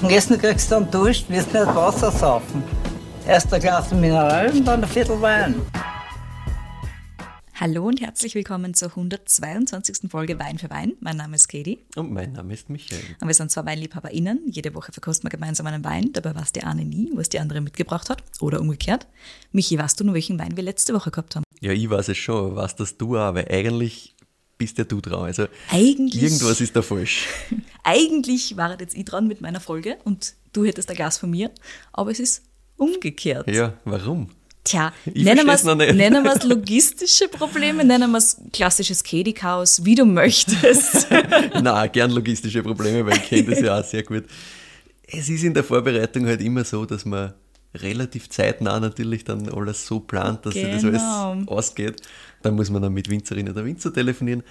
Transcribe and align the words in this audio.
Am 0.00 0.08
Essen 0.10 0.38
kriegst 0.38 0.70
du 0.70 0.76
dann 0.76 0.90
Dusch, 0.92 1.24
wirst 1.28 1.52
nicht 1.52 1.66
Wasser 1.66 2.12
saufen. 2.12 2.62
Erst 3.26 3.52
ein 3.52 3.60
Glas 3.60 3.90
Mineral 3.90 4.48
und 4.48 4.64
dann 4.64 4.84
ein 4.84 4.88
Viertel 4.88 5.20
Wein. 5.20 5.56
Hallo 7.56 7.88
und 7.88 8.00
herzlich 8.00 8.36
willkommen 8.36 8.74
zur 8.74 8.90
122. 8.90 10.08
Folge 10.08 10.38
Wein 10.38 10.58
für 10.58 10.70
Wein. 10.70 10.92
Mein 11.00 11.16
Name 11.16 11.34
ist 11.34 11.48
Katie. 11.48 11.80
Und 11.96 12.12
mein 12.12 12.32
Name 12.32 12.54
ist 12.54 12.70
Michael. 12.70 13.00
Und 13.20 13.26
wir 13.26 13.34
sind 13.34 13.50
zwei 13.50 13.66
WeinliebhaberInnen. 13.66 14.42
Jede 14.46 14.72
Woche 14.76 14.92
verkosten 14.92 15.26
wir 15.26 15.36
gemeinsam 15.36 15.66
einen 15.66 15.82
Wein. 15.82 16.12
Dabei 16.12 16.32
weiß 16.32 16.52
die 16.52 16.62
eine 16.62 16.84
nie, 16.84 17.10
was 17.14 17.28
die 17.28 17.40
andere 17.40 17.60
mitgebracht 17.60 18.08
hat. 18.08 18.22
Oder 18.40 18.60
umgekehrt. 18.60 19.08
Michi, 19.50 19.76
weißt 19.80 19.98
du 19.98 20.04
nur, 20.04 20.14
welchen 20.14 20.38
Wein 20.38 20.56
wir 20.56 20.62
letzte 20.62 20.94
Woche 20.94 21.10
gehabt 21.10 21.34
haben? 21.34 21.42
Ja, 21.60 21.72
ich 21.72 21.90
weiß 21.90 22.06
es 22.06 22.18
schon. 22.18 22.54
Weißt 22.54 22.78
das 22.78 22.96
du 22.96 23.18
auch, 23.18 23.34
weil 23.34 23.48
eigentlich 23.50 24.14
bist 24.58 24.76
ja 24.78 24.84
du 24.84 25.00
dran. 25.00 25.24
Also 25.24 25.46
Eigentlich- 25.70 26.22
irgendwas 26.22 26.60
ist 26.60 26.74
da 26.76 26.82
falsch. 26.82 27.26
Eigentlich 27.84 28.56
war 28.56 28.78
jetzt 28.78 28.94
ich 28.96 29.04
dran 29.04 29.26
mit 29.28 29.40
meiner 29.40 29.60
Folge 29.60 29.96
und 30.04 30.34
du 30.52 30.64
hättest 30.64 30.90
ein 30.90 30.96
Glas 30.96 31.18
von 31.18 31.30
mir. 31.30 31.50
Aber 31.92 32.10
es 32.10 32.18
ist 32.20 32.42
umgekehrt. 32.76 33.48
Ja, 33.48 33.74
warum? 33.84 34.30
Tja, 34.64 34.92
Ich 35.14 35.24
nennen 35.24 35.46
wir 35.46 35.54
es 35.54 35.64
nennen 35.64 36.24
wir 36.24 36.36
es 36.36 36.42
logistische 36.44 37.28
Probleme, 37.28 37.84
nennen 37.84 38.10
wir 38.10 38.18
es 38.18 38.36
klassisches 38.52 39.02
Kedi-Chaos, 39.02 39.84
wie 39.84 39.94
du 39.94 40.04
möchtest. 40.04 41.06
Na, 41.62 41.86
gern 41.86 42.10
logistische 42.10 42.62
Probleme, 42.62 43.06
weil 43.06 43.16
ich 43.16 43.22
kenne 43.24 43.44
das 43.44 43.60
ja 43.60 43.78
auch 43.80 43.84
sehr 43.84 44.02
gut. 44.02 44.24
Es 45.06 45.28
ist 45.30 45.42
in 45.44 45.54
der 45.54 45.64
Vorbereitung 45.64 46.26
halt 46.26 46.42
immer 46.42 46.64
so, 46.64 46.84
dass 46.84 47.04
man 47.06 47.32
relativ 47.74 48.28
zeitnah 48.28 48.78
natürlich 48.80 49.24
dann 49.24 49.48
alles 49.48 49.86
so 49.86 50.00
plant, 50.00 50.44
dass 50.44 50.54
sich 50.54 50.64
das 50.64 50.82
Genau. 50.82 51.30
alles 51.32 51.48
ausgeht. 51.48 52.02
Dann 52.42 52.54
muss 52.54 52.70
man 52.70 52.82
dann 52.82 52.92
mit 52.92 53.08
Winzerin 53.08 53.48
oder 53.48 53.64
Winzer 53.64 53.92
telefonieren. 53.92 54.42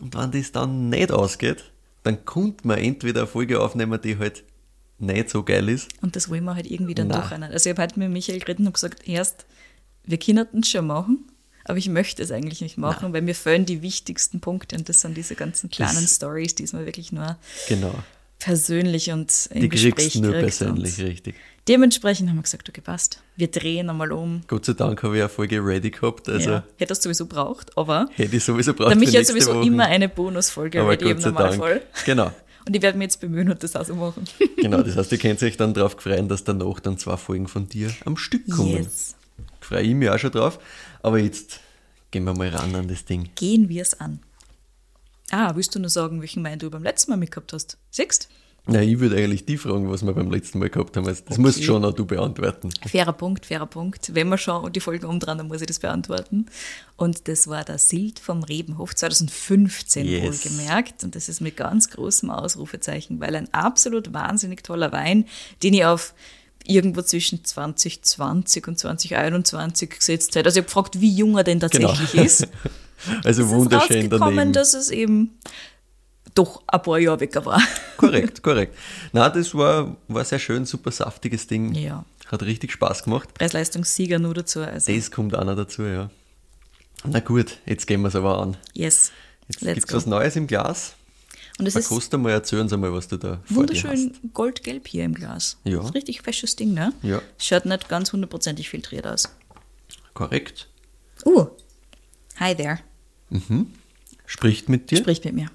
Und 0.00 0.14
wenn 0.16 0.30
das 0.32 0.52
dann 0.52 0.88
nicht 0.88 1.12
ausgeht, 1.12 1.64
dann 2.02 2.24
kommt 2.24 2.64
man 2.64 2.78
entweder 2.78 3.20
eine 3.22 3.26
Folge 3.26 3.60
aufnehmen, 3.60 3.98
die 4.02 4.18
halt 4.18 4.44
nicht 4.98 5.30
so 5.30 5.42
geil 5.42 5.68
ist. 5.68 5.88
Und 6.02 6.16
das 6.16 6.28
wollen 6.28 6.44
wir 6.44 6.54
halt 6.54 6.70
irgendwie 6.70 6.94
dann 6.94 7.08
Nein. 7.08 7.20
doch. 7.20 7.30
Also 7.50 7.68
ich 7.70 7.76
habe 7.76 7.82
heute 7.82 7.98
mit 7.98 8.10
Michael 8.10 8.38
geredet 8.40 8.64
und 8.66 8.72
gesagt, 8.72 9.08
erst, 9.08 9.44
wir 10.04 10.18
können 10.18 10.46
es 10.60 10.68
schon 10.68 10.86
machen, 10.86 11.24
aber 11.64 11.78
ich 11.78 11.88
möchte 11.88 12.22
es 12.22 12.30
eigentlich 12.30 12.60
nicht 12.60 12.76
machen, 12.78 13.12
weil 13.12 13.22
mir 13.22 13.34
fehlen 13.34 13.66
die 13.66 13.82
wichtigsten 13.82 14.40
Punkte 14.40 14.76
und 14.76 14.88
das 14.88 15.00
sind 15.00 15.16
diese 15.16 15.34
ganzen 15.34 15.70
kleinen 15.70 16.06
Stories, 16.06 16.54
die 16.54 16.66
man 16.72 16.84
wirklich 16.86 17.10
nur 17.12 17.38
Genau. 17.68 17.94
persönlich 18.38 19.10
und 19.10 19.48
im 19.52 19.62
Die 19.62 19.68
Gespräch 19.68 19.94
kriegst 19.94 20.14
du 20.16 20.20
nur 20.20 20.32
kriegt. 20.32 20.42
persönlich, 20.58 20.98
richtig. 21.00 21.34
Dementsprechend 21.68 22.28
haben 22.28 22.36
wir 22.36 22.42
gesagt, 22.42 22.68
okay, 22.68 22.80
passt. 22.80 23.20
Wir 23.36 23.50
drehen 23.50 23.90
einmal 23.90 24.12
um. 24.12 24.42
Gott 24.46 24.64
sei 24.64 24.74
Dank 24.74 25.02
habe 25.02 25.16
ich 25.16 25.22
eine 25.22 25.28
Folge 25.28 25.64
ready 25.64 25.90
gehabt, 25.90 26.28
also 26.28 26.50
ja, 26.50 26.64
hätte 26.76 26.90
das 26.90 27.02
sowieso 27.02 27.26
braucht, 27.26 27.76
aber 27.76 28.08
hätte 28.14 28.36
ich 28.36 28.44
sowieso 28.44 28.74
braucht 28.74 28.94
Michael 28.96 29.06
hat 29.06 29.14
nächste 29.14 29.32
sowieso 29.32 29.54
Woche. 29.54 29.66
immer 29.66 29.84
eine 29.86 30.08
Bonusfolge 30.08 30.80
Aber 30.80 30.90
ready 30.90 31.10
im 31.10 31.18
Normalfall. 31.18 31.80
Dank. 31.80 32.04
Genau. 32.04 32.32
Und 32.66 32.74
ich 32.74 32.80
werde 32.80 32.96
mich 32.96 33.06
jetzt 33.06 33.20
bemühen 33.20 33.50
und 33.50 33.62
das 33.62 33.76
auch 33.76 33.84
so 33.84 33.94
machen. 33.94 34.24
Genau, 34.56 34.82
das 34.82 34.96
heißt, 34.96 35.12
ihr 35.12 35.18
könnt 35.18 35.42
euch 35.42 35.58
dann 35.58 35.74
darauf 35.74 35.96
freuen, 35.98 36.28
dass 36.28 36.44
danach 36.44 36.80
dann 36.80 36.96
zwei 36.96 37.18
Folgen 37.18 37.46
von 37.46 37.68
dir 37.68 37.90
am 38.06 38.16
Stück 38.16 38.48
kommen. 38.50 38.70
Yes. 38.70 39.14
Freue 39.60 39.82
ich 39.82 39.94
mich 39.94 40.08
auch 40.08 40.18
schon 40.18 40.32
drauf. 40.32 40.58
Aber 41.02 41.18
jetzt 41.18 41.60
gehen 42.10 42.24
wir 42.24 42.32
mal 42.32 42.48
ran 42.48 42.74
an 42.74 42.88
das 42.88 43.04
Ding. 43.04 43.28
Gehen 43.34 43.68
wir 43.68 43.82
es 43.82 44.00
an. 44.00 44.20
Ah, 45.30 45.54
willst 45.54 45.74
du 45.74 45.78
nur 45.78 45.90
sagen, 45.90 46.22
welchen 46.22 46.42
Wein 46.42 46.58
du 46.58 46.70
beim 46.70 46.82
letzten 46.82 47.10
Mal 47.10 47.18
mitgehabt 47.18 47.52
hast? 47.52 47.76
Siehst? 47.90 48.30
Na, 48.66 48.80
ich 48.80 48.98
würde 48.98 49.16
eigentlich 49.16 49.44
die 49.44 49.58
fragen, 49.58 49.90
was 49.90 50.06
wir 50.06 50.14
beim 50.14 50.30
letzten 50.30 50.58
Mal 50.58 50.70
gehabt 50.70 50.96
haben. 50.96 51.06
Also 51.06 51.22
das 51.28 51.36
musst 51.36 51.62
schon 51.62 51.84
auch 51.84 51.92
du 51.92 52.06
beantworten. 52.06 52.70
Fairer 52.88 53.12
Punkt, 53.12 53.44
fairer 53.44 53.66
Punkt. 53.66 54.14
Wenn 54.14 54.28
wir 54.30 54.38
schon 54.38 54.72
die 54.72 54.80
Folge 54.80 55.06
umdrehen, 55.06 55.36
dann 55.36 55.48
muss 55.48 55.60
ich 55.60 55.66
das 55.66 55.80
beantworten. 55.80 56.46
Und 56.96 57.28
das 57.28 57.46
war 57.46 57.62
der 57.64 57.76
Silt 57.76 58.18
vom 58.20 58.42
Rebenhof 58.42 58.94
2015 58.94 60.06
Yes. 60.06 60.24
wohlgemerkt. 60.44 61.04
Und 61.04 61.14
das 61.14 61.28
ist 61.28 61.42
mit 61.42 61.58
ganz 61.58 61.90
großem 61.90 62.30
Ausrufezeichen, 62.30 63.20
weil 63.20 63.36
ein 63.36 63.52
absolut 63.52 64.14
wahnsinnig 64.14 64.62
toller 64.64 64.92
Wein, 64.92 65.26
den 65.62 65.74
ich 65.74 65.84
auf 65.84 66.14
irgendwo 66.66 67.02
zwischen 67.02 67.44
2020 67.44 68.66
und 68.66 68.78
2021 68.78 69.90
gesetzt 69.90 70.34
hätte. 70.36 70.48
Also 70.48 70.60
ich 70.60 70.62
habe 70.62 70.68
gefragt, 70.68 71.00
wie 71.02 71.14
jung 71.14 71.36
er 71.36 71.44
denn 71.44 71.60
tatsächlich 71.60 72.12
Genau. 72.12 72.24
ist. 72.24 72.48
Also 73.22 73.42
Es 73.42 73.48
ist 73.48 73.54
wunderschön 73.54 73.96
rausgekommen, 74.06 74.36
daneben. 74.36 74.52
dass 74.54 74.72
es 74.72 74.88
eben 74.90 75.32
doch 76.34 76.62
ein 76.66 76.82
paar 76.82 76.98
Jahre 76.98 77.20
weg 77.20 77.34
war. 77.44 77.60
Korrekt, 77.96 78.42
korrekt. 78.42 78.76
Na, 79.12 79.28
das 79.30 79.54
war, 79.54 79.96
war 80.08 80.24
sehr 80.24 80.38
schön, 80.38 80.66
super 80.66 80.90
saftiges 80.90 81.46
Ding. 81.46 81.74
Ja. 81.74 82.04
Hat 82.26 82.42
richtig 82.42 82.72
Spaß 82.72 83.04
gemacht. 83.04 83.32
Preis-Leistungssieger 83.34 84.18
nur 84.18 84.34
dazu. 84.34 84.60
Also, 84.60 84.92
Das 84.92 85.10
kommt 85.10 85.34
auch 85.36 85.44
noch 85.44 85.56
dazu, 85.56 85.82
ja. 85.82 86.10
Na 87.04 87.20
gut, 87.20 87.58
jetzt 87.66 87.86
gehen 87.86 88.00
wir 88.02 88.08
es 88.08 88.16
aber 88.16 88.38
an. 88.40 88.56
yes. 88.74 89.12
Jetzt 89.46 89.60
gibt 89.60 89.88
es 89.88 89.94
was 89.94 90.06
Neues 90.06 90.36
im 90.36 90.46
Glas. 90.46 90.94
Und 91.58 91.66
es 91.66 91.76
ist 91.76 91.86
Verkost 91.86 92.12
einmal, 92.14 92.32
erzähl 92.32 92.58
uns 92.60 92.72
einmal, 92.72 92.92
was 92.92 93.06
du 93.08 93.16
da 93.16 93.40
wunderschön 93.48 94.12
goldgelb 94.32 94.88
hier 94.88 95.04
im 95.04 95.14
Glas. 95.14 95.58
Ja. 95.64 95.76
Das 95.78 95.86
ist 95.90 95.94
richtig 95.94 96.22
fesches 96.22 96.56
Ding, 96.56 96.72
ne? 96.74 96.92
Ja. 97.02 97.20
Schaut 97.38 97.64
nicht 97.66 97.88
ganz 97.88 98.12
hundertprozentig 98.12 98.70
filtriert 98.70 99.06
aus. 99.06 99.28
Korrekt. 100.14 100.68
Uh, 101.24 101.46
hi 102.40 102.54
there. 102.56 102.80
Spricht 104.26 104.68
mit 104.68 104.90
dir. 104.90 104.98
Spricht 104.98 105.24
mit 105.24 105.34
mir. 105.34 105.50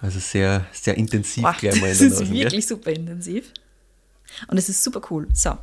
Also 0.00 0.18
sehr, 0.18 0.66
sehr 0.72 0.96
intensiv 0.96 1.42
Boah, 1.42 1.54
gleich 1.58 1.80
mal 1.80 1.86
in 1.88 1.92
das 1.92 2.00
ist 2.00 2.20
Nase. 2.20 2.30
wirklich 2.32 2.66
super 2.66 2.90
intensiv. 2.92 3.52
Und 4.48 4.56
es 4.56 4.68
ist 4.68 4.82
super 4.82 5.02
cool. 5.10 5.28
So. 5.34 5.56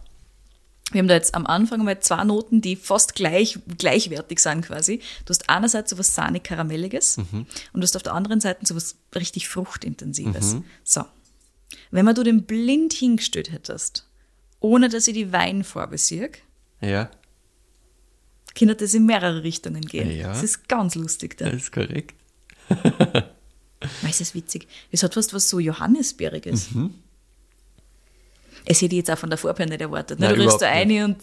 Wir 0.91 0.99
haben 0.99 1.07
da 1.07 1.15
jetzt 1.15 1.35
am 1.35 1.45
Anfang 1.45 1.83
mal 1.83 1.99
zwei 1.99 2.23
Noten, 2.23 2.61
die 2.61 2.75
fast 2.77 3.13
gleich, 3.15 3.59
gleichwertig 3.77 4.39
sind 4.39 4.61
quasi. 4.65 4.99
Du 5.25 5.31
hast 5.31 5.49
einerseits 5.49 5.89
so 5.89 5.97
was 5.97 6.15
sahnig-karamelliges 6.15 7.17
Mhm. 7.17 7.45
und 7.73 7.81
du 7.81 7.81
hast 7.81 7.95
auf 7.97 8.03
der 8.03 8.13
anderen 8.13 8.39
Seite 8.39 8.65
so 8.65 8.73
was 8.75 8.95
richtig 9.13 9.49
fruchtintensives. 9.49 10.53
Mhm. 10.53 10.63
So. 10.83 11.03
Wenn 11.91 12.05
man 12.05 12.15
du 12.15 12.23
den 12.23 12.43
blind 12.43 12.93
hingestellt 12.93 13.51
hättest, 13.51 14.07
ohne 14.61 14.87
dass 14.87 15.07
ich 15.07 15.13
die 15.13 15.33
Weinfarbe 15.33 15.97
sehe, 15.97 16.31
Ja, 16.79 17.09
könnte 18.55 18.75
das 18.75 18.93
in 18.93 19.05
mehrere 19.05 19.43
Richtungen 19.43 19.81
gehen. 19.81 20.09
Ja. 20.11 20.29
Das 20.29 20.41
ist 20.43 20.67
ganz 20.69 20.95
lustig 20.95 21.37
da. 21.37 21.45
das 21.49 21.63
ist 21.63 21.71
korrekt. 21.73 22.15
Weil 24.01 24.11
es 24.11 24.21
ist 24.21 24.35
witzig. 24.35 24.67
Es 24.91 25.03
hat 25.03 25.13
fast 25.13 25.33
was 25.33 25.49
so 25.49 25.59
Johannisbeeriges. 25.59 26.69
Es 28.69 28.81
hätte 28.81 28.95
ich 28.95 28.99
jetzt 28.99 29.11
auch 29.11 29.17
von 29.17 29.29
der 29.29 29.39
her 29.39 29.65
nicht 29.65 29.81
erwartet. 29.81 30.19
Ne? 30.19 30.25
Mhm. 30.27 30.31
Nein, 30.31 30.39
du 30.39 30.45
riechst 30.45 30.61
da 30.61 30.67
eine 30.69 31.05
und 31.05 31.17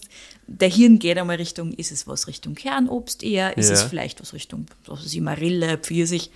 der 0.47 0.69
Hirn 0.69 0.99
geht 0.99 1.19
einmal 1.19 1.37
Richtung, 1.37 1.73
ist 1.75 1.93
es 1.93 2.07
was 2.07 2.27
Richtung 2.27 2.55
Kernobst 2.55 3.23
eher? 3.23 3.57
Ist 3.57 3.71
es 3.71 3.83
Ja. 3.83 3.89
vielleicht 3.89 4.21
was 4.21 4.33
Richtung, 4.33 4.67
was 4.87 5.05
weiß 5.05 5.13
ich, 5.15 5.21
Marille, 5.21 5.77
Pfirsich? 5.79 6.31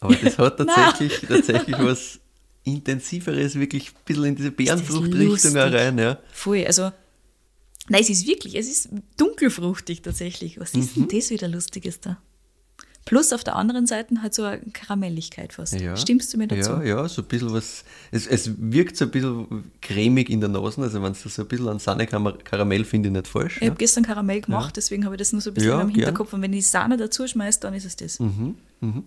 Aber 0.00 0.14
das 0.16 0.36
hat 0.38 0.56
tatsächlich, 0.58 1.20
tatsächlich 1.28 1.78
was 1.78 2.18
Intensiveres, 2.64 3.54
wirklich 3.58 3.88
ein 3.90 3.94
bisschen 4.04 4.24
in 4.24 4.36
diese 4.36 4.50
Bärenfruchtrichtung 4.52 5.56
rein. 5.56 5.98
Ja. 5.98 6.18
Voll, 6.32 6.64
also, 6.66 6.92
nein, 7.88 8.02
es 8.02 8.10
ist 8.10 8.26
wirklich, 8.26 8.54
es 8.56 8.68
ist 8.68 8.88
dunkelfruchtig 9.16 10.02
tatsächlich. 10.02 10.60
Was 10.60 10.74
ist 10.74 10.96
Mhm. 10.96 11.08
denn 11.08 11.18
das 11.18 11.30
wieder 11.30 11.48
Lustiges 11.48 12.00
da? 12.00 12.20
Plus 13.04 13.32
auf 13.32 13.42
der 13.42 13.56
anderen 13.56 13.86
Seite 13.86 14.22
halt 14.22 14.32
so 14.32 14.44
eine 14.44 14.60
Karamelligkeit 14.72 15.52
fast. 15.52 15.72
Ja. 15.80 15.96
Stimmst 15.96 16.32
du 16.32 16.38
mir 16.38 16.46
dazu? 16.46 16.70
Ja, 16.70 16.82
ja, 16.84 17.08
so 17.08 17.22
ein 17.22 17.26
bisschen 17.28 17.52
was. 17.52 17.84
Es, 18.12 18.28
es 18.28 18.50
wirkt 18.58 18.96
so 18.96 19.06
ein 19.06 19.10
bisschen 19.10 19.72
cremig 19.80 20.30
in 20.30 20.38
der 20.40 20.48
Nase, 20.48 20.80
also 20.82 21.02
wenn 21.02 21.10
es 21.10 21.22
so 21.22 21.42
ein 21.42 21.48
bisschen 21.48 21.68
an 21.68 21.80
Sahne 21.80 22.06
Karamell 22.06 22.84
finde 22.84 23.08
ich 23.08 23.12
nicht 23.12 23.26
falsch. 23.26 23.56
Ich 23.56 23.62
Ja. 23.62 23.68
habe 23.70 23.76
gestern 23.78 24.04
Karamell 24.04 24.40
gemacht, 24.42 24.76
deswegen 24.76 25.04
habe 25.04 25.16
ich 25.16 25.18
das 25.18 25.32
nur 25.32 25.40
so 25.40 25.50
ein 25.50 25.54
bisschen 25.54 25.70
Ja, 25.70 25.80
im 25.80 25.88
gern. 25.88 25.96
Hinterkopf. 25.96 26.32
Und 26.32 26.42
wenn 26.42 26.52
ich 26.52 26.60
die 26.60 26.70
Sahne 26.70 26.96
dazu 26.96 27.26
schmeiße, 27.26 27.58
dann 27.60 27.74
ist 27.74 27.84
es 27.86 27.96
das. 27.96 28.20
Mhm, 28.20 28.54
Und 28.80 29.04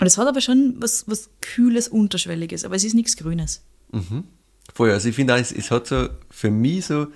es 0.00 0.18
hat 0.18 0.26
aber 0.26 0.40
schon 0.40 0.74
was, 0.78 1.04
was 1.06 1.30
Kühles, 1.40 1.86
Unterschwelliges, 1.86 2.64
aber 2.64 2.74
es 2.74 2.82
ist 2.82 2.94
nichts 2.94 3.16
Grünes. 3.16 3.62
Voll, 4.74 4.90
also 4.90 5.08
ich 5.08 5.14
finde 5.14 5.34
auch, 5.34 5.38
es, 5.38 5.52
es 5.52 5.70
hat 5.70 5.86
so 5.86 6.08
für 6.30 6.50
mich 6.50 6.86
so 6.86 7.06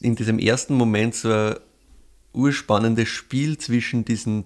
in 0.00 0.14
diesem 0.16 0.38
ersten 0.38 0.74
Moment 0.74 1.14
so 1.16 1.30
ein 1.30 1.56
urspannendes 2.32 3.08
Spiel 3.08 3.58
zwischen 3.58 4.04
diesen 4.06 4.44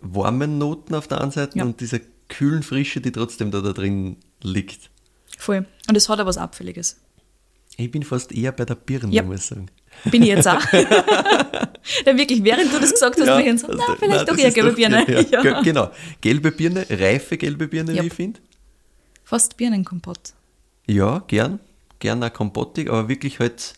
warmen 0.00 0.58
Noten 0.58 0.94
auf 0.94 1.08
der 1.08 1.20
einen 1.20 1.30
Seite 1.30 1.58
Ja. 1.58 1.64
und 1.64 1.80
dieser 1.80 2.00
kühlen 2.28 2.62
Frische, 2.62 3.00
die 3.00 3.12
trotzdem 3.12 3.50
da, 3.50 3.60
da 3.60 3.72
drin 3.72 4.16
liegt. 4.42 4.90
Voll. 5.38 5.66
Und 5.88 5.96
es 5.96 6.08
hat 6.08 6.18
aber 6.20 6.28
was 6.28 6.38
Abfälliges. 6.38 7.00
Ich 7.76 7.90
bin 7.90 8.02
fast 8.02 8.32
eher 8.32 8.52
bei 8.52 8.64
der 8.64 8.74
Birne, 8.74 9.12
Ja. 9.12 9.22
muss 9.22 9.40
ich 9.40 9.46
sagen. 9.46 9.70
Bin 10.04 10.22
ich 10.22 10.28
jetzt 10.28 10.46
auch. 10.48 10.60
ja, 10.72 12.16
wirklich, 12.16 12.42
während 12.44 12.72
du 12.72 12.78
das 12.80 12.92
gesagt 12.92 13.18
hast, 13.20 13.26
bin 13.26 13.38
ich 13.40 13.46
jetzt 13.46 13.60
so, 13.62 13.68
also, 13.68 13.82
na, 13.86 13.96
vielleicht 13.98 14.16
nein, 14.16 14.26
doch 14.26 14.36
eher 14.38 14.50
gelbe 14.50 14.70
doch- 14.70 14.76
Birne. 14.76 15.04
Ja, 15.08 15.20
Ja. 15.20 15.42
ge- 15.42 15.62
Genau, 15.64 15.90
gelbe 16.20 16.50
Birne, 16.52 16.86
reife 16.90 17.36
gelbe 17.36 17.68
Birne, 17.68 17.92
Ja. 17.94 18.02
wie 18.02 18.08
ich 18.08 18.12
finde. 18.14 18.40
Fast 19.24 19.56
Birnenkompott. 19.56 20.34
Ja, 20.86 21.20
gern. 21.26 21.60
Gern 22.00 22.22
auch 22.22 22.32
kompottig, 22.32 22.88
aber 22.88 23.08
wirklich 23.08 23.38
halt, 23.40 23.74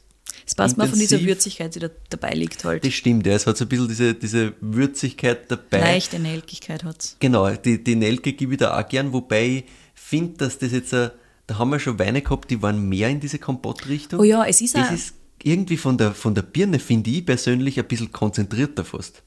Es 0.50 0.54
passt 0.56 0.76
mal 0.76 0.88
von 0.88 0.98
dieser. 0.98 1.20
Würzigkeit, 1.22 1.72
die 1.76 1.78
da 1.78 1.88
dabei 2.08 2.32
liegt 2.32 2.64
halt. 2.64 2.84
das 2.84 2.92
stimmt, 2.92 3.24
ja, 3.24 3.34
es 3.34 3.46
hat 3.46 3.56
so 3.56 3.64
ein 3.64 3.68
bisschen 3.68 3.86
diese, 3.86 4.14
diese 4.14 4.52
Würzigkeit 4.60 5.48
dabei. 5.48 5.78
Leichte 5.78 6.18
Nelkigkeit 6.18 6.82
hat 6.82 7.14
Genau, 7.20 7.48
die, 7.50 7.82
die 7.84 7.94
Nelke 7.94 8.32
gebe 8.32 8.54
ich 8.54 8.58
da 8.58 8.76
auch 8.76 8.88
gern, 8.88 9.12
wobei 9.12 9.46
ich 9.58 9.64
finde, 9.94 10.38
dass 10.38 10.58
das 10.58 10.72
jetzt, 10.72 10.92
ein, 10.92 11.12
da 11.46 11.56
haben 11.58 11.70
wir 11.70 11.78
schon 11.78 12.00
Weine 12.00 12.20
gehabt, 12.20 12.50
die 12.50 12.60
waren 12.62 12.88
mehr 12.88 13.08
in 13.10 13.20
diese 13.20 13.38
Kompottrichtung. 13.38 14.18
Oh 14.18 14.24
ja, 14.24 14.44
es 14.44 14.60
ist 14.60 14.76
auch- 14.76 14.90
ist 14.90 15.14
irgendwie 15.44 15.76
von 15.76 15.96
der, 15.96 16.14
von 16.14 16.34
der 16.34 16.42
Birne, 16.42 16.80
finde 16.80 17.10
ich 17.10 17.24
persönlich, 17.24 17.78
ein 17.78 17.86
bisschen 17.86 18.10
konzentrierter 18.10 18.84
fast. 18.84 19.22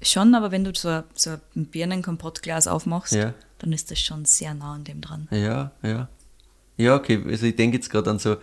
Schon, 0.00 0.34
aber 0.34 0.50
wenn 0.50 0.64
du 0.64 0.72
so 0.74 0.88
ein, 0.88 1.04
so 1.14 1.30
ein 1.54 1.66
Birnenkompottglas 1.66 2.66
aufmachst, 2.68 3.12
Ja. 3.12 3.34
dann 3.58 3.72
ist 3.72 3.90
das 3.90 4.00
schon 4.00 4.24
sehr 4.24 4.54
nah 4.54 4.72
an 4.74 4.84
dem 4.84 5.00
dran. 5.02 5.28
Ja, 5.30 5.72
ja. 5.82 6.08
Ja, 6.78 6.96
okay. 6.96 7.22
Also 7.28 7.46
ich 7.46 7.54
denke 7.54 7.76
jetzt 7.76 7.90
gerade 7.90 8.10
an 8.10 8.18
so, 8.18 8.36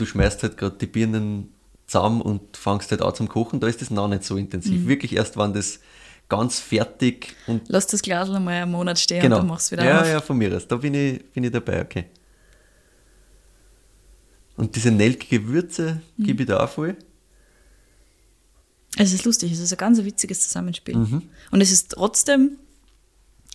du 0.00 0.06
schmeißt 0.06 0.42
halt 0.42 0.56
gerade 0.56 0.76
die 0.76 0.86
Birnen 0.86 1.52
zusammen 1.86 2.20
und 2.22 2.56
fangst 2.56 2.90
halt 2.90 3.02
an 3.02 3.14
zum 3.14 3.28
Kochen, 3.28 3.60
da 3.60 3.66
ist 3.66 3.80
das 3.80 3.90
noch 3.90 4.08
nicht 4.08 4.24
so 4.24 4.36
intensiv. 4.36 4.86
Wirklich 4.86 5.14
erst, 5.16 5.36
wenn 5.36 5.52
das 5.52 5.80
ganz 6.28 6.60
fertig 6.60 7.34
und 7.46 7.62
Lass 7.68 7.88
das 7.88 8.02
Glas 8.02 8.28
mal 8.28 8.48
einen 8.48 8.70
Monat 8.70 8.98
stehen 8.98 9.20
genau. 9.20 9.36
und 9.36 9.42
dann 9.42 9.48
machst 9.48 9.70
du 9.70 9.76
wieder 9.76 9.84
ja, 9.84 10.00
auf. 10.00 10.06
ja, 10.06 10.20
von 10.20 10.38
mir 10.38 10.56
aus. 10.56 10.66
Da 10.68 10.76
bin 10.76 10.94
ich, 10.94 11.24
bin 11.32 11.44
ich 11.44 11.50
dabei, 11.50 11.82
okay. 11.82 12.04
Und 14.56 14.76
diese 14.76 14.90
nelkige 14.90 15.46
Würze 15.48 16.00
Mhm. 16.16 16.24
gebe 16.24 16.42
ich 16.42 16.48
da 16.48 16.62
auch 16.62 16.68
voll. 16.68 16.96
Es 18.96 19.12
ist 19.12 19.24
lustig, 19.24 19.52
es 19.52 19.60
ist 19.60 19.72
ein 19.72 19.78
ganz 19.78 20.02
witziges 20.04 20.40
Zusammenspiel. 20.42 20.96
Mhm. 20.96 21.22
Und 21.50 21.60
es 21.60 21.72
ist 21.72 21.92
trotzdem, 21.92 22.58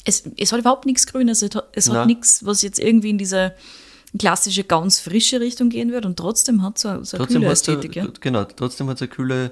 es, 0.03 0.23
es 0.37 0.51
hat 0.51 0.59
überhaupt 0.59 0.85
nichts 0.85 1.07
Grünes, 1.07 1.41
es 1.41 1.55
hat, 1.55 1.69
es 1.73 1.89
hat 1.89 2.07
nichts, 2.07 2.45
was 2.45 2.61
jetzt 2.61 2.79
irgendwie 2.79 3.09
in 3.09 3.17
diese 3.17 3.53
klassische, 4.17 4.63
ganz 4.63 4.99
frische 4.99 5.39
Richtung 5.39 5.69
gehen 5.69 5.91
wird 5.91 6.05
und 6.05 6.17
trotzdem 6.17 6.61
hat 6.61 6.77
es 6.77 6.83
so, 6.83 7.03
so 7.03 7.17
eine 7.17 7.27
kühle 7.27 7.47
Ästhetik. 7.47 7.95
Ja? 7.95 8.07
genau, 8.19 8.43
trotzdem 8.45 8.87
hat 8.87 8.97
es 8.97 9.01
eine 9.01 9.09
kühle, 9.09 9.51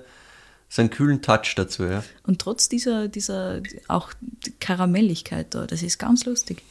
so 0.70 0.82
einen 0.82 0.90
kühlen 0.90 1.22
Touch 1.22 1.54
dazu, 1.56 1.84
ja. 1.84 2.04
Und 2.26 2.40
trotz 2.40 2.70
dieser, 2.70 3.08
dieser 3.08 3.62
auch 3.88 4.12
Karamelligkeit 4.60 5.54
da, 5.54 5.68
das 5.68 5.84
ist 5.84 6.00
ganz 6.00 6.26
lustig. 6.26 6.62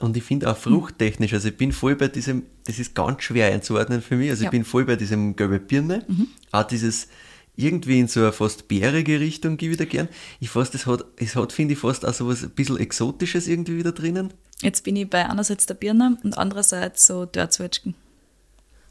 Und 0.00 0.16
ich 0.16 0.22
finde 0.22 0.50
auch 0.50 0.56
fruchttechnisch, 0.56 1.34
also 1.34 1.48
ich 1.48 1.56
bin 1.56 1.72
voll 1.72 1.96
bei 1.96 2.08
diesem, 2.08 2.44
das 2.64 2.78
ist 2.78 2.94
ganz 2.94 3.22
schwer 3.22 3.52
einzuordnen 3.52 4.00
für 4.00 4.16
mich, 4.16 4.30
also 4.30 4.44
Ja. 4.44 4.48
ich 4.48 4.50
bin 4.52 4.64
voll 4.64 4.84
bei 4.84 4.96
diesem 4.96 5.36
gelbe 5.36 5.58
Birne, 5.58 6.06
auch 6.50 6.62
dieses 6.64 7.08
irgendwie 7.54 8.00
in 8.00 8.08
so 8.08 8.20
eine 8.20 8.32
fast 8.32 8.68
bärige 8.68 9.20
Richtung 9.20 9.56
gehe 9.56 9.70
ich 9.70 9.78
wieder 9.78 9.86
gern. 9.86 10.08
Ich 10.40 10.48
fast, 10.48 10.74
es 10.74 10.86
hat, 10.86 11.04
es 11.16 11.36
hat 11.36 11.52
finde 11.52 11.74
ich, 11.74 11.80
fast 11.80 12.06
auch 12.06 12.14
so 12.14 12.26
was 12.26 12.42
ein 12.42 12.50
bisschen 12.50 12.78
Exotisches 12.78 13.46
irgendwie 13.46 13.76
wieder 13.76 13.92
drinnen. 13.92 14.32
Jetzt 14.62 14.84
bin 14.84 14.96
ich 14.96 15.08
bei 15.10 15.28
einerseits 15.28 15.66
der 15.66 15.74
Birne 15.74 16.16
und 16.22 16.38
andererseits 16.38 17.06
so 17.06 17.24
Dörzwetschgen. 17.26 17.94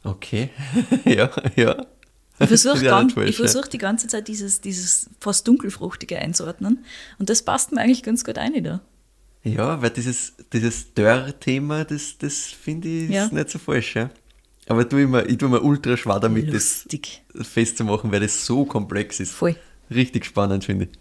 Okay, 0.03 0.49
ja, 1.05 1.29
ja. 1.55 1.85
Ich 2.39 2.47
versuche 2.47 2.83
Ja, 2.85 3.07
versuch 3.33 3.67
die 3.67 3.77
ganze 3.77 4.07
Zeit 4.07 4.27
dieses, 4.27 4.61
dieses 4.61 5.09
fast 5.19 5.47
dunkelfruchtige 5.47 6.17
einzuordnen 6.17 6.83
und 7.19 7.29
das 7.29 7.43
passt 7.43 7.71
mir 7.71 7.81
eigentlich 7.81 8.03
ganz 8.03 8.23
gut 8.23 8.37
ein 8.37 8.63
da. 8.63 8.81
ja. 9.43 9.81
weil 9.81 9.91
dieses, 9.91 10.33
dieses 10.51 10.93
Dörr-Thema, 10.93 11.85
das, 11.85 12.17
das 12.17 12.37
finde 12.45 12.87
ich 12.87 13.09
Ja. 13.11 13.27
nicht 13.27 13.49
so 13.51 13.59
falsch, 13.59 13.95
ja. 13.95 14.09
Aber 14.67 14.87
tu 14.87 14.97
ich, 14.97 15.07
mir, 15.07 15.25
ich 15.27 15.37
tue 15.37 15.49
mir 15.49 15.61
ultra 15.61 15.97
schwer 15.97 16.19
damit, 16.19 16.47
Lustig. 16.51 17.21
das 17.33 17.47
festzumachen, 17.47 18.11
weil 18.11 18.21
das 18.21 18.45
so 18.45 18.65
komplex 18.65 19.19
ist. 19.19 19.31
Voll. 19.33 19.55
Richtig 19.89 20.25
spannend, 20.25 20.63
finde 20.65 20.85
ich. 20.85 20.91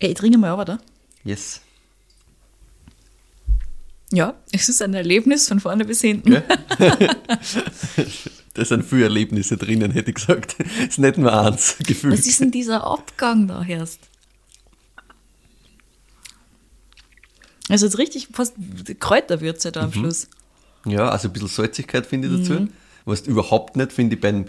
Ey, 0.00 0.10
ich 0.10 0.14
trinke 0.18 0.38
mal 0.38 0.50
aber 0.50 0.64
da. 0.64 0.78
Yes. 1.24 1.60
Ja, 4.10 4.34
es 4.52 4.68
ist 4.70 4.80
ein 4.82 4.94
Erlebnis 4.94 5.48
von 5.48 5.60
vorne 5.60 5.84
bis 5.84 6.00
hinten. 6.00 6.42
Da 8.54 8.64
sind 8.64 8.84
viele 8.84 9.04
Erlebnisse 9.04 9.56
drinnen, 9.56 9.92
hätte 9.92 10.10
ich 10.10 10.16
gesagt. 10.16 10.56
Es 10.80 10.88
ist 10.88 10.98
nicht 10.98 11.16
nur 11.16 11.32
eins 11.32 11.76
gefühlt. 11.78 12.14
Was 12.18 12.26
ist 12.26 12.40
denn 12.40 12.50
dieser 12.50 12.82
Abgang 12.82 13.46
da 13.46 13.62
erst? 13.64 14.00
Also 17.68 17.86
jetzt 17.86 17.98
richtig 17.98 18.28
fast 18.32 18.54
Kräuterwürze 18.98 19.70
da 19.70 19.82
am 19.82 19.92
Schluss. 19.92 20.26
Ja, 20.86 21.08
also 21.10 21.28
ein 21.28 21.32
bisschen 21.34 21.48
Salzigkeit 21.48 22.06
finde 22.06 22.26
ich 22.28 22.34
Mhm. 22.34 22.38
dazu. 22.42 22.68
Was 23.04 23.20
überhaupt 23.22 23.76
nicht, 23.76 23.92
finde 23.92 24.16
ich, 24.16 24.20
beim, 24.20 24.46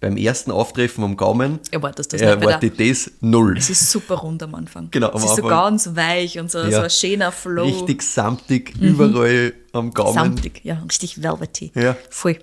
beim 0.00 0.16
ersten 0.16 0.50
Auftreffen 0.50 1.04
am 1.04 1.16
Gaumen. 1.16 1.58
Erwartest 1.70 2.12
das 2.14 2.20
nicht 2.22 2.28
bei 2.40 2.46
erwarte 2.46 2.70
der- 2.70 2.86
ich 2.86 3.04
das 3.04 3.12
null. 3.20 3.56
Es 3.58 3.68
ist 3.68 3.90
super 3.90 4.14
rund 4.16 4.42
am 4.42 4.54
Anfang. 4.54 4.88
Genau, 4.90 5.08
am 5.10 5.16
Es 5.16 5.24
ist 5.24 5.36
so 5.36 5.42
Anfang. 5.42 5.48
ganz 5.50 5.90
weich 5.94 6.38
und 6.38 6.50
so, 6.50 6.58
Ja. 6.58 6.70
so 6.70 6.80
ein 6.80 6.90
schöner 6.90 7.32
Flow. 7.32 7.66
Mhm. 7.66 7.72
Richtig 7.74 8.02
samtig, 8.02 8.74
überall 8.80 9.52
am 9.72 9.92
Gaumen. 9.92 10.14
Samtig, 10.14 10.64
ja, 10.64 10.82
richtig 10.88 11.22
velvety. 11.22 11.70
Ja. 11.74 11.96
Voll. 12.08 12.38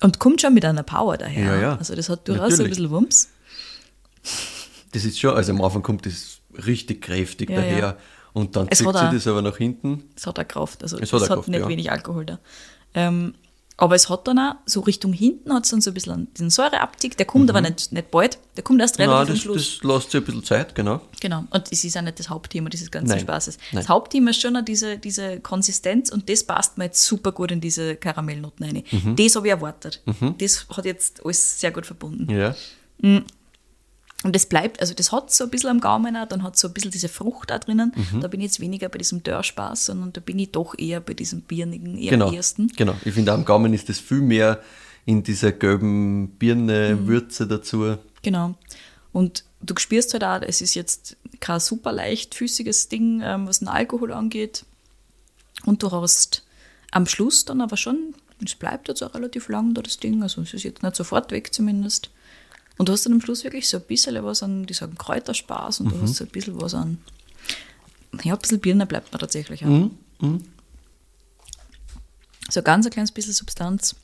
Und 0.00 0.18
kommt 0.18 0.40
schon 0.40 0.54
mit 0.54 0.64
einer 0.64 0.82
Power 0.82 1.16
daher. 1.16 1.54
Ja, 1.54 1.60
ja. 1.60 1.76
Also 1.76 1.94
das 1.94 2.08
hat 2.08 2.26
durchaus 2.26 2.56
so 2.56 2.64
ein 2.64 2.68
bisschen 2.70 2.90
Wumms. 2.90 3.28
Das 4.92 5.04
ist 5.04 5.18
schon, 5.20 5.34
also 5.34 5.52
am 5.52 5.62
Anfang 5.62 5.82
kommt 5.82 6.04
das 6.06 6.38
richtig 6.66 7.02
kräftig 7.02 7.50
Ja, 7.50 7.56
daher. 7.56 7.96
Und 8.32 8.56
dann 8.56 8.66
Es 8.70 8.78
zieht 8.78 8.86
hat 8.88 8.96
auch- 8.96 9.12
das 9.12 9.26
aber 9.26 9.42
nach 9.42 9.56
hinten. 9.58 10.04
Es 10.16 10.26
hat 10.26 10.38
auch 10.38 10.48
Kraft. 10.48 10.82
Also 10.82 10.96
Es 10.96 11.04
es 11.04 11.12
hat 11.12 11.22
hat, 11.22 11.30
auch 11.30 11.34
Kraft, 11.36 11.48
nicht 11.48 11.68
wenig 11.68 11.90
Alkohol 11.92 12.24
da. 12.24 12.38
Ähm, 12.94 13.34
aber 13.78 13.94
es 13.94 14.08
hat 14.08 14.28
dann 14.28 14.38
auch 14.38 14.54
so 14.66 14.80
Richtung 14.80 15.12
hinten 15.12 15.52
hat 15.52 15.64
es 15.64 15.70
dann 15.70 15.80
so 15.80 15.90
ein 15.90 15.94
bisschen 15.94 16.28
diesen 16.34 16.50
Säureabtick. 16.50 17.16
Der 17.16 17.26
kommt 17.26 17.50
aber 17.50 17.60
nicht, 17.60 17.90
nicht 17.92 18.10
bald. 18.10 18.38
Der 18.56 18.62
kommt 18.62 18.80
erst 18.80 18.98
relativ 18.98 19.12
Nein, 19.14 19.20
am 19.22 19.28
Mhm. 19.28 19.32
das, 19.32 19.42
Schluss. 19.42 19.78
das 19.82 19.90
lässt 19.90 20.10
sich 20.10 20.20
ein 20.20 20.24
bisschen 20.24 20.44
Zeit, 20.44 20.74
genau. 20.74 21.00
Genau. 21.20 21.44
Und 21.50 21.72
es 21.72 21.82
ist 21.84 21.96
auch 21.96 22.02
nicht 22.02 22.18
das 22.18 22.28
Hauptthema 22.28 22.68
dieses 22.68 22.90
ganzen 22.90 23.08
Nein. 23.10 23.20
Spaßes. 23.20 23.56
Nein. 23.72 23.82
Das 23.82 23.88
Hauptthema 23.88 24.30
ist 24.30 24.40
schon 24.40 24.62
diese, 24.64 24.98
diese 24.98 25.40
Konsistenz 25.40 26.10
und 26.10 26.28
das 26.28 26.44
passt 26.44 26.78
mir 26.78 26.84
jetzt 26.84 27.04
super 27.04 27.32
gut 27.32 27.50
in 27.50 27.60
diese 27.60 27.96
Karamellnoten 27.96 28.64
rein. 28.66 28.82
Mhm. 28.90 29.16
Das 29.16 29.34
habe 29.36 29.46
ich 29.48 29.52
erwartet. 29.52 30.02
Das 30.38 30.66
hat 30.68 30.84
jetzt 30.84 31.24
alles 31.24 31.58
sehr 31.60 31.70
gut 31.72 31.86
verbunden. 31.86 32.30
Ja. 32.30 32.54
Und 34.24 34.36
das 34.36 34.46
bleibt, 34.46 34.80
also 34.80 34.94
das 34.94 35.10
hat 35.10 35.32
so 35.32 35.44
ein 35.44 35.50
bisschen 35.50 35.70
am 35.70 35.80
Gaumen 35.80 36.16
auch, 36.16 36.28
dann 36.28 36.42
hat 36.44 36.56
so 36.56 36.68
ein 36.68 36.74
bisschen 36.74 36.92
diese 36.92 37.08
Frucht 37.08 37.50
da 37.50 37.58
drinnen. 37.58 37.92
Mhm. 38.12 38.20
Da 38.20 38.28
bin 38.28 38.40
ich 38.40 38.44
jetzt 38.46 38.60
weniger 38.60 38.88
bei 38.88 38.98
diesem 38.98 39.22
Dörrspaß, 39.22 39.86
sondern 39.86 40.12
da 40.12 40.20
bin 40.20 40.38
ich 40.38 40.52
doch 40.52 40.78
eher 40.78 41.00
bei 41.00 41.14
diesem 41.14 41.40
birnigen, 41.42 41.98
eher 41.98 42.10
Genau. 42.10 42.30
ersten. 42.32 42.68
Genau. 42.68 42.94
Ich 43.04 43.14
finde, 43.14 43.32
am 43.32 43.44
Gaumen 43.44 43.74
ist 43.74 43.88
das 43.88 43.98
viel 43.98 44.20
mehr 44.20 44.60
in 45.06 45.24
dieser 45.24 45.50
gelben 45.50 46.28
Birne, 46.38 46.96
Mhm. 47.00 47.06
Würze 47.08 47.48
dazu. 47.48 47.96
Genau. 48.22 48.54
Und 49.12 49.44
du 49.60 49.74
spürst 49.76 50.12
halt 50.12 50.22
auch, 50.24 50.40
es 50.46 50.60
ist 50.60 50.74
jetzt 50.74 51.16
kein 51.40 51.58
super 51.58 51.90
leichtfüßiges 51.92 52.88
Ding, 52.88 53.20
ähm, 53.24 53.48
was 53.48 53.58
den 53.58 53.68
Alkohol 53.68 54.12
angeht. 54.12 54.64
Und 55.64 55.82
du 55.82 55.90
hast 55.90 56.44
am 56.92 57.06
Schluss 57.06 57.44
dann 57.44 57.60
aber 57.60 57.76
schon, 57.76 58.14
es 58.44 58.54
bleibt 58.54 58.88
jetzt 58.88 59.02
auch 59.02 59.14
relativ 59.14 59.48
lang 59.48 59.74
da 59.74 59.82
das 59.82 59.98
Ding, 59.98 60.22
also 60.22 60.42
es 60.42 60.54
ist 60.54 60.62
jetzt 60.62 60.82
nicht 60.82 60.96
sofort 60.96 61.30
weg 61.32 61.52
zumindest. 61.52 62.10
Und 62.82 62.88
du 62.88 62.94
hast 62.94 63.06
dann 63.06 63.12
am 63.12 63.20
Schluss 63.20 63.44
wirklich 63.44 63.68
so 63.68 63.76
ein 63.76 63.84
bisschen 63.84 64.24
was 64.24 64.42
an, 64.42 64.66
die 64.66 64.74
sagen 64.74 64.98
Kräuterspaß 64.98 65.78
und 65.78 65.92
du 65.92 66.02
hast 66.02 66.16
so 66.16 66.24
ein 66.24 66.30
bisschen 66.30 66.60
was 66.60 66.74
an, 66.74 66.98
ja, 68.24 68.34
ein 68.34 68.40
bisschen 68.40 68.58
Birne 68.58 68.86
bleibt 68.86 69.12
mir 69.12 69.20
tatsächlich 69.20 69.64
auch. 69.64 69.88
So 72.50 72.58
ein 72.58 72.64
ganz 72.64 72.84
ein 72.84 72.90
kleines 72.90 73.12
bisschen 73.12 73.34
Substanz 73.34 73.94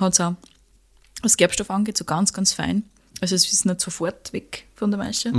hat 0.00 0.14
es 0.14 0.20
auch. 0.22 0.36
Was 1.20 1.36
Gerbstoff 1.36 1.70
angeht, 1.70 1.98
so 1.98 2.06
ganz, 2.06 2.32
ganz 2.32 2.54
fein. 2.54 2.84
Also 3.20 3.34
es 3.34 3.52
ist 3.52 3.66
nicht 3.66 3.82
sofort 3.82 4.32
weg 4.32 4.64
von 4.74 4.90
der 4.90 4.96
Maische, 4.96 5.30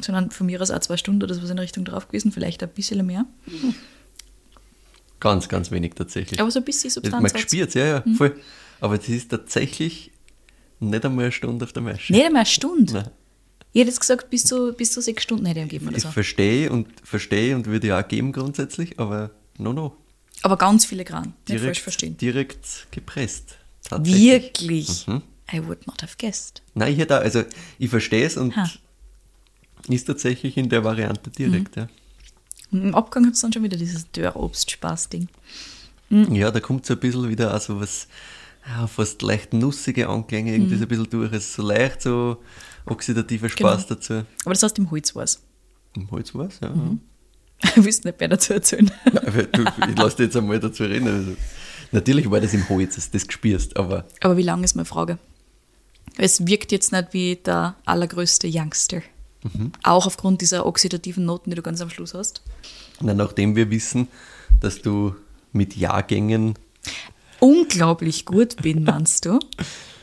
sondern 0.00 0.30
von 0.30 0.46
mir 0.46 0.62
aus 0.62 0.70
auch 0.70 0.78
zwei 0.78 0.96
Stunden 0.96 1.24
oder 1.24 1.34
so 1.34 1.44
in 1.44 1.58
Richtung 1.58 1.84
drauf 1.84 2.06
gewesen, 2.06 2.30
vielleicht 2.30 2.62
ein 2.62 2.68
bisschen 2.68 3.04
mehr. 3.04 3.26
Ganz, 5.18 5.48
ganz 5.48 5.72
wenig 5.72 5.94
tatsächlich. 5.96 6.40
Aber 6.40 6.52
so 6.52 6.60
ein 6.60 6.64
bisschen 6.64 6.90
Substanz 6.90 7.32
Man 7.32 7.42
spürt 7.42 7.74
ja, 7.74 7.84
ja, 7.84 8.04
voll. 8.16 8.40
Aber 8.78 8.96
das 8.96 9.08
ist 9.08 9.32
tatsächlich 9.32 10.12
nicht 10.80 11.04
einmal 11.04 11.24
eine 11.26 11.32
Stunde 11.32 11.64
auf 11.64 11.72
der 11.72 11.82
Masche. 11.82 12.12
Nicht 12.12 12.24
einmal 12.24 12.40
eine 12.40 12.46
Stunde. 12.46 12.92
Nein. 12.92 13.10
Ich 13.72 13.80
hätte 13.80 13.90
jetzt 13.90 14.00
gesagt, 14.00 14.30
bis 14.30 14.44
zu, 14.44 14.72
bis 14.72 14.92
zu 14.92 15.00
sechs 15.02 15.22
Stunden 15.22 15.44
hätte 15.46 15.60
ich 15.60 15.66
ihm 15.66 15.68
gegeben 15.68 15.88
oder 15.88 15.96
Ich 15.98 16.02
so. 16.02 16.10
verstehe 16.10 16.70
und 16.72 16.88
verstehe 17.04 17.54
und 17.54 17.66
würde 17.66 17.88
ja 17.88 18.00
auch 18.00 18.08
geben 18.08 18.32
grundsätzlich, 18.32 18.98
aber 18.98 19.30
no, 19.58 19.72
no. 19.72 19.94
Aber 20.42 20.56
ganz 20.56 20.84
filigran, 20.86 21.24
nicht 21.24 21.34
falsch 21.48 21.60
Direkt, 21.60 21.78
verstehen. 21.78 22.16
direkt 22.16 22.86
gepresst. 22.90 23.56
Wirklich? 23.90 25.06
Mhm. 25.06 25.22
I 25.52 25.66
would 25.66 25.86
not 25.86 26.02
have 26.02 26.14
guessed. 26.18 26.62
Nein, 26.74 26.92
ich 26.92 26.98
hätte 26.98 27.18
auch, 27.18 27.22
also 27.22 27.42
ich 27.78 27.90
verstehe 27.90 28.24
es 28.26 28.36
und 28.36 28.54
Ha. 28.56 28.70
ist 29.88 30.04
tatsächlich 30.04 30.56
in 30.56 30.68
der 30.68 30.84
Variante 30.84 31.30
direkt, 31.30 31.76
Mhm. 31.76 31.82
ja. 31.82 31.88
Im 32.70 32.94
Abgang 32.94 33.26
hat 33.26 33.34
es 33.34 33.40
dann 33.40 33.52
schon 33.52 33.62
wieder 33.62 33.76
dieses 33.78 34.10
Dörrobst-Spaß-Ding. 34.12 35.28
Ja, 36.10 36.50
da 36.50 36.60
kommt 36.60 36.86
so 36.86 36.94
ein 36.94 37.00
bisschen 37.00 37.28
wieder 37.28 37.54
auch 37.54 37.60
so 37.60 37.80
was, 37.80 38.08
ja, 38.68 38.86
fast 38.86 39.22
leicht 39.22 39.52
nussige 39.52 40.08
Anklänge 40.08 40.50
Mhm. 40.52 40.56
irgendwie 40.56 40.76
so 40.76 40.82
ein 40.82 40.88
bisschen 40.88 41.10
durch. 41.10 41.32
Es 41.32 41.44
ist 41.46 41.54
so 41.54 41.62
leicht 41.62 42.02
so 42.02 42.38
oxidativer 42.86 43.48
Spaß 43.48 43.86
Genau. 43.86 43.94
dazu. 43.98 44.12
Aber 44.44 44.54
das 44.54 44.62
heißt, 44.62 44.78
im 44.78 44.90
Holz 44.90 45.14
war 45.14 45.24
es. 45.24 45.40
Im 45.94 46.10
Holz 46.10 46.34
war 46.34 46.46
es, 46.48 46.60
ja. 46.60 46.70
Mhm. 46.70 47.00
Du 47.74 47.84
willst 47.84 48.04
nicht 48.04 48.20
mehr 48.20 48.28
dazu 48.28 48.52
erzählen. 48.54 48.90
ja 49.12 49.20
du, 49.20 49.64
ich 49.90 49.98
lasse 49.98 50.16
dich 50.18 50.26
jetzt 50.26 50.36
einmal 50.36 50.60
dazu 50.60 50.84
reden. 50.84 51.08
Also, 51.08 51.36
natürlich 51.92 52.30
war 52.30 52.40
das 52.40 52.54
im 52.54 52.68
Holz, 52.68 52.94
dass 52.94 53.10
du 53.10 53.18
das 53.18 53.26
gespürst, 53.26 53.76
aber 53.76 54.04
Aber 54.20 54.36
wie 54.36 54.42
lange 54.42 54.64
ist 54.64 54.76
meine 54.76 54.84
Frage? 54.84 55.18
Es 56.16 56.46
wirkt 56.46 56.70
jetzt 56.72 56.92
nicht 56.92 57.08
wie 57.12 57.36
der 57.36 57.74
allergrößte 57.84 58.48
Youngster. 58.50 59.02
Auch 59.84 60.06
aufgrund 60.06 60.40
dieser 60.40 60.66
oxidativen 60.66 61.24
Noten, 61.24 61.50
die 61.50 61.56
du 61.56 61.62
ganz 61.62 61.80
am 61.80 61.90
Schluss 61.90 62.12
hast. 62.14 62.42
na, 63.00 63.14
nachdem 63.14 63.54
wir 63.56 63.70
wissen, 63.70 64.08
dass 64.60 64.82
du 64.82 65.14
mit 65.52 65.76
Jahrgängen 65.76 66.54
Unglaublich 67.40 68.24
gut 68.24 68.56
bin, 68.62 68.84
meinst 68.84 69.24
du? 69.24 69.38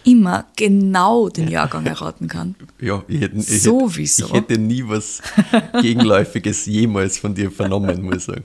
Immer 0.03 0.45
genau 0.55 1.29
den 1.29 1.47
Jahrgang 1.47 1.85
erraten 1.85 2.27
kann. 2.27 2.55
Ja, 2.79 3.03
ich 3.07 3.21
hätte, 3.21 3.37
ich, 3.37 3.63
Sowieso. 3.63 4.25
hätte, 4.27 4.37
ich 4.37 4.41
hätte 4.41 4.61
nie 4.61 4.83
was 4.85 5.21
Gegenläufiges 5.81 6.67
jemals 6.67 7.17
von 7.17 7.33
dir 7.33 7.49
vernommen, 7.51 8.03
muss 8.03 8.17
ich 8.17 8.23
sagen. 8.23 8.43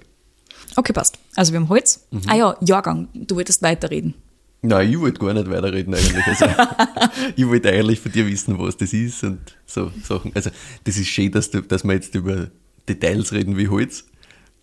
Okay, 0.76 0.92
passt. 0.92 1.18
Also 1.36 1.52
wir 1.52 1.60
haben 1.60 1.68
Holz. 1.68 2.06
Ah 2.26 2.36
ja, 2.36 2.56
Jahrgang. 2.60 3.08
Du 3.14 3.36
wolltest 3.36 3.62
weiterreden. 3.62 4.14
Nein, 4.62 4.90
ich 4.90 5.00
wollte 5.00 5.20
gar 5.20 5.32
nicht 5.32 5.50
weiterreden 5.50 5.94
eigentlich. 5.94 6.26
Also, 6.26 6.46
ich 7.36 7.46
wollte 7.46 7.70
eigentlich 7.70 7.98
von 8.00 8.12
dir 8.12 8.26
wissen, 8.26 8.58
was 8.58 8.76
das 8.76 8.92
ist 8.92 9.24
und 9.24 9.40
so 9.66 9.90
Sachen. 10.02 10.32
Also, 10.34 10.50
das 10.84 10.98
ist 10.98 11.08
schön, 11.08 11.32
dass, 11.32 11.50
du, 11.50 11.62
dass 11.62 11.82
wir 11.82 11.94
jetzt 11.94 12.14
über 12.14 12.50
Details 12.88 13.32
reden 13.32 13.56
wie 13.56 13.68
Holz. 13.68 14.04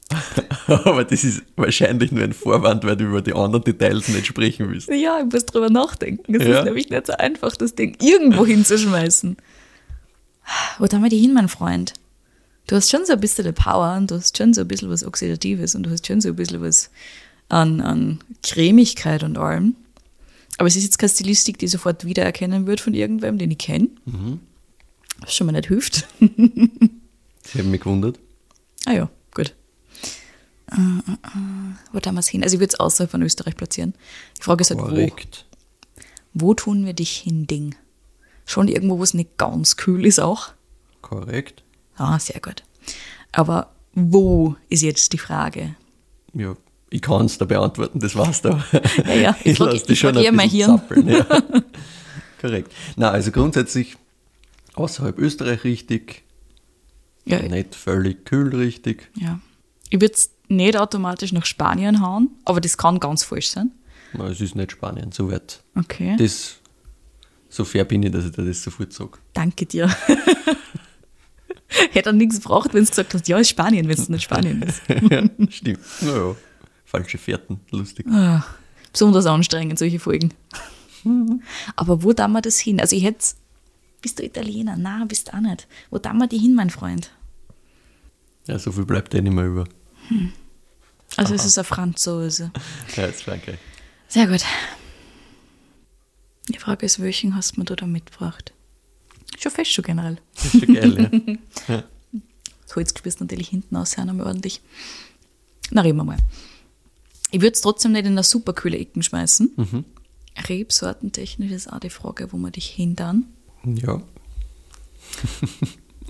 Aber 0.68 1.04
das 1.04 1.24
ist 1.24 1.42
wahrscheinlich 1.56 2.12
nur 2.12 2.24
ein 2.24 2.34
Vorwand, 2.34 2.84
weil 2.86 2.96
du 2.96 3.06
über 3.06 3.22
die 3.22 3.34
anderen 3.34 3.64
Details 3.64 4.08
nicht 4.08 4.26
sprechen 4.26 4.70
willst. 4.70 4.88
Ja, 4.90 5.20
ich 5.20 5.32
muss 5.32 5.46
drüber 5.46 5.70
nachdenken. 5.70 6.36
Es 6.36 6.48
Ja. 6.48 6.60
ist 6.60 6.66
nämlich 6.66 6.90
nicht 6.90 7.08
so 7.08 7.14
einfach, 7.14 7.56
das 7.58 7.76
Ding 7.76 7.98
irgendwo 8.02 8.46
hinzuschmeißen. 8.46 9.36
Wo 10.80 10.86
haben 10.86 11.04
wir 11.04 11.10
die 11.10 11.18
hin, 11.20 11.34
mein 11.34 11.50
Freund? 11.50 11.94
Du 12.68 12.76
hast 12.76 12.90
schon 12.90 13.06
so 13.06 13.14
ein 13.14 13.20
bisschen 13.20 13.46
die 13.46 13.52
Power 13.52 13.96
und 13.98 14.12
du 14.12 14.16
hast 14.16 14.38
schon 14.38 14.54
so 14.54 14.62
ein 14.62 14.68
bisschen 14.68 14.90
was 14.90 15.06
Oxidatives 15.06 15.76
und 15.76 15.84
du 15.84 15.90
hast 15.90 16.08
schon 16.08 16.22
so 16.22 16.30
ein 16.30 16.36
bisschen 16.36 16.62
was 16.62 16.90
an, 17.50 17.82
an 17.82 18.20
Cremigkeit 18.44 19.24
und 19.24 19.38
allem. 19.38 19.76
Aber 20.58 20.68
es 20.68 20.76
ist 20.76 20.84
jetzt 20.84 21.00
keine 21.00 21.10
Stilistik, 21.10 21.58
die 21.60 21.66
ich 21.66 21.72
sofort 21.72 22.04
wiedererkennen 22.06 22.66
wird 22.66 22.80
von 22.82 22.94
irgendwem, 22.94 23.38
den 23.38 23.52
ich 23.52 23.58
kenne. 23.58 23.90
Was 25.22 25.36
schon 25.36 25.48
mal 25.48 25.54
nicht 25.54 25.68
hilft. 25.68 26.08
Sie 26.20 27.60
haben 27.60 27.72
mich 27.72 27.82
gewundert. 27.82 28.20
Ah 28.86 28.94
ja. 28.94 29.10
Äh, 30.72 30.76
äh, 30.76 31.74
Wo 31.92 32.00
es 32.20 32.28
hin? 32.28 32.44
Also 32.44 32.56
ich 32.56 32.60
würde 32.60 32.74
es 32.74 32.80
außerhalb 32.80 33.10
von 33.12 33.22
Österreich 33.22 33.56
platzieren. 33.56 33.94
Die 34.38 34.42
Frage 34.44 34.62
ist 34.62 34.70
halt, 34.72 34.80
wo. 34.82 34.86
Korrekt. 34.86 35.46
Wo 36.34 36.54
tun 36.54 36.86
wir 36.86 36.94
dich 36.94 37.18
hin, 37.18 37.48
Ding? 37.48 37.76
Schon 38.46 38.68
irgendwo, 38.68 39.00
wo 39.00 39.04
es 39.04 39.14
nicht 39.14 39.38
ganz 39.38 39.76
kühl 39.78 40.06
ist 40.06 40.20
auch. 40.20 40.50
Korrekt. 41.02 41.64
Ah, 41.96 42.20
sehr 42.20 42.40
gut. 42.42 42.64
Aber 43.32 43.72
wo 43.94 44.56
ist 44.70 44.84
jetzt 44.84 45.14
die 45.14 45.18
Frage? 45.18 45.76
Ja, 46.34 46.56
ich 46.90 47.02
kann 47.02 47.26
es 47.26 47.38
da 47.38 47.46
beantworten, 47.46 48.00
das 48.00 48.16
war's 48.16 48.42
da. 48.42 48.64
Ja, 49.06 49.14
ja, 49.14 49.38
ich 49.44 49.54
ich 49.54 49.60
lasse 49.60 49.80
dich 49.80 49.90
ich 49.92 50.00
schon 50.00 50.16
eher 50.16 50.32
ein 50.32 50.38
bisschen 50.38 50.50
Hirn. 50.52 50.78
zappeln. 50.78 51.08
Ja. 51.10 51.26
Korrekt. 52.42 52.72
Na, 52.96 53.10
also 53.12 53.32
grundsätzlich 53.32 53.98
außerhalb 54.76 55.18
Österreich 55.18 55.64
richtig, 55.64 56.24
Ja, 57.26 57.42
nicht 57.42 57.74
völlig 57.74 58.26
kühl 58.26 58.56
richtig. 58.56 59.10
ja. 59.16 59.40
Ich 59.90 60.02
würde 60.02 60.14
es 60.14 60.32
nicht 60.48 60.78
automatisch 60.78 61.32
nach 61.34 61.46
Spanien 61.46 62.02
hauen, 62.02 62.30
aber 62.46 62.62
das 62.62 62.78
kann 62.78 63.00
ganz 63.00 63.24
falsch 63.24 63.50
sein. 63.50 63.72
Na, 64.14 64.28
es 64.28 64.42
ist 64.42 64.56
nicht 64.56 64.72
Spanien, 64.72 65.12
so 65.12 65.32
weit. 65.32 65.64
Okay. 65.76 66.16
Das, 66.18 66.58
so 67.50 67.66
fair 67.66 67.86
bin 67.86 68.04
ich, 68.04 68.12
dass 68.12 68.26
ich 68.26 68.32
dir 68.32 68.46
das 68.46 68.64
sofort 68.64 68.94
sage. 68.94 69.20
Danke 69.34 69.66
dir. 69.66 69.90
Hätte 71.68 72.04
dann 72.10 72.18
nichts 72.18 72.42
gebraucht, 72.42 72.74
wenn 72.74 72.84
du 72.84 72.90
gesagt 72.90 73.14
hast, 73.14 73.28
ja, 73.28 73.38
ist 73.38 73.50
Spanien, 73.50 73.88
wenn 73.88 73.98
es 73.98 74.10
nicht 74.10 74.24
Spanien 74.24 74.62
ist. 74.62 74.82
ja, 75.10 75.24
stimmt. 75.50 75.80
Naja, 76.02 76.36
falsche 76.86 77.18
Fährten, 77.18 77.60
lustig. 77.72 78.08
Ah, 78.08 78.46
besonders 78.92 79.26
anstrengend, 79.26 79.78
solche 79.78 80.00
Folgen. 80.00 80.34
Aber 81.76 82.04
wo 82.04 82.14
da 82.14 82.28
wir 82.28 82.42
das 82.42 82.60
hin? 82.60 82.80
Also 82.80 82.96
ich 82.96 83.04
hätte, 83.04 83.26
bist 84.02 84.20
du 84.20 84.24
Italiener? 84.24 84.76
Na, 84.78 85.06
bist 85.06 85.28
du 85.28 85.34
auch 85.34 85.42
nicht. 85.42 85.68
Wo 85.90 85.98
da 85.98 86.14
wir 86.14 86.28
die 86.28 86.38
hin, 86.38 86.56
mein 86.56 86.70
Freund? 86.70 87.12
Ja, 88.48 88.58
so 88.58 88.72
viel 88.72 88.86
bleibt 88.86 89.14
eh 89.14 89.22
nicht 89.22 89.34
mehr 89.34 89.46
über. 89.46 89.66
Also 91.16 91.34
es 91.34 91.46
ist 91.46 91.58
ein 91.58 91.64
Franzose. 91.64 92.52
Ja, 92.96 93.08
jetzt 93.08 93.24
Frankreich. 93.24 93.58
Sehr 94.08 94.28
gut. 94.28 94.42
Die 96.50 96.60
Frage 96.60 96.86
ist, 96.86 97.02
welchen 97.02 97.36
hast 97.36 97.58
du 97.58 97.64
da 97.64 97.86
mitgebracht? 97.86 98.54
Schon 99.38 99.52
fest 99.52 99.72
schon 99.72 99.84
generell. 99.84 100.18
Das 100.36 100.46
ist 100.54 100.66
schon 100.66 100.74
geil, 100.74 101.40
ja. 101.68 101.84
Das 102.66 102.76
Holz 102.76 102.94
gespürst 102.94 103.22
natürlich 103.22 103.50
hinten 103.50 103.76
aus, 103.76 103.98
einmal 103.98 104.28
ordentlich. 104.28 104.62
Na, 105.72 105.82
reden 105.82 105.98
wir 105.98 106.04
mal. 106.04 106.18
Ich 107.32 107.42
würde 107.42 107.54
es 107.54 107.62
trotzdem 107.62 107.92
nicht 107.92 108.06
in 108.06 108.14
eine 108.14 108.24
super 108.24 108.54
kühle 108.54 108.78
Ecken 108.78 109.04
schmeißen. 109.04 109.52
Mhm. 109.56 109.86
Rebsortentechnisch 110.48 111.52
ist 111.52 111.72
auch 111.72 111.80
die 111.80 111.90
Frage, 111.90 112.32
wo 112.32 112.38
wir 112.38 112.52
dich 112.52 112.68
hindern. 112.68 113.26
Ja. 113.66 114.02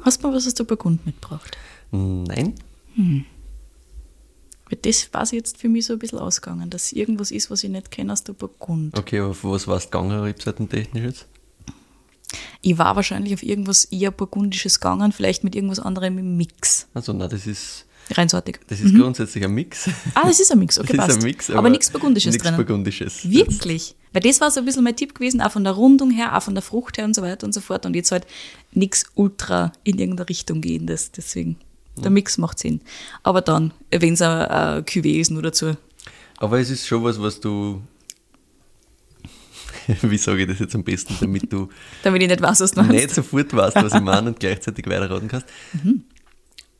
Hast 0.01 0.23
du 0.23 0.27
mal 0.27 0.35
was 0.35 0.47
aus 0.47 0.53
der 0.53 0.65
Burgund 0.65 1.05
mitgebracht? 1.05 1.57
Nein. 1.91 2.53
Weil 4.69 4.79
Das 4.81 5.09
war 5.13 5.25
jetzt 5.33 5.57
für 5.57 5.69
mich 5.69 5.85
so 5.85 5.93
ein 5.93 5.99
bisschen 5.99 6.19
ausgegangen, 6.19 6.69
dass 6.69 6.91
irgendwas 6.91 7.31
ist, 7.31 7.49
was 7.49 7.63
ich 7.63 7.69
nicht 7.69 7.91
kenne 7.91 8.13
aus 8.13 8.23
der 8.23 8.33
Burgund. 8.33 8.97
Okay, 8.97 9.21
auf 9.21 9.43
was 9.43 9.67
warst 9.67 9.87
du 9.87 9.91
gegangen, 9.91 10.19
rebseitentechnisch 10.19 11.03
jetzt? 11.03 11.27
Ich 12.61 12.77
war 12.77 12.95
wahrscheinlich 12.95 13.33
auf 13.33 13.43
irgendwas 13.43 13.85
eher 13.85 14.11
Burgundisches 14.11 14.79
gegangen, 14.79 15.11
vielleicht 15.11 15.43
mit 15.43 15.55
irgendwas 15.55 15.79
anderem 15.79 16.17
im 16.17 16.35
Mix. 16.35 16.87
Also, 16.93 17.13
nein, 17.13 17.29
das 17.29 17.47
ist, 17.47 17.85
Reinsortig. 18.11 18.59
das 18.67 18.81
ist 18.81 18.95
grundsätzlich 18.95 19.43
ein 19.43 19.51
Mix. 19.51 19.89
Ah, 20.13 20.27
das 20.27 20.39
ist 20.39 20.51
ein 20.51 20.59
Mix, 20.59 20.77
okay, 20.79 20.97
das 20.97 20.97
passt. 20.97 21.09
ist 21.11 21.23
ein 21.23 21.23
Mix, 21.23 21.49
aber, 21.49 21.69
nichts 21.69 21.89
Burgundisches 21.89 22.33
nichts 22.33 22.43
drinnen. 22.43 22.57
Burgundisches. 22.57 23.29
Wirklich? 23.29 23.95
Weil 24.11 24.21
das 24.21 24.41
war 24.41 24.51
so 24.51 24.59
ein 24.59 24.65
bisschen 24.65 24.83
mein 24.83 24.95
Tipp 24.95 25.13
gewesen, 25.15 25.41
auch 25.41 25.51
von 25.51 25.63
der 25.63 25.73
Rundung 25.73 26.11
her, 26.11 26.35
auch 26.35 26.41
von 26.41 26.55
der 26.55 26.61
Frucht 26.61 26.97
her 26.97 27.05
und 27.05 27.13
so 27.13 27.21
weiter 27.21 27.45
und 27.45 27.53
so 27.53 27.61
fort. 27.61 27.85
Und 27.85 27.95
jetzt 27.95 28.11
halt 28.11 28.25
nichts 28.71 29.05
ultra 29.15 29.71
in 29.83 29.99
irgendeine 29.99 30.27
Richtung 30.29 30.61
gehendes. 30.61 31.11
Deswegen, 31.11 31.57
der 32.03 32.11
Mix 32.11 32.37
macht 32.37 32.59
Sinn. 32.59 32.81
Aber 33.23 33.41
dann, 33.41 33.73
wenn 33.91 34.13
es 34.13 34.21
ein, 34.21 34.29
ein 34.47 34.83
Cuvée 34.85 35.19
ist, 35.19 35.31
nur 35.31 35.41
dazu. 35.41 35.75
Aber 36.37 36.59
es 36.59 36.69
ist 36.69 36.85
schon 36.87 37.03
was, 37.03 37.19
was 37.21 37.39
du. 37.39 37.81
Wie 40.01 40.17
sage 40.17 40.41
ich 40.41 40.47
das 40.47 40.59
jetzt 40.59 40.75
am 40.75 40.83
besten, 40.83 41.15
damit 41.19 41.51
du 41.51 41.69
Damit 42.03 42.21
ich 42.21 42.27
nicht 42.27 42.41
weiß, 42.41 42.59
was 42.59 42.71
du 42.71 42.81
meinst. 42.81 42.93
nicht 42.93 43.09
sofort 43.15 43.53
weißt, 43.53 43.75
was 43.77 43.93
ich 43.93 44.01
meine 44.01 44.29
und 44.29 44.39
gleichzeitig 44.39 44.85
weiterraten 44.87 45.27
kannst. 45.27 45.47
Mhm. 45.73 46.03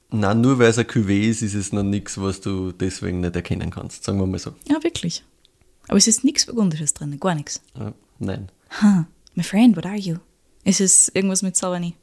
Nein, 0.09 0.41
nur 0.41 0.57
weil 0.59 0.69
es 0.69 0.77
ein 0.77 0.85
Cuvée 0.85 1.29
ist, 1.29 1.41
ist 1.41 1.53
es 1.53 1.73
noch 1.73 1.83
nichts, 1.83 2.19
was 2.19 2.39
du 2.41 2.71
deswegen 2.71 3.19
nicht 3.21 3.35
erkennen 3.35 3.69
kannst. 3.71 4.03
Sagen 4.03 4.19
wir 4.19 4.25
mal 4.25 4.39
so. 4.39 4.53
Ja, 4.69 4.81
wirklich. 4.83 5.23
Aber 5.87 5.97
es 5.97 6.07
ist 6.07 6.23
nichts 6.23 6.45
Burgundisches 6.45 6.93
drin, 6.93 7.17
gar 7.19 7.35
nichts. 7.35 7.61
Ja, 7.77 7.93
nein. 8.19 8.49
Huh. 8.81 9.03
My 9.35 9.43
friend, 9.43 9.75
what 9.75 9.85
are 9.85 9.97
you? 9.97 10.17
Ist 10.63 10.81
es 10.81 11.09
irgendwas 11.13 11.41
mit 11.41 11.55
Sauvigny? 11.55 11.93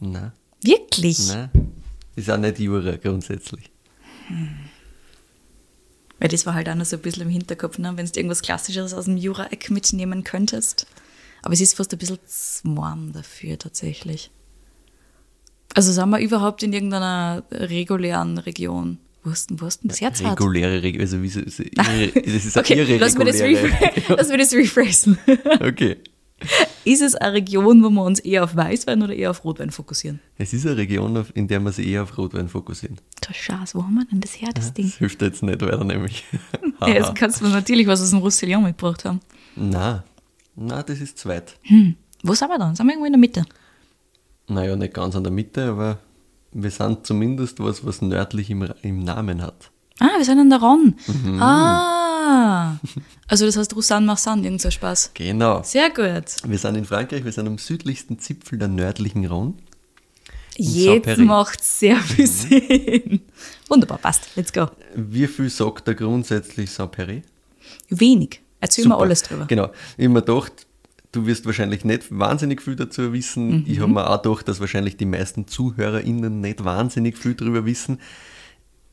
Nein. 0.00 0.32
Wirklich? 0.62 1.28
Nein. 1.28 1.50
Ist 2.16 2.30
auch 2.30 2.36
nicht 2.36 2.58
Jura 2.58 2.96
grundsätzlich. 2.96 3.70
Weil 6.18 6.28
das 6.28 6.46
war 6.46 6.54
halt 6.54 6.68
auch 6.68 6.74
noch 6.74 6.84
so 6.84 6.96
ein 6.96 7.02
bisschen 7.02 7.22
im 7.22 7.30
Hinterkopf, 7.30 7.78
ne? 7.78 7.92
wenn 7.96 8.06
du 8.06 8.12
irgendwas 8.14 8.42
Klassischeres 8.42 8.94
aus 8.94 9.06
dem 9.06 9.16
Jura-Eck 9.16 9.70
mitnehmen 9.70 10.22
könntest. 10.22 10.86
Aber 11.42 11.54
es 11.54 11.60
ist 11.60 11.76
fast 11.76 11.92
ein 11.92 11.98
bisschen 11.98 12.18
zu 12.26 12.76
warm 12.76 13.12
dafür 13.12 13.58
tatsächlich. 13.58 14.30
Also 15.74 15.90
sind 15.92 16.10
wir 16.10 16.20
überhaupt 16.20 16.62
in 16.62 16.72
irgendeiner 16.72 17.42
regulären 17.50 18.38
Region? 18.38 18.98
Wo 19.24 19.30
hast 19.30 19.50
denn, 19.50 19.60
wo 19.60 19.66
hast 19.66 19.82
denn 19.82 19.88
das 19.88 20.00
Herz? 20.00 20.20
Reguläre 20.22 20.82
Regel. 20.82 21.00
Also, 21.00 21.22
wie 21.22 21.28
so, 21.28 21.40
so 21.46 21.62
irre, 21.62 22.12
das 22.14 22.44
ist 22.44 22.56
Okay, 22.56 22.74
lass 22.98 23.16
mir, 23.16 23.24
das 23.24 23.40
lass 24.08 24.28
mir 24.28 24.38
das 24.38 24.52
rephrasen. 24.52 25.16
Okay. 25.60 25.98
Ist 26.84 27.02
es 27.02 27.14
eine 27.14 27.34
Region, 27.34 27.82
wo 27.82 27.90
wir 27.90 28.02
uns 28.02 28.18
eher 28.18 28.44
auf 28.44 28.56
Weißwein 28.56 29.02
oder 29.02 29.14
eher 29.14 29.30
auf 29.30 29.44
Rotwein 29.44 29.70
fokussieren? 29.70 30.20
Es 30.36 30.52
ist 30.52 30.66
eine 30.66 30.76
Region, 30.76 31.24
in 31.34 31.46
der 31.46 31.60
wir 31.60 31.70
sich 31.72 31.86
eher 31.86 32.02
auf 32.02 32.18
Rotwein 32.18 32.48
fokussieren. 32.48 32.98
Das 33.20 33.36
Scheiße, 33.36 33.78
wo 33.78 33.84
haben 33.84 33.94
wir 33.94 34.04
denn 34.06 34.20
das 34.20 34.40
her, 34.40 34.50
das 34.52 34.72
Ding? 34.74 34.86
Das 34.86 34.96
hilft 34.96 35.22
jetzt 35.22 35.42
nicht 35.42 35.62
weiter, 35.62 35.84
nämlich. 35.84 36.24
Ja, 36.80 36.88
jetzt 36.88 37.14
kannst 37.14 37.40
du 37.40 37.46
natürlich 37.46 37.86
was 37.86 38.02
aus 38.02 38.10
dem 38.10 38.18
Roussillon 38.18 38.64
mitgebracht 38.64 39.04
haben. 39.04 39.20
Nein. 39.54 40.02
Nein, 40.56 40.82
das 40.84 41.00
ist 41.00 41.16
zweit. 41.16 41.56
Hm. 41.62 41.94
Wo 42.24 42.34
sind 42.34 42.48
wir 42.48 42.58
dann? 42.58 42.74
Sind 42.74 42.86
wir 42.86 42.92
irgendwo 42.92 43.06
in 43.06 43.12
der 43.12 43.20
Mitte? 43.20 43.44
Naja, 44.48 44.74
nicht 44.74 44.92
ganz 44.92 45.14
an 45.14 45.22
der 45.22 45.32
Mitte, 45.32 45.64
aber 45.68 45.98
wir 46.50 46.70
sind 46.72 47.06
zumindest 47.06 47.60
was, 47.60 47.86
was 47.86 48.02
nördlich 48.02 48.50
im, 48.50 48.68
im 48.82 49.04
Namen 49.04 49.42
hat. 49.42 49.70
Ah, 50.00 50.18
wir 50.18 50.24
sind 50.24 50.40
an 50.40 50.50
der 50.50 50.60
Ron. 50.60 50.96
Mhm. 51.06 51.40
Ah. 51.40 52.11
Also 53.28 53.46
das 53.46 53.56
heißt 53.56 53.74
Roussanne 53.74 54.06
Marsan, 54.06 54.44
irgend 54.44 54.60
so 54.60 54.70
Spaß. 54.70 55.12
Genau. 55.14 55.62
Sehr 55.62 55.88
gut. 55.90 56.36
Wir 56.44 56.58
sind 56.58 56.76
in 56.76 56.84
Frankreich, 56.84 57.24
wir 57.24 57.32
sind 57.32 57.46
am 57.46 57.58
südlichsten 57.58 58.18
Zipfel 58.18 58.58
der 58.58 58.68
nördlichen 58.68 59.24
Rhone. 59.26 59.54
Jetzt 60.56 61.18
macht 61.18 61.64
sehr 61.64 61.96
viel 61.96 62.26
Sinn. 62.26 63.22
Wunderbar, 63.68 63.98
passt. 63.98 64.28
Let's 64.36 64.52
go. 64.52 64.66
Wie 64.94 65.26
viel 65.26 65.48
sagt 65.48 65.88
da 65.88 65.94
grundsätzlich 65.94 66.70
Saint-Péry? 66.70 67.22
Wenig. 67.88 68.40
Erzähl 68.60 68.84
mir 68.84 68.90
Super. 68.90 69.04
alles 69.04 69.22
drüber. 69.22 69.46
Genau. 69.46 69.70
Ich 69.96 70.04
habe 70.04 70.14
mir 70.14 70.22
gedacht, 70.22 70.66
du 71.12 71.26
wirst 71.26 71.46
wahrscheinlich 71.46 71.84
nicht 71.84 72.06
wahnsinnig 72.10 72.60
viel 72.60 72.76
dazu 72.76 73.12
wissen. 73.12 73.64
Ich 73.66 73.80
habe 73.80 73.92
mir 73.92 74.08
auch 74.08 74.22
gedacht, 74.22 74.46
dass 74.46 74.60
wahrscheinlich 74.60 74.96
die 74.96 75.06
meisten 75.06 75.48
ZuhörerInnen 75.48 76.40
nicht 76.40 76.64
wahnsinnig 76.64 77.16
viel 77.16 77.34
darüber 77.34 77.64
wissen. 77.64 77.98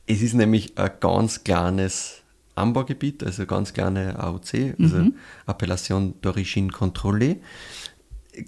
Es 0.08 0.22
ist 0.22 0.34
nämlich 0.34 0.78
ein 0.78 0.90
ganz 1.00 1.44
kleines 1.44 2.19
Anbaugebiet, 2.60 3.24
also 3.24 3.46
ganz 3.46 3.74
kleine 3.74 4.20
AOC, 4.20 4.76
also 4.80 5.08
Appellation 5.46 6.14
d'Origine 6.22 6.72
Contrôlée. 6.72 7.38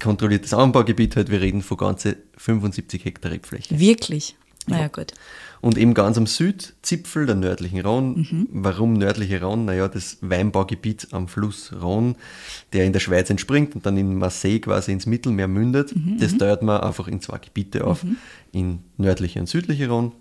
Kontrolliertes 0.02 0.54
Anbaugebiet 0.54 1.16
halt, 1.16 1.30
wir 1.30 1.40
reden 1.40 1.62
von 1.62 1.76
ganze 1.76 2.16
75 2.38 3.04
Hektar 3.04 3.32
Rebfläche. 3.32 3.78
Wirklich? 3.78 4.36
Naja, 4.66 4.88
gut. 4.88 5.12
Und 5.60 5.76
eben 5.76 5.92
ganz 5.92 6.16
am 6.18 6.26
Südzipfel 6.26 7.26
der 7.26 7.34
nördlichen 7.34 7.80
Rhone. 7.80 8.26
Warum 8.50 8.94
nördliche 8.94 9.40
Rhone? 9.40 9.64
Naja, 9.64 9.88
das 9.88 10.18
Weinbaugebiet 10.20 11.08
am 11.12 11.28
Fluss 11.28 11.72
Rhone, 11.72 12.14
der 12.72 12.84
in 12.84 12.92
der 12.92 13.00
Schweiz 13.00 13.28
entspringt 13.30 13.74
und 13.74 13.86
dann 13.86 13.96
in 13.96 14.16
Marseille 14.16 14.60
quasi 14.60 14.92
ins 14.92 15.06
Mittelmeer 15.06 15.48
mündet. 15.48 15.92
Das 16.18 16.36
teilt 16.36 16.62
man 16.62 16.80
einfach 16.80 17.08
in 17.08 17.20
zwei 17.20 17.38
Gebiete 17.38 17.84
auf, 17.84 18.04
in 18.52 18.80
nördliche 18.96 19.40
und 19.40 19.48
südliche 19.48 19.88
Rhone, 19.88 20.12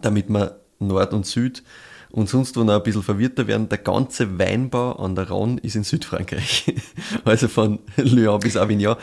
damit 0.00 0.28
man 0.30 0.50
Nord 0.80 1.12
und 1.12 1.26
Süd 1.26 1.62
Und 2.10 2.28
sonst, 2.28 2.56
wo 2.56 2.64
noch 2.64 2.74
ein 2.74 2.82
bisschen 2.82 3.02
verwirrter 3.02 3.46
werden, 3.46 3.68
der 3.68 3.78
ganze 3.78 4.38
Weinbau 4.38 4.92
an 4.92 5.14
der 5.14 5.28
Rhone 5.28 5.58
ist 5.60 5.76
in 5.76 5.84
Südfrankreich. 5.84 6.74
Also 7.24 7.48
von 7.48 7.80
Lyon 7.96 8.40
bis 8.40 8.56
Avignon, 8.56 8.96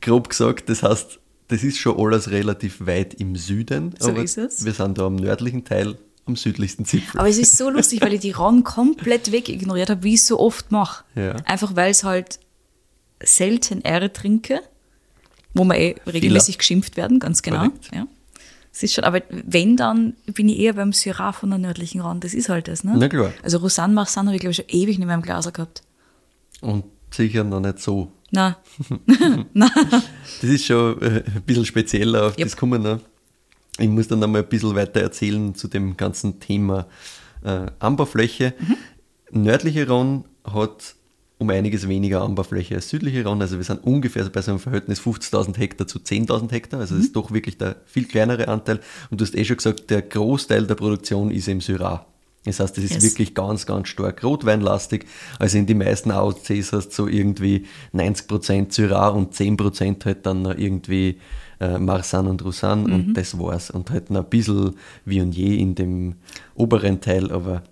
grob 0.00 0.28
gesagt. 0.28 0.68
Das 0.68 0.82
heißt, 0.82 1.18
das 1.48 1.64
ist 1.64 1.78
schon 1.78 1.98
alles 1.98 2.30
relativ 2.30 2.86
weit 2.86 3.14
im 3.14 3.36
Süden. 3.36 3.94
So 3.98 4.12
ist 4.12 4.38
es. 4.38 4.64
Wir 4.64 4.72
sind 4.72 4.98
da 4.98 5.06
am 5.06 5.16
nördlichen 5.16 5.64
Teil, 5.64 5.96
am 6.26 6.36
südlichsten 6.36 6.84
Zipfel. 6.84 7.18
Aber 7.18 7.28
es 7.28 7.38
ist 7.38 7.56
so 7.56 7.70
lustig, 7.70 8.02
weil 8.02 8.12
ich 8.12 8.20
die 8.20 8.32
Rhone 8.32 8.62
komplett 8.62 9.32
wegignoriert 9.32 9.90
habe, 9.90 10.02
wie 10.02 10.14
ich 10.14 10.20
es 10.20 10.26
so 10.26 10.38
oft 10.38 10.70
mache. 10.70 11.04
Ja. 11.14 11.36
Einfach 11.46 11.74
weil 11.76 11.90
es 11.90 12.04
halt 12.04 12.38
selten 13.22 13.82
R 13.84 14.12
trinke, 14.12 14.60
wo 15.54 15.64
wir 15.64 15.76
eh 15.76 15.96
regelmäßig 16.06 16.58
geschimpft 16.58 16.96
werden, 16.96 17.18
ganz 17.18 17.42
genau. 17.42 17.68
Ja. 17.92 18.06
Es 18.72 18.82
ist 18.84 18.94
schon, 18.94 19.04
aber 19.04 19.22
wenn, 19.30 19.76
dann 19.76 20.14
bin 20.26 20.48
ich 20.48 20.58
eher 20.60 20.74
beim 20.74 20.92
Syrah 20.92 21.32
von 21.32 21.50
der 21.50 21.58
nördlichen 21.58 22.00
Rhone. 22.00 22.20
Das 22.20 22.34
ist 22.34 22.48
halt 22.48 22.68
das, 22.68 22.84
ne? 22.84 22.94
Na 22.96 23.08
klar. 23.08 23.32
Also 23.42 23.58
Rosanne 23.58 23.92
Marsanne 23.94 24.28
habe 24.28 24.36
ich, 24.36 24.40
glaube 24.40 24.52
ich, 24.52 24.56
schon 24.58 24.66
ewig 24.68 24.98
nicht 24.98 25.06
mehr 25.06 25.16
im 25.16 25.22
Glas 25.22 25.52
gehabt. 25.52 25.82
Und 26.60 26.84
sicher 27.10 27.42
noch 27.44 27.60
nicht 27.60 27.80
so. 27.80 28.12
Na, 28.30 28.58
Das 29.54 30.50
ist 30.50 30.64
schon 30.66 31.00
äh, 31.02 31.24
ein 31.26 31.42
bisschen 31.44 31.64
spezieller, 31.66 32.26
auf 32.26 32.38
Yep. 32.38 32.46
das 32.46 32.56
kommen 32.56 32.82
wir 32.82 32.94
noch. 32.94 33.00
Ich 33.78 33.88
muss 33.88 34.08
dann 34.08 34.20
noch 34.20 34.28
mal 34.28 34.42
ein 34.42 34.48
bisschen 34.48 34.74
weiter 34.76 35.00
erzählen 35.00 35.54
zu 35.54 35.66
dem 35.68 35.96
ganzen 35.96 36.38
Thema 36.38 36.86
äh, 37.42 37.66
Anbaufläche. 37.80 38.54
Nördliche 39.32 39.88
Rhone 39.88 40.24
hat 40.44 40.94
um 41.40 41.50
einiges 41.50 41.88
weniger 41.88 42.22
Anbaufläche 42.22 42.76
als 42.76 42.90
südliche 42.90 43.24
Rhone. 43.24 43.40
Also 43.42 43.56
wir 43.56 43.64
sind 43.64 43.82
ungefähr 43.82 44.24
bei 44.28 44.42
so 44.42 44.52
einem 44.52 44.60
Verhältnis 44.60 45.00
50.000 45.00 45.56
Hektar 45.56 45.86
zu 45.86 45.98
10.000 45.98 46.52
Hektar. 46.52 46.80
Also 46.80 46.94
das 46.94 47.06
ist 47.06 47.16
doch 47.16 47.32
wirklich 47.32 47.56
der 47.58 47.76
viel 47.86 48.04
kleinere 48.04 48.46
Anteil. 48.48 48.78
Und 49.10 49.20
du 49.20 49.24
hast 49.24 49.34
eh 49.34 49.44
schon 49.44 49.56
gesagt, 49.56 49.90
der 49.90 50.02
Großteil 50.02 50.66
der 50.66 50.74
Produktion 50.76 51.30
ist 51.30 51.48
im 51.48 51.60
Syrah. 51.60 52.06
Das 52.44 52.60
heißt, 52.60 52.76
das 52.76 52.84
ist 52.84 52.92
Yes. 52.94 53.02
wirklich 53.02 53.34
ganz, 53.34 53.66
ganz 53.66 53.88
stark 53.88 54.22
rotweinlastig. 54.22 55.04
Also 55.38 55.58
in 55.58 55.66
die 55.66 55.74
meisten 55.74 56.10
AOCs 56.10 56.72
hast 56.72 56.88
du 56.90 56.94
so 57.04 57.08
irgendwie 57.08 57.66
90% 57.94 58.72
Syrah 58.72 59.08
und 59.08 59.34
10% 59.34 60.04
halt 60.04 60.24
dann 60.26 60.44
irgendwie 60.44 61.18
äh, 61.58 61.78
Marsanne 61.78 62.30
und 62.30 62.42
Roussanne 62.44 62.86
Mhm. 62.88 62.92
und 62.94 63.14
das 63.14 63.38
war's. 63.38 63.70
Und 63.70 63.90
halt 63.90 64.10
noch 64.10 64.24
ein 64.24 64.30
bisschen 64.30 64.74
Viognier 65.04 65.58
in 65.58 65.74
dem 65.74 66.14
oberen 66.54 67.00
Teil, 67.02 67.30
aber 67.30 67.62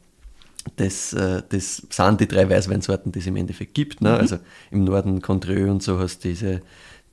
das, 0.77 1.13
äh, 1.13 1.43
das 1.49 1.83
sind 1.91 2.21
die 2.21 2.29
drei 2.29 2.49
Weißweinsorten, 2.49 3.13
die 3.13 3.19
es 3.21 3.27
im 3.27 3.37
Endeffekt 3.37 3.75
gibt. 3.75 4.01
Ne? 4.01 4.15
Also 4.15 4.39
im 4.71 4.85
Norden 4.85 5.23
Condrieu 5.23 5.71
und 5.71 5.83
so 5.83 5.99
hast 5.99 6.25
du 6.25 6.29
diese, 6.29 6.63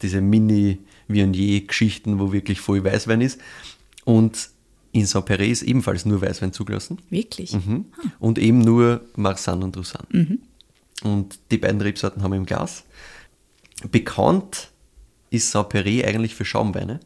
diese 0.02 0.22
Mini-Viognier-Geschichten, 0.22 2.20
wo 2.20 2.32
wirklich 2.32 2.60
voll 2.60 2.84
Weißwein 2.84 3.22
ist. 3.22 3.40
Und 4.04 4.50
in 4.92 5.06
Saint-Péret 5.06 5.50
ist 5.50 5.64
ebenfalls 5.64 6.06
nur 6.06 6.22
Weißwein 6.22 6.54
zugelassen. 6.54 7.00
wirklich. 7.10 7.54
Mhm. 7.54 7.86
Und 8.20 8.40
eben 8.40 8.60
nur 8.60 9.02
Marsanne 9.16 9.66
und 9.66 9.76
Roussanne. 9.76 10.38
Und 11.04 11.40
die 11.52 11.58
beiden 11.58 11.82
Rebsorten 11.82 12.24
haben 12.24 12.32
wir 12.32 12.38
im 12.38 12.46
Glas. 12.46 12.86
Bekannt 13.92 14.70
ist 15.32 15.52
Saint-Péret 15.52 16.06
eigentlich 16.06 16.34
für 16.34 16.46
Schaumweine. 16.46 17.02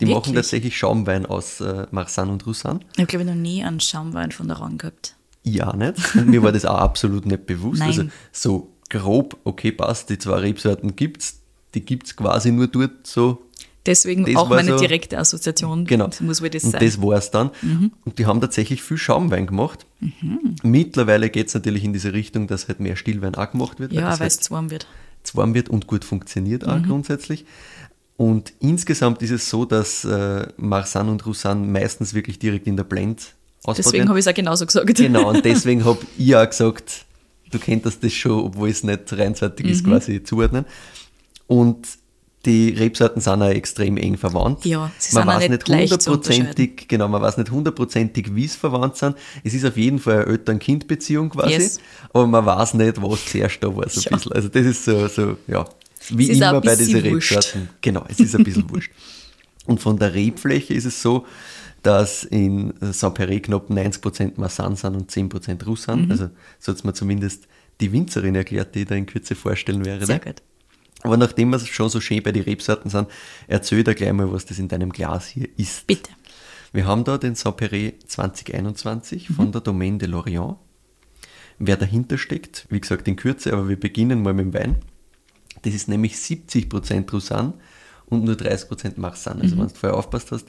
Die 0.00 0.04
machen 0.04 0.16
Wirklich? 0.16 0.34
tatsächlich 0.36 0.76
Schaumwein 0.76 1.26
aus 1.26 1.60
äh, 1.60 1.86
Marsanne 1.90 2.30
und 2.32 2.46
Roussanne. 2.46 2.80
Ich 2.92 2.98
habe, 2.98 3.06
glaube 3.06 3.24
ich, 3.24 3.28
noch 3.30 3.34
nie 3.34 3.64
einen 3.64 3.80
Schaumwein 3.80 4.30
von 4.30 4.46
der 4.46 4.58
Rhone 4.58 4.76
gehabt. 4.76 5.15
Ja, 5.48 5.74
nicht. 5.76 6.14
Und 6.16 6.28
mir 6.28 6.42
war 6.42 6.50
das 6.52 6.64
auch 6.64 6.78
absolut 6.78 7.24
nicht 7.24 7.46
bewusst. 7.46 7.78
Nein. 7.78 7.88
Also 7.88 8.02
so 8.32 8.72
grob, 8.90 9.36
okay, 9.44 9.70
passt, 9.72 10.10
die 10.10 10.18
zwei 10.18 10.38
Rebsorten 10.38 10.96
gibt's, 10.96 11.40
die 11.74 11.82
gibt's 11.84 12.16
quasi 12.16 12.50
nur 12.50 12.66
dort 12.66 13.06
so. 13.06 13.42
Deswegen 13.86 14.24
auch 14.36 14.50
war 14.50 14.56
meine 14.56 14.72
so- 14.72 14.78
direkte 14.78 15.16
Assoziation. 15.16 15.84
Genau. 15.84 16.08
Das 16.08 16.20
muss 16.20 16.42
wohl 16.42 16.50
das 16.50 16.64
und 16.64 16.72
sein. 16.72 16.82
Mhm. 16.82 16.86
das 16.86 17.00
war's 17.00 17.30
dann. 17.30 17.50
Und 18.04 18.18
die 18.18 18.26
haben 18.26 18.40
tatsächlich 18.40 18.82
viel 18.82 18.98
Schaumwein 18.98 19.46
gemacht. 19.46 19.86
Mittlerweile 20.62 21.30
geht's 21.30 21.54
natürlich 21.54 21.84
in 21.84 21.92
diese 21.92 22.12
Richtung, 22.12 22.46
dass 22.48 22.68
halt 22.68 22.80
mehr 22.80 22.96
Stillwein 22.96 23.34
auch 23.36 23.50
gemacht 23.52 23.78
wird. 23.80 23.92
ja, 23.92 24.02
weil 24.10 24.18
halt 24.18 24.32
es 24.32 24.40
zu 24.40 24.50
warm 24.52 24.70
wird. 24.70 24.86
zu 25.22 25.36
warm 25.36 25.54
wird 25.54 25.68
und 25.68 25.86
gut 25.86 26.04
funktioniert 26.04 26.64
Mhm. 26.66 26.68
auch 26.72 26.82
grundsätzlich. 26.82 27.44
Und 28.16 28.52
insgesamt 28.60 29.22
ist 29.22 29.30
es 29.30 29.48
so, 29.50 29.64
dass 29.64 30.04
äh, 30.04 30.46
Marsanne 30.56 31.10
und 31.10 31.24
Roussanne 31.26 31.66
meistens 31.66 32.14
wirklich 32.14 32.38
direkt 32.38 32.66
in 32.66 32.76
der 32.76 32.84
Blend 32.84 33.34
Deswegen 33.74 34.08
habe 34.08 34.18
ich 34.18 34.24
es 34.26 34.28
auch 34.30 34.34
genauso 34.34 34.66
gesagt. 34.66 34.94
Genau, 34.94 35.30
und 35.30 35.44
deswegen 35.44 35.84
habe 35.84 35.98
ich 36.18 36.36
auch 36.36 36.48
gesagt, 36.48 37.04
du 37.50 37.58
könntest 37.58 38.02
das 38.04 38.12
schon, 38.12 38.44
obwohl 38.44 38.68
es 38.68 38.82
nicht 38.82 39.12
reinseitig 39.12 39.66
Mhm. 39.66 39.72
ist, 39.72 39.84
quasi 39.84 40.22
zuordnen. 40.22 40.64
Und 41.46 41.86
die 42.44 42.70
Rebsorten 42.70 43.20
sind 43.20 43.42
auch 43.42 43.48
extrem 43.48 43.96
eng 43.96 44.16
verwandt. 44.16 44.64
Ja, 44.64 44.90
sie 44.98 45.14
man 45.16 45.24
sind 45.40 45.42
weiß 45.42 45.48
nicht 45.50 45.68
hundertprozentig, 45.68 46.86
genau, 46.88 47.08
man 47.08 47.20
weiß 47.22 47.38
nicht 47.38 47.50
hundertprozentig, 47.50 48.34
wie 48.36 48.46
sie 48.46 48.56
verwandt 48.56 48.96
sind. 48.96 49.16
Es 49.42 49.52
ist 49.52 49.64
auf 49.64 49.76
jeden 49.76 49.98
Fall 49.98 50.22
eine 50.22 50.26
Eltern-Kind-Beziehung 50.26 51.30
quasi, 51.30 51.54
Yes. 51.54 51.80
aber 52.12 52.26
man 52.28 52.46
weiß 52.46 52.74
nicht, 52.74 53.02
was 53.02 53.24
zuerst 53.26 53.58
da 53.62 53.74
war, 53.74 53.88
so 53.88 54.00
ein 54.00 54.04
Ja. 54.04 54.16
bisschen. 54.16 54.32
Also 54.32 54.48
das 54.48 54.64
ist 54.64 54.84
so, 54.84 55.08
so 55.08 55.36
ja, 55.48 55.64
wie 56.10 56.30
Es 56.30 56.36
immer 56.36 56.54
ein 56.54 56.60
bei 56.60 56.76
diesen 56.76 57.02
wurscht. 57.10 57.32
Rebsorten. 57.32 57.68
Genau, 57.80 58.04
es 58.08 58.20
ist 58.20 58.36
ein 58.36 58.44
bisschen 58.44 58.70
wurscht. 58.70 58.92
Und 59.66 59.80
von 59.80 59.98
der 59.98 60.14
Rebfläche 60.14 60.72
ist 60.74 60.84
es 60.84 61.02
so, 61.02 61.26
dass 61.86 62.24
in 62.24 62.74
Saint-Péret 62.80 63.44
knapp 63.44 63.70
90% 63.70 64.32
Marsanne 64.36 64.74
sind 64.74 64.96
und 64.96 65.10
10% 65.10 65.64
Roussanne. 65.64 66.02
Mhm. 66.02 66.10
Also 66.10 66.30
so 66.58 66.72
hat 66.72 66.78
es 66.78 66.84
mir 66.84 66.94
zumindest 66.94 67.46
die 67.80 67.92
Winzerin 67.92 68.34
erklärt, 68.34 68.74
die 68.74 68.80
ich 68.80 68.86
da 68.88 68.96
in 68.96 69.06
Kürze 69.06 69.36
vorstellen 69.36 69.84
werde. 69.84 70.04
Sehr 70.04 70.18
gut. 70.18 70.42
Aber 71.02 71.16
nachdem 71.16 71.50
wir 71.50 71.60
schon 71.60 71.88
so 71.88 72.00
schön 72.00 72.24
bei 72.24 72.32
den 72.32 72.42
Rebsorten 72.42 72.90
sind, 72.90 73.08
erzähl 73.46 73.84
dir 73.84 73.94
gleich 73.94 74.12
mal, 74.12 74.32
was 74.32 74.46
das 74.46 74.58
in 74.58 74.66
deinem 74.66 74.90
Glas 74.90 75.28
hier 75.28 75.48
ist. 75.56 75.86
Bitte. 75.86 76.10
Wir 76.72 76.86
haben 76.86 77.04
da 77.04 77.18
den 77.18 77.36
Saint-Péret 77.36 78.08
2021 78.08 79.30
Mhm. 79.30 79.34
von 79.34 79.52
der 79.52 79.60
Domaine 79.60 79.98
de 79.98 80.08
Lorient. 80.08 80.56
Wer 81.60 81.76
dahinter 81.76 82.18
steckt, 82.18 82.66
wie 82.68 82.80
gesagt 82.80 83.06
in 83.06 83.14
Kürze, 83.14 83.52
aber 83.52 83.68
wir 83.68 83.78
beginnen 83.78 84.22
mal 84.22 84.34
mit 84.34 84.46
dem 84.46 84.54
Wein. 84.54 84.76
Das 85.62 85.72
ist 85.72 85.86
nämlich 85.88 86.16
70% 86.16 87.12
Roussanne 87.12 87.54
und 88.06 88.24
nur 88.24 88.34
30% 88.34 88.98
Marsanne. 89.00 89.42
Also 89.42 89.56
wenn 89.56 89.68
du 89.68 89.74
vorher 89.74 89.96
aufpasst 89.96 90.32
hast, 90.32 90.46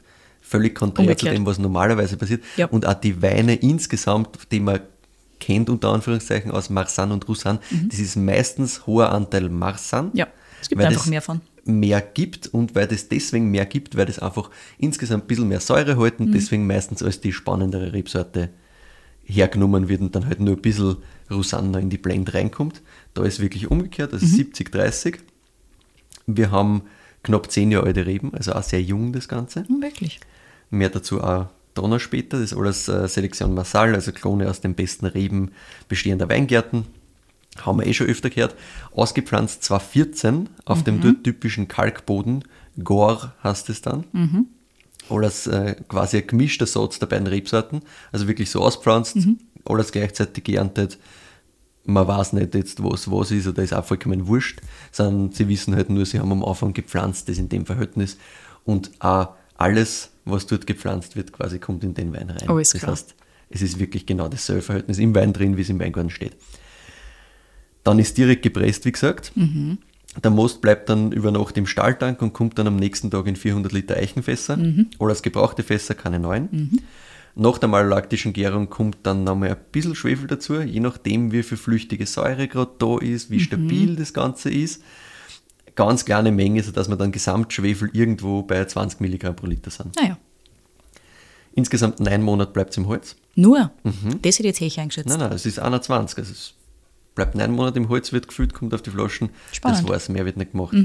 völlig 0.47 0.75
konträr 0.75 0.95
zu 0.95 1.01
Mhm. 1.03 1.09
Umgekehrt. 1.09 1.35
dem, 1.35 1.45
was 1.45 1.59
normalerweise 1.59 2.17
passiert. 2.17 2.43
Ja. 2.55 2.67
Und 2.67 2.85
auch 2.85 2.93
die 2.93 3.21
Weine 3.21 3.55
insgesamt, 3.55 4.29
die 4.51 4.59
man 4.59 4.79
kennt 5.39 5.69
unter 5.69 5.89
Anführungszeichen 5.89 6.51
aus 6.51 6.69
Marsanne 6.69 7.13
und 7.13 7.27
Roussanne, 7.27 7.59
das 7.89 7.99
ist 7.99 8.15
meistens 8.15 8.87
hoher 8.87 9.11
Anteil 9.11 9.49
Marsanne. 9.49 10.09
Mhm. 10.13 10.17
Ja, 10.17 10.27
es 10.61 10.69
gibt 10.69 10.81
einfach 10.81 11.01
das 11.01 11.07
mehr 11.07 11.21
von. 11.21 11.41
Mehr 11.65 11.99
gibt 12.01 12.47
und 12.47 12.75
weil 12.75 12.87
das 12.87 13.09
deswegen 13.09 13.51
mehr 13.51 13.65
gibt, 13.65 13.97
weil 13.97 14.05
das 14.05 14.19
einfach 14.19 14.49
insgesamt 14.77 15.25
ein 15.25 15.27
bisschen 15.27 15.47
mehr 15.49 15.59
Säure 15.59 15.97
halten, 15.97 16.25
Mhm. 16.29 16.31
deswegen 16.31 16.65
meistens 16.65 17.03
als 17.03 17.19
die 17.19 17.33
spannendere 17.33 17.91
Rebsorte 17.91 18.49
hergenommen 19.25 19.89
wird 19.89 19.99
und 20.01 20.15
dann 20.15 20.25
halt 20.25 20.39
nur 20.39 20.55
ein 20.55 20.61
bisschen 20.61 20.95
Roussanne 21.29 21.67
noch 21.67 21.79
in 21.79 21.89
die 21.89 21.97
Blend 21.97 22.33
reinkommt. 22.33 22.81
Da 23.13 23.23
ist 23.25 23.41
wirklich 23.41 23.69
umgekehrt, 23.69 24.13
also 24.13 24.25
70-30. 24.25 25.17
Wir 26.25 26.51
haben 26.51 26.83
knapp 27.23 27.51
10 27.51 27.71
Jahre 27.71 27.87
alte 27.87 28.05
Reben, 28.05 28.33
also 28.33 28.53
auch 28.53 28.63
sehr 28.63 28.81
jung 28.81 29.11
das 29.11 29.27
Ganze. 29.27 29.65
Wirklich. 29.81 30.19
Mehr 30.69 30.89
dazu 30.89 31.21
auch 31.21 31.47
Donner 31.73 31.99
später. 31.99 32.39
Das 32.39 32.51
ist 32.51 32.57
alles 32.57 32.87
äh, 32.87 33.07
Selektion 33.07 33.53
Massal, 33.53 33.93
also 33.93 34.11
Klone 34.11 34.49
aus 34.49 34.61
den 34.61 34.73
besten 34.75 35.05
Reben 35.05 35.51
bestehender 35.87 36.29
Weingärten. 36.29 36.85
Haben 37.61 37.79
wir 37.79 37.87
eh 37.87 37.93
schon 37.93 38.07
öfter 38.07 38.29
gehört. 38.29 38.55
Ausgepflanzt 38.91 39.63
2014 39.63 40.49
auf 40.65 40.83
dem 40.83 41.01
dort 41.01 41.23
typischen 41.23 41.67
Kalkboden. 41.67 42.43
Gor 42.83 43.33
heißt 43.43 43.69
es 43.69 43.81
dann. 43.81 44.03
Alles 45.09 45.47
äh, 45.47 45.75
quasi 45.87 46.17
ein 46.17 46.27
gemischter 46.27 46.67
Satz 46.67 46.99
der 46.99 47.07
beiden 47.07 47.27
Rebsorten. 47.27 47.81
Also 48.11 48.27
wirklich 48.27 48.49
so 48.51 48.61
auspflanzt, 48.61 49.17
alles 49.65 49.91
gleichzeitig 49.91 50.43
geerntet. 50.43 50.97
Man 51.85 52.07
weiß 52.07 52.33
nicht 52.33 52.53
jetzt, 52.53 52.83
was 52.83 53.09
was 53.09 53.31
ist, 53.31 53.47
oder 53.47 53.63
ist 53.63 53.73
auch 53.73 53.85
vollkommen 53.85 54.27
wurscht, 54.27 54.61
sondern 54.91 55.31
sie 55.31 55.47
wissen 55.47 55.73
halt 55.73 55.89
nur, 55.89 56.05
sie 56.05 56.19
haben 56.19 56.31
am 56.31 56.43
Anfang 56.43 56.73
gepflanzt, 56.73 57.29
das 57.29 57.37
in 57.37 57.47
dem 57.47 57.65
Verhältnis. 57.65 58.17
Und 58.65 58.91
auch 58.99 59.29
alles, 59.55 60.11
was 60.29 60.45
dort 60.47 60.67
gepflanzt 60.67 61.15
wird, 61.15 61.31
quasi 61.33 61.59
kommt 61.59 61.83
in 61.83 61.93
den 61.93 62.13
Wein 62.13 62.29
rein. 62.29 62.49
Oh, 62.49 62.57
ist 62.57 62.73
das 62.73 62.81
klar. 62.81 62.91
heißt, 62.93 63.15
es 63.49 63.61
ist 63.61 63.79
wirklich 63.79 64.05
genau 64.05 64.27
dasselbe 64.27 64.61
Verhältnis 64.61 64.97
im 64.99 65.13
Wein 65.15 65.33
drin, 65.33 65.57
wie 65.57 65.61
es 65.61 65.69
im 65.69 65.79
Weingarten 65.79 66.09
steht. 66.09 66.35
Dann 67.83 67.99
ist 67.99 68.17
direkt 68.17 68.41
gepresst, 68.43 68.85
wie 68.85 68.91
gesagt. 68.91 69.31
Mhm. 69.35 69.77
Der 70.23 70.31
Most 70.31 70.61
bleibt 70.61 70.89
dann 70.89 71.11
über 71.11 71.31
Nacht 71.31 71.57
im 71.57 71.67
Stahltank 71.67 72.21
und 72.21 72.33
kommt 72.33 72.57
dann 72.57 72.67
am 72.67 72.75
nächsten 72.75 73.11
Tag 73.11 73.27
in 73.27 73.35
400 73.35 73.71
Liter 73.71 73.95
Eichenfässer. 73.97 74.57
Mhm. 74.57 74.87
Alles 74.99 75.21
gebrauchte 75.21 75.63
Fässer, 75.63 75.93
keine 75.93 76.19
neuen. 76.19 76.81
Nach 77.35 77.59
der 77.59 77.69
malolaktischen 77.69 78.33
Gärung 78.33 78.67
kommt 78.69 78.97
dann 79.03 79.23
nochmal 79.23 79.49
ein 79.51 79.57
bisschen 79.71 79.93
Schwefel 79.93 80.25
dazu, 80.27 80.59
je 80.59 80.79
nachdem, 80.79 81.31
wie 81.31 81.43
viel 81.43 81.57
flüchtige 81.57 82.07
Säure 82.07 82.47
gerade 82.47 82.71
da 82.79 82.97
ist, 82.97 83.29
Mhm. 83.29 83.33
wie 83.35 83.39
stabil 83.41 83.95
das 83.95 84.11
Ganze 84.13 84.49
ist. 84.49 84.81
Ganz 85.77 86.05
kleine 86.05 86.31
Menge, 86.31 86.63
sodass 86.63 86.89
wir 86.89 86.95
dann 86.95 87.11
Gesamtschwefel 87.11 87.91
irgendwo 87.93 88.41
bei 88.41 88.65
20 88.65 88.99
Milligramm 88.99 89.35
pro 89.35 89.45
Liter 89.45 89.69
sind. 89.69 89.95
Naja. 89.95 90.17
Insgesamt 91.53 91.99
neun 91.99 92.23
Monate 92.23 92.51
bleibt 92.51 92.71
es 92.71 92.77
im 92.77 92.87
Holz. 92.87 93.15
Nur. 93.35 93.71
Das 94.23 94.39
hätte 94.39 94.49
ich 94.49 94.59
jetzt 94.59 94.75
höher 94.75 94.81
eingeschätzt. 94.81 95.07
Nein, 95.07 95.19
nein, 95.19 95.31
es 95.31 95.45
ist 95.45 95.59
21. 95.59 96.17
Also 96.17 96.31
es 96.31 96.53
bleibt 97.13 97.35
neun 97.35 97.51
Monate 97.51 97.77
im 97.77 97.89
Holz, 97.89 98.11
wird 98.11 98.27
gefüllt, 98.27 98.55
kommt 98.55 98.73
auf 98.73 98.81
die 98.81 98.89
Flaschen. 98.89 99.29
Spannend. 99.51 99.83
Mhm. 99.83 99.85
Das 99.85 99.91
war's, 99.93 100.09
mehr 100.09 100.25
wird 100.25 100.37
nicht 100.37 100.53
gemacht. 100.53 100.75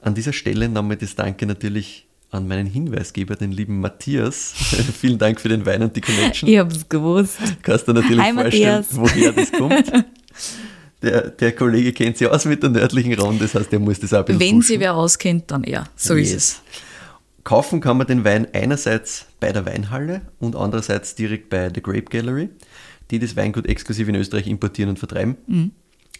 An 0.00 0.14
dieser 0.16 0.32
Stelle 0.32 0.68
nochmal 0.68 0.96
das 0.96 1.14
Danke 1.14 1.46
natürlich 1.46 2.08
an 2.32 2.48
meinen 2.48 2.66
Hinweisgeber, 2.66 3.36
den 3.36 3.52
lieben 3.52 3.78
Matthias. 3.78 4.52
Vielen 5.00 5.18
Dank 5.18 5.40
für 5.40 5.48
den 5.48 5.64
Wein 5.64 5.80
und 5.82 5.94
die 5.94 6.00
Connection. 6.00 6.48
Ich 6.48 6.58
hab's 6.58 6.88
gewusst. 6.88 7.38
Kannst 7.62 7.86
du 7.86 7.92
natürlich 7.92 8.20
Hi, 8.20 8.32
vorstellen, 8.32 8.84
Matthias. 8.84 8.96
woher 8.96 9.32
das 9.32 9.52
kommt. 9.52 9.92
Der, 11.02 11.30
der 11.30 11.52
Kollege 11.52 11.92
kennt 11.92 12.16
sich 12.16 12.28
aus 12.28 12.44
mit 12.44 12.62
der 12.62 12.70
nördlichen 12.70 13.12
Rhone, 13.14 13.38
das 13.38 13.54
heißt, 13.54 13.72
der 13.72 13.80
muss 13.80 13.98
das 14.00 14.12
auch 14.14 14.18
ein 14.20 14.24
bisschen 14.26 14.40
Wenn 14.40 14.56
pushen. 14.56 14.62
sie 14.74 14.80
wer 14.80 14.94
auskennt, 14.94 15.50
dann 15.50 15.64
er. 15.64 15.88
So 15.96 16.14
ist 16.14 16.30
Yes. 16.30 16.36
es. 16.36 16.62
Kaufen 17.44 17.80
kann 17.80 17.96
man 17.98 18.06
den 18.06 18.24
Wein 18.24 18.46
einerseits 18.52 19.26
bei 19.40 19.50
der 19.52 19.66
Weinhalle 19.66 20.22
und 20.38 20.54
andererseits 20.54 21.16
direkt 21.16 21.50
bei 21.50 21.70
The 21.74 21.82
Grape 21.82 22.04
Gallery, 22.04 22.50
die 23.10 23.18
das 23.18 23.34
Weingut 23.36 23.66
exklusiv 23.66 24.06
in 24.08 24.14
Österreich 24.14 24.46
importieren 24.46 24.90
und 24.90 24.98
vertreiben. 25.00 25.36
Mhm. 25.48 25.72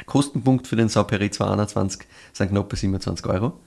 Kostenpunkt 0.07 0.67
für 0.67 0.75
den 0.75 0.89
Saint-Péry 0.89 1.31
221 1.31 2.01
sind 2.33 2.49
knapp 2.51 2.69
bei 2.69 2.77
27 2.77 3.25
Euro. 3.27 3.61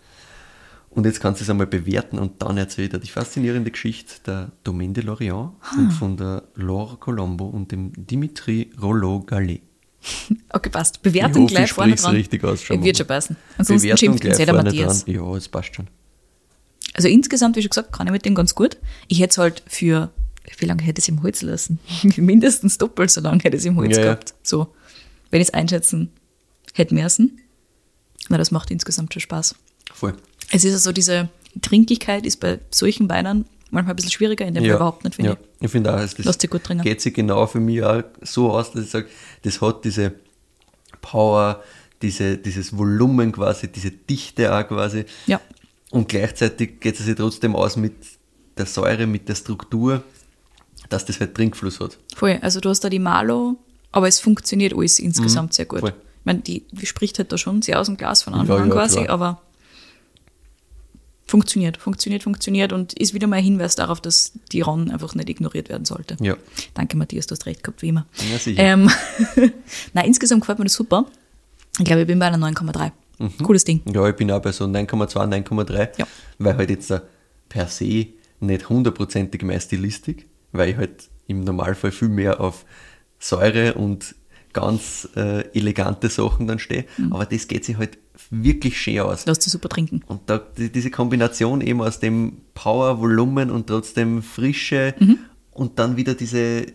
Und 0.90 1.06
jetzt 1.06 1.22
kannst 1.22 1.40
du 1.40 1.44
es 1.44 1.50
einmal 1.50 1.68
bewerten 1.68 2.20
und 2.20 2.42
dann 2.42 2.58
erzählt 2.58 2.94
er 2.94 3.00
die 3.00 3.08
faszinierende 3.10 3.72
Geschichte 3.72 4.16
der 4.26 4.52
Domaine 4.66 4.94
de 4.94 5.04
Lorient 5.06 5.52
Ah. 5.62 5.78
und 5.78 5.92
von 5.92 6.18
der 6.18 6.44
Laure 6.56 6.98
Colombo 6.98 7.46
und 7.46 7.72
dem 7.72 7.92
Dimitri 7.96 8.72
Rollo-Gallet. 8.82 9.62
Okay, 10.50 10.70
passt. 10.70 11.02
Bewertung 11.02 11.44
hoffe, 11.44 11.54
gleich 11.54 11.66
ich 11.66 11.72
vorne 11.72 11.96
dran. 11.96 12.16
richtig 12.16 12.44
aus, 12.44 12.68
wir 12.70 12.84
Wird 12.84 12.98
schon 12.98 13.08
passen. 13.08 13.36
Ansonsten 13.58 13.88
Bewertung 13.88 13.98
schimpft 13.98 14.26
uns 14.26 14.38
jeder 14.38 14.54
Matthias. 14.54 15.06
dran. 15.06 15.16
Ja, 15.16 15.36
es 15.36 15.48
passt 15.50 15.76
schon. 15.76 15.88
Also 16.94 17.08
insgesamt, 17.08 17.56
wie 17.56 17.62
schon 17.62 17.70
gesagt, 17.70 17.92
kann 17.92 18.08
ich 18.08 18.12
mit 18.14 18.26
dem 18.26 18.36
ganz 18.36 18.56
gut. 18.56 18.78
Ich 19.08 19.20
hätte 19.20 19.32
es 19.32 19.38
halt 19.38 19.64
für, 19.68 20.12
wie 20.60 20.66
lange 20.66 20.84
hätte 20.84 21.00
ich 21.00 21.06
es 21.06 21.10
im 21.10 21.24
Holz 21.24 21.42
lassen? 21.42 21.80
Mindestens 22.18 22.78
doppelt 22.78 23.10
so 23.12 23.20
lange 23.22 23.40
hätte 23.44 23.56
ich 23.58 23.62
es 23.62 23.66
im 23.66 23.76
Holz 23.78 23.96
Ja, 23.98 24.04
ja. 24.04 24.04
gehabt. 24.14 24.34
So, 24.44 24.68
wenn 25.32 25.42
ich 25.42 25.48
es 25.50 25.54
einschätzen 25.54 26.12
hätte 26.74 26.94
müssen. 26.96 27.40
Na, 28.30 28.38
das 28.38 28.52
macht 28.52 28.72
insgesamt 28.72 29.14
schon 29.14 29.22
Spaß. 29.22 29.56
Voll. 29.94 30.14
Es 30.52 30.64
ist 30.64 30.74
also 30.74 30.92
diese 30.92 31.30
Trinklichkeit 31.62 32.26
ist 32.26 32.38
bei 32.40 32.60
solchen 32.72 33.10
Weinen 33.10 33.46
manchmal 33.72 33.94
ein 33.94 33.96
bisschen 33.96 34.12
schwieriger, 34.12 34.46
in 34.46 34.54
dem 34.54 34.64
Fall 34.64 34.76
überhaupt 34.76 35.04
nicht, 35.04 35.16
finde 35.16 35.32
ja. 35.32 35.38
Ich 35.60 35.72
finde 35.72 35.94
auch, 35.94 36.00
es- 36.00 36.18
Lass 36.20 36.38
das 36.38 36.50
gut 36.50 36.64
geht 36.84 37.02
sich 37.02 37.14
genau 37.14 37.46
für 37.48 37.60
mich 37.60 37.84
auch 37.84 38.04
so 38.22 38.52
aus, 38.52 38.72
dass 38.72 38.86
ich 38.86 38.90
sage, 38.92 39.08
das 39.44 39.62
hat 39.62 39.84
diese 39.86 40.14
Power, 41.02 41.64
diese, 42.02 42.38
dieses 42.38 42.78
Volumen 42.78 43.32
quasi, 43.32 43.68
diese 43.72 43.92
Dichte 43.92 44.54
auch 44.56 44.68
quasi. 44.68 45.00
ich. 45.02 45.06
Ja, 45.28 45.40
Und 45.92 46.08
gleichzeitig 46.10 46.80
geht 46.80 47.00
es 47.00 47.06
sich 47.06 47.16
trotzdem 47.16 47.56
aus 47.56 47.76
mit 47.78 47.94
der 48.58 48.66
Säure, 48.66 49.06
mit 49.08 49.28
der 49.30 49.36
Struktur, 49.36 50.04
dass 50.90 51.06
das 51.06 51.20
halt 51.20 51.36
Trinkfluss 51.36 51.80
hat. 51.80 51.98
voll. 52.16 52.38
Also 52.42 52.60
du 52.60 52.70
hast 52.70 52.82
da 52.84 52.90
die 52.90 53.00
Malo, 53.00 53.58
aber 53.92 54.08
es 54.08 54.20
funktioniert 54.20 54.74
alles 54.76 55.00
insgesamt 55.00 55.54
sehr 55.54 55.66
gut. 55.66 55.80
voll. 55.80 55.90
Ich 56.20 56.26
meine, 56.26 56.40
die, 56.40 56.66
die 56.72 56.86
spricht 56.86 57.20
halt 57.20 57.32
da 57.32 57.38
schon 57.38 57.62
sehr 57.62 57.80
aus 57.80 57.86
dem 57.88 57.98
Glas 57.98 58.24
von 58.24 58.34
Anfang 58.34 58.58
Ja, 58.58 58.64
an 58.64 58.70
ja, 58.70 58.74
quasi, 58.76 58.96
klar. 59.04 59.10
aber 59.10 59.42
funktioniert, 61.28 61.78
funktioniert, 61.78 62.24
funktioniert 62.24 62.72
und 62.72 62.94
ist 62.94 63.14
wieder 63.14 63.28
mal 63.28 63.38
ein 63.38 63.44
Hinweis 63.44 63.76
darauf, 63.76 64.00
dass 64.00 64.34
die 64.52 64.62
Ron 64.62 64.92
einfach 64.92 65.16
nicht 65.16 65.30
ignoriert 65.30 65.70
werden 65.70 65.86
sollte. 65.86 66.18
Ja. 66.22 66.36
Danke, 66.76 66.98
Matthias, 66.98 67.26
du 67.28 67.32
hast 67.34 67.46
recht 67.46 67.64
gehabt, 67.64 67.82
wie 67.82 67.90
immer. 67.90 68.06
Ja, 68.32 68.38
sicher. 68.38 68.62
Ähm, 68.62 68.90
Nein, 69.94 70.06
insgesamt 70.06 70.42
gefällt 70.42 70.60
mir 70.60 70.66
das 70.66 70.74
super. 70.74 71.06
Ich 71.80 71.86
glaube, 71.86 72.02
ich 72.02 72.08
bin 72.08 72.20
bei 72.20 72.28
einer 72.28 72.38
9,3. 72.38 72.92
Cooles 73.44 73.64
Ding. 73.64 73.82
Ja, 73.92 74.08
ich 74.10 74.16
bin 74.16 74.30
auch 74.32 74.42
bei 74.42 74.52
so 74.52 74.66
9,2, 74.66 75.44
9,3, 75.48 75.90
Ja. 75.98 76.08
weil 76.38 76.58
halt 76.58 76.70
jetzt 76.70 76.94
per 77.50 77.68
se 77.68 78.08
nicht 78.42 78.70
hundertprozentig 78.70 79.42
meine 79.42 79.62
Stilistik, 79.62 80.28
weil 80.52 80.70
ich 80.72 80.78
halt 80.78 81.10
im 81.28 81.44
Normalfall 81.44 81.92
viel 81.92 82.10
mehr 82.10 82.40
auf 82.42 82.66
Säure 83.18 83.74
und 83.76 84.16
ganz 84.54 85.10
äh, 85.16 85.42
elegante 85.58 86.10
Sachen 86.10 86.48
dann 86.48 86.60
stehe. 86.60 86.86
Mhm. 86.98 87.14
Aber 87.14 87.26
das 87.26 87.48
geht 87.48 87.66
sich 87.66 87.78
halt 87.78 87.98
wirklich 88.30 88.80
schön 88.80 89.00
aus. 89.00 89.26
Lass 89.26 89.40
dich 89.40 89.52
super 89.52 89.70
trinken. 89.70 90.02
Und 90.08 90.22
da, 90.28 90.38
die, 90.40 90.72
diese 90.72 90.92
Kombination 90.92 91.62
eben 91.62 91.82
aus 91.82 92.00
dem 92.00 92.38
Power, 92.54 93.00
Volumen 93.00 93.50
und 93.52 93.68
trotzdem 93.68 94.22
Frische 94.24 94.94
Mhm. 95.00 95.20
und 95.52 95.80
dann 95.80 95.98
wieder 95.98 96.14
diese 96.16 96.66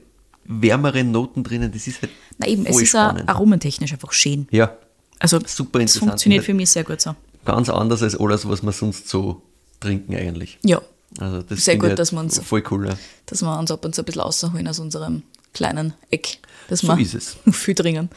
wärmeren 0.44 1.10
Noten 1.10 1.42
drinnen, 1.44 1.70
das 1.72 1.86
ist 1.86 2.02
halt 2.02 2.10
Na 2.38 2.46
eben, 2.46 2.64
es 2.66 2.72
voll 2.72 2.82
ist 2.82 2.94
auch 2.96 3.10
spannend. 3.10 3.28
aromentechnisch 3.28 3.92
einfach 3.92 4.12
schön. 4.12 4.48
Ja, 4.50 4.76
Also 5.18 5.38
Super 5.38 5.78
es 5.78 5.82
interessant. 5.94 6.10
funktioniert 6.10 6.44
für 6.44 6.54
mich 6.54 6.70
sehr 6.70 6.84
gut 6.84 7.00
so. 7.00 7.14
ganz 7.44 7.68
anders 7.68 8.02
als 8.02 8.18
alles, 8.18 8.48
was 8.48 8.62
wir 8.62 8.72
sonst 8.72 9.08
so 9.08 9.42
trinken 9.80 10.14
eigentlich. 10.16 10.58
Ja, 10.64 10.80
Also 11.18 11.42
das 11.42 11.64
Sehr 11.64 11.76
gut, 11.76 11.88
halt 11.90 11.98
dass 11.98 12.12
wir 12.12 12.20
uns- 12.20 12.38
voll 12.38 12.62
cool. 12.70 12.88
Ja. 12.88 12.94
dass 13.26 13.42
wir 13.42 13.58
uns 13.58 13.70
ab 13.70 13.84
und 13.84 13.94
zu 13.94 14.02
ein 14.02 14.04
bisschen 14.04 14.22
rausholen 14.22 14.66
aus 14.68 14.78
unserem 14.78 15.22
kleinen 15.52 15.94
Eck. 16.10 16.38
Das 16.68 16.80
So 16.80 16.92
ist 16.94 17.14
es. 17.14 17.36
viel 17.52 17.74
dringen. 17.74 18.08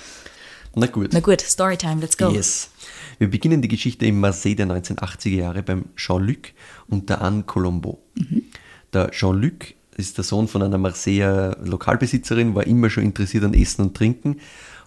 Na 0.75 0.85
gut. 0.87 1.09
Na 1.13 1.19
gut, 1.19 1.41
Storytime, 1.41 2.01
let's 2.01 2.17
go. 2.17 2.29
Yes. 2.29 2.69
Wir 3.23 3.29
beginnen 3.29 3.61
die 3.61 3.69
Geschichte 3.69 4.05
im 4.05 4.19
Marseille 4.19 4.55
der 4.55 4.67
1980er 4.67 5.29
Jahre 5.29 5.63
beim 5.63 5.85
Jean-Luc 5.95 6.49
und 6.89 7.09
der 7.09 7.21
Anne 7.21 7.43
Colombo. 7.43 8.03
Der 8.91 9.11
Jean-Luc 9.11 9.75
ist 9.95 10.17
der 10.17 10.25
Sohn 10.25 10.49
von 10.49 10.61
einer 10.61 10.77
Marseiller 10.77 11.55
Lokalbesitzerin, 11.63 12.53
war 12.53 12.67
immer 12.67 12.89
schon 12.89 13.05
interessiert 13.05 13.45
an 13.45 13.53
Essen 13.53 13.83
und 13.83 13.95
Trinken, 13.95 14.41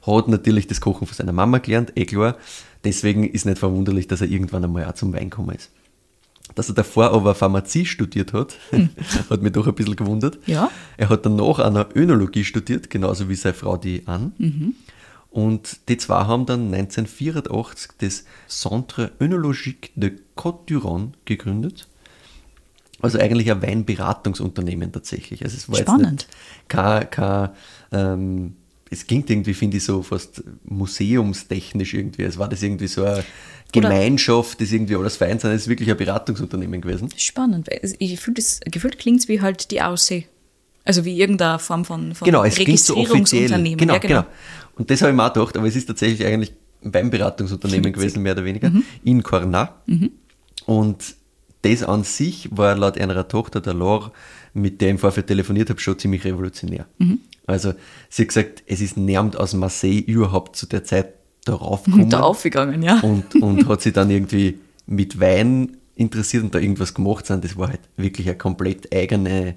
hat 0.06 0.28
natürlich 0.28 0.66
das 0.66 0.82
Kochen 0.82 1.06
von 1.06 1.16
seiner 1.16 1.32
Mama 1.32 1.60
gelernt, 1.60 1.92
eh 1.96 2.04
klar. 2.04 2.36
Deswegen 2.84 3.24
ist 3.24 3.46
nicht 3.46 3.56
verwunderlich, 3.56 4.06
dass 4.06 4.20
er 4.20 4.28
irgendwann 4.28 4.64
einmal 4.64 4.84
auch 4.84 4.92
zum 4.92 5.14
Wein 5.14 5.30
gekommen 5.30 5.56
ist. 5.56 5.70
Dass 6.54 6.68
er 6.68 6.74
davor 6.74 7.12
aber 7.12 7.34
Pharmazie 7.34 7.86
studiert 7.86 8.34
hat, 8.34 8.58
hat 9.30 9.40
mich 9.40 9.52
doch 9.52 9.66
ein 9.66 9.74
bisschen 9.74 9.96
gewundert. 9.96 10.38
Ja. 10.44 10.70
Er 10.98 11.08
hat 11.08 11.24
danach 11.24 11.58
an 11.60 11.72
der 11.72 11.88
Önologie 11.96 12.44
studiert, 12.44 12.90
genauso 12.90 13.30
wie 13.30 13.34
seine 13.34 13.54
Frau 13.54 13.78
die 13.78 14.02
Anne. 14.04 14.32
Und 15.36 15.90
die 15.90 15.98
zwei 15.98 16.24
haben 16.24 16.46
dann 16.46 16.72
1984 16.72 17.90
das 17.98 18.24
Centre 18.48 19.12
Œnologique 19.20 19.90
de 19.94 20.12
Côte-du-Rhône 20.34 21.10
gegründet. 21.26 21.88
Also 23.02 23.18
eigentlich 23.18 23.50
ein 23.50 23.60
Weinberatungsunternehmen 23.60 24.92
tatsächlich. 24.92 25.44
Also 25.44 25.58
es 25.58 25.68
war 25.68 25.76
Spannend. 25.76 26.22
jetzt 26.22 26.68
kein, 26.68 27.10
kein 27.10 27.50
ähm, 27.92 28.56
es 28.88 29.06
klingt 29.06 29.28
irgendwie, 29.28 29.52
finde 29.52 29.76
ich, 29.76 29.84
so 29.84 30.02
fast 30.02 30.42
museumstechnisch 30.64 31.92
irgendwie. 31.92 32.22
Es 32.22 32.38
war 32.38 32.48
das 32.48 32.62
irgendwie 32.62 32.86
so 32.86 33.04
eine 33.04 33.22
Gemeinschaft, 33.72 34.58
das 34.62 34.72
irgendwie 34.72 34.96
alles 34.96 35.18
fein 35.18 35.38
sein. 35.38 35.52
Es 35.52 35.64
ist 35.64 35.68
wirklich 35.68 35.90
ein 35.90 35.98
Beratungsunternehmen 35.98 36.80
gewesen. 36.80 37.10
Spannend, 37.14 37.68
ich 37.98 38.18
fühl 38.18 38.32
das, 38.32 38.60
gefühlt 38.64 38.98
klingt 38.98 39.20
es 39.20 39.28
wie 39.28 39.42
halt 39.42 39.70
die 39.70 39.82
AOC. 39.82 40.24
Also 40.86 41.04
wie 41.04 41.20
irgendeine 41.20 41.58
Form 41.58 41.84
von, 41.84 42.14
von 42.14 42.24
Genau, 42.24 42.44
es 42.44 42.54
klingt 42.54 42.78
so 42.78 42.94
offiziell. 42.94 43.16
Registrierungsunternehmen. 43.16 43.76
Genau, 43.76 43.94
ja, 43.94 43.98
genau. 43.98 44.24
Und 44.76 44.90
das 44.90 45.02
habe 45.02 45.10
ich 45.10 45.16
mir 45.16 45.24
auch 45.24 45.32
gedacht, 45.32 45.56
aber 45.56 45.66
es 45.66 45.76
ist 45.76 45.86
tatsächlich 45.86 46.26
eigentlich 46.26 46.52
ein 46.84 46.94
Weinberatungsunternehmen 46.94 47.92
gewesen, 47.92 48.22
mehr 48.22 48.32
oder 48.32 48.44
weniger, 48.44 48.70
in 49.02 49.22
Corna. 49.22 49.74
Und 50.66 51.16
das 51.62 51.82
an 51.82 52.04
sich 52.04 52.48
war 52.52 52.76
laut 52.76 52.98
einer 52.98 53.26
Tochter, 53.26 53.60
der 53.60 53.74
Laure, 53.74 54.12
mit 54.54 54.80
der 54.80 54.88
ich 54.88 54.92
im 54.92 54.98
Vorfeld 54.98 55.26
telefoniert 55.26 55.70
habe, 55.70 55.80
schon 55.80 55.98
ziemlich 55.98 56.24
revolutionär. 56.24 56.86
Also 57.46 57.74
sie 58.08 58.22
hat 58.22 58.28
gesagt, 58.28 58.62
es 58.66 58.80
ist 58.80 58.96
niemand 58.96 59.36
aus 59.36 59.54
Marseille 59.54 60.00
überhaupt 60.00 60.56
zu 60.56 60.66
der 60.66 60.84
Zeit 60.84 61.14
darauf 61.44 61.84
gekommen 61.84 62.10
Da 62.10 62.20
aufgegangen, 62.20 62.82
ja. 62.82 63.00
und, 63.00 63.34
und 63.36 63.68
hat 63.68 63.82
sich 63.82 63.92
dann 63.92 64.10
irgendwie 64.10 64.58
mit 64.86 65.20
Wein 65.20 65.76
interessiert 65.94 66.42
und 66.42 66.54
da 66.54 66.58
irgendwas 66.58 66.94
gemacht 66.94 67.26
sind. 67.26 67.44
Das 67.44 67.56
war 67.56 67.68
halt 67.68 67.80
wirklich 67.96 68.28
eine 68.28 68.36
komplett 68.36 68.94
eigene, 68.94 69.54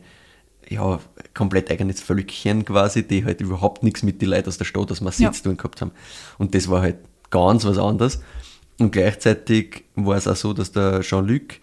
ja, 0.69 0.99
komplett 1.34 1.71
eigenes 1.71 2.01
Völkchen 2.01 2.63
quasi, 2.63 3.08
die 3.08 3.25
halt 3.25 3.41
überhaupt 3.41 3.84
nichts 3.84 4.03
mit 4.03 4.21
den 4.21 4.29
Leuten 4.29 4.47
aus 4.47 4.58
der 4.58 4.65
Stadt, 4.65 4.91
aus 4.91 5.01
Marseille 5.01 5.25
Ja. 5.25 5.32
zu 5.32 5.43
tun 5.43 5.58
gehabt 5.58 5.82
haben. 5.82 5.91
Und 6.38 6.53
das 6.55 6.69
war 6.69 6.82
halt 6.82 6.97
ganz 7.32 7.65
was 7.65 7.77
anderes. 7.77 8.21
Und 8.79 8.91
gleichzeitig 8.91 9.84
war 9.95 10.15
es 10.15 10.27
auch 10.27 10.36
so, 10.36 10.53
dass 10.53 10.71
der 10.71 11.01
Jean-Luc, 11.01 11.55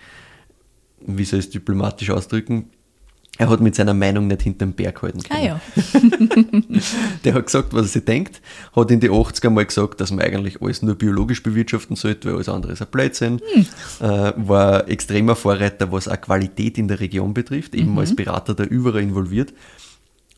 wie 1.01 1.25
soll 1.25 1.39
ich 1.39 1.47
es 1.47 1.51
diplomatisch 1.51 2.11
ausdrücken, 2.11 2.71
er 3.39 3.49
hat 3.49 3.61
mit 3.61 3.75
seiner 3.75 3.95
Meinung 3.95 4.27
nicht 4.27 4.43
hinterm 4.43 4.73
Berg 4.73 5.03
halten 5.03 5.21
Ah 5.29 5.35
können. 5.35 5.45
ja. 5.45 6.81
Der 7.25 7.35
hat 7.35 7.47
gesagt, 7.47 7.73
was 7.75 7.83
er 7.83 7.89
sich 7.89 8.05
denkt, 8.05 8.41
hat 8.75 8.91
in 8.91 9.01
die 9.01 9.11
80er 9.11 9.51
mal 9.51 9.65
gesagt, 9.67 10.01
dass 10.01 10.11
man 10.11 10.25
eigentlich 10.25 10.61
alles 10.63 10.83
nur 10.83 10.95
biologisch 10.95 11.43
bewirtschaften 11.43 11.97
sollte, 11.97 12.29
weil 12.29 12.37
alles 12.37 12.49
andere 12.49 12.73
ist 12.73 12.83
ein 12.83 12.89
Blödsinn. 12.91 13.41
Äh, 14.01 14.33
war 14.37 14.89
extremer 14.89 15.37
Vorreiter, 15.37 15.93
was 15.93 16.09
auch 16.09 16.21
Qualität 16.21 16.79
in 16.79 16.89
der 16.89 17.01
Region 17.01 17.35
betrifft, 17.35 17.75
eben 17.75 17.99
als 17.99 18.17
Berater 18.17 18.55
da 18.55 18.65
überall 18.65 19.03
involviert. 19.03 19.53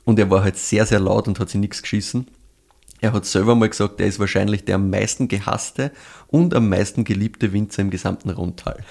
Und 0.05 0.19
er 0.19 0.31
war 0.31 0.43
halt 0.43 0.57
sehr, 0.57 0.87
sehr 0.87 1.01
laut 1.01 1.29
und 1.29 1.39
hat 1.39 1.51
sich 1.51 1.61
nichts 1.61 1.83
geschissen. 1.83 2.27
Er 3.01 3.13
hat 3.13 3.27
selber 3.27 3.55
mal 3.55 3.69
gesagt, 3.69 4.01
er 4.01 4.07
ist 4.09 4.19
wahrscheinlich 4.19 4.65
der 4.65 4.75
am 4.75 4.91
meisten 4.91 5.29
gehasste 5.29 5.93
und 6.27 6.53
am 6.55 6.69
meisten 6.69 7.05
geliebte 7.05 7.53
Winzer 7.53 7.83
im 7.83 7.91
gesamten 7.91 8.31
Rundtal. 8.31 8.79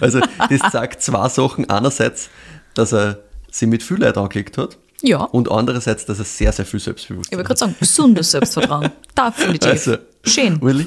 Also 0.00 0.18
das 0.18 0.72
sagt 0.72 1.02
zwei 1.02 1.28
Sachen. 1.28 1.70
Einerseits, 1.70 2.30
dass 2.74 2.92
er 2.92 3.18
sich 3.50 3.68
mit 3.68 3.82
viel 3.82 3.98
Leid 3.98 4.16
angelegt 4.18 4.58
hat 4.58 4.78
Ja. 5.02 5.22
und 5.24 5.50
andererseits, 5.50 6.04
dass 6.06 6.18
er 6.18 6.24
sehr, 6.24 6.52
sehr 6.52 6.64
viel 6.64 6.80
Selbstbewusstsein 6.80 7.32
Ich 7.32 7.36
wollte 7.38 7.46
gerade 7.48 7.58
sagen, 7.58 7.74
gesundes 7.78 8.30
Selbstvertrauen. 8.30 8.90
Definitiv. 9.16 9.68
Also, 9.70 9.96
Schön. 10.24 10.58
Uli, 10.60 10.86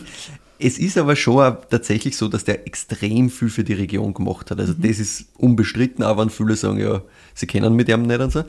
es 0.59 0.77
ist 0.77 0.97
aber 0.97 1.15
schon 1.15 1.41
auch 1.43 1.65
tatsächlich 1.69 2.15
so, 2.15 2.27
dass 2.27 2.43
der 2.43 2.67
extrem 2.67 3.29
viel 3.29 3.49
für 3.49 3.63
die 3.63 3.73
Region 3.73 4.13
gemacht 4.13 4.51
hat. 4.51 4.59
Also 4.59 4.73
das 4.73 4.99
ist 4.99 5.25
unbestritten, 5.37 6.03
auch 6.03 6.17
wenn 6.17 6.29
viele 6.29 6.55
sagen, 6.55 6.79
ja, 6.79 7.01
sie 7.33 7.47
kennen 7.47 7.75
mit 7.75 7.89
ihm 7.89 8.03
nicht 8.03 8.19
und 8.19 8.31
so. 8.31 8.43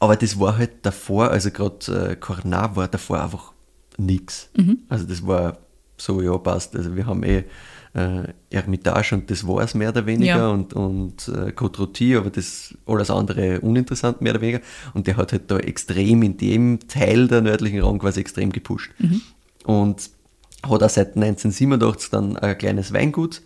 Aber 0.00 0.16
das 0.16 0.38
war 0.40 0.58
halt 0.58 0.72
davor, 0.82 1.30
also 1.30 1.50
gerade 1.50 2.10
äh, 2.10 2.16
Cornat 2.16 2.74
war 2.76 2.88
davor 2.88 3.22
einfach 3.22 3.52
nichts. 3.96 4.48
Also 4.88 5.06
das 5.06 5.26
war 5.26 5.58
so, 5.96 6.20
ja, 6.20 6.36
passt. 6.36 6.74
Also 6.76 6.94
wir 6.96 7.06
haben 7.06 7.22
eh 7.22 7.44
äh, 7.96 8.32
Ermitage 8.50 9.14
und 9.14 9.30
das 9.30 9.46
war 9.46 9.62
es 9.62 9.74
mehr 9.74 9.88
oder 9.88 10.04
weniger 10.04 10.36
Ja. 10.36 10.48
und, 10.50 10.74
und 10.74 11.28
äh, 11.28 11.50
Côte 11.52 11.78
Rôtie, 11.80 12.16
aber 12.18 12.28
das 12.30 12.74
alles 12.86 13.10
andere 13.10 13.60
uninteressant 13.60 14.20
mehr 14.20 14.32
oder 14.34 14.42
weniger. 14.42 14.60
Und 14.92 15.06
der 15.06 15.16
hat 15.16 15.32
halt 15.32 15.50
da 15.50 15.58
extrem 15.58 16.22
in 16.22 16.36
dem 16.36 16.80
Teil 16.88 17.26
der 17.26 17.40
nördlichen 17.40 17.80
Rang 17.82 17.98
quasi 17.98 18.20
extrem 18.20 18.52
gepusht. 18.52 18.90
Und 19.64 20.10
hat 20.62 20.82
auch 20.82 20.90
seit 20.90 21.16
1987 21.16 22.10
dann 22.10 22.36
ein 22.36 22.58
kleines 22.58 22.92
Weingut. 22.92 23.40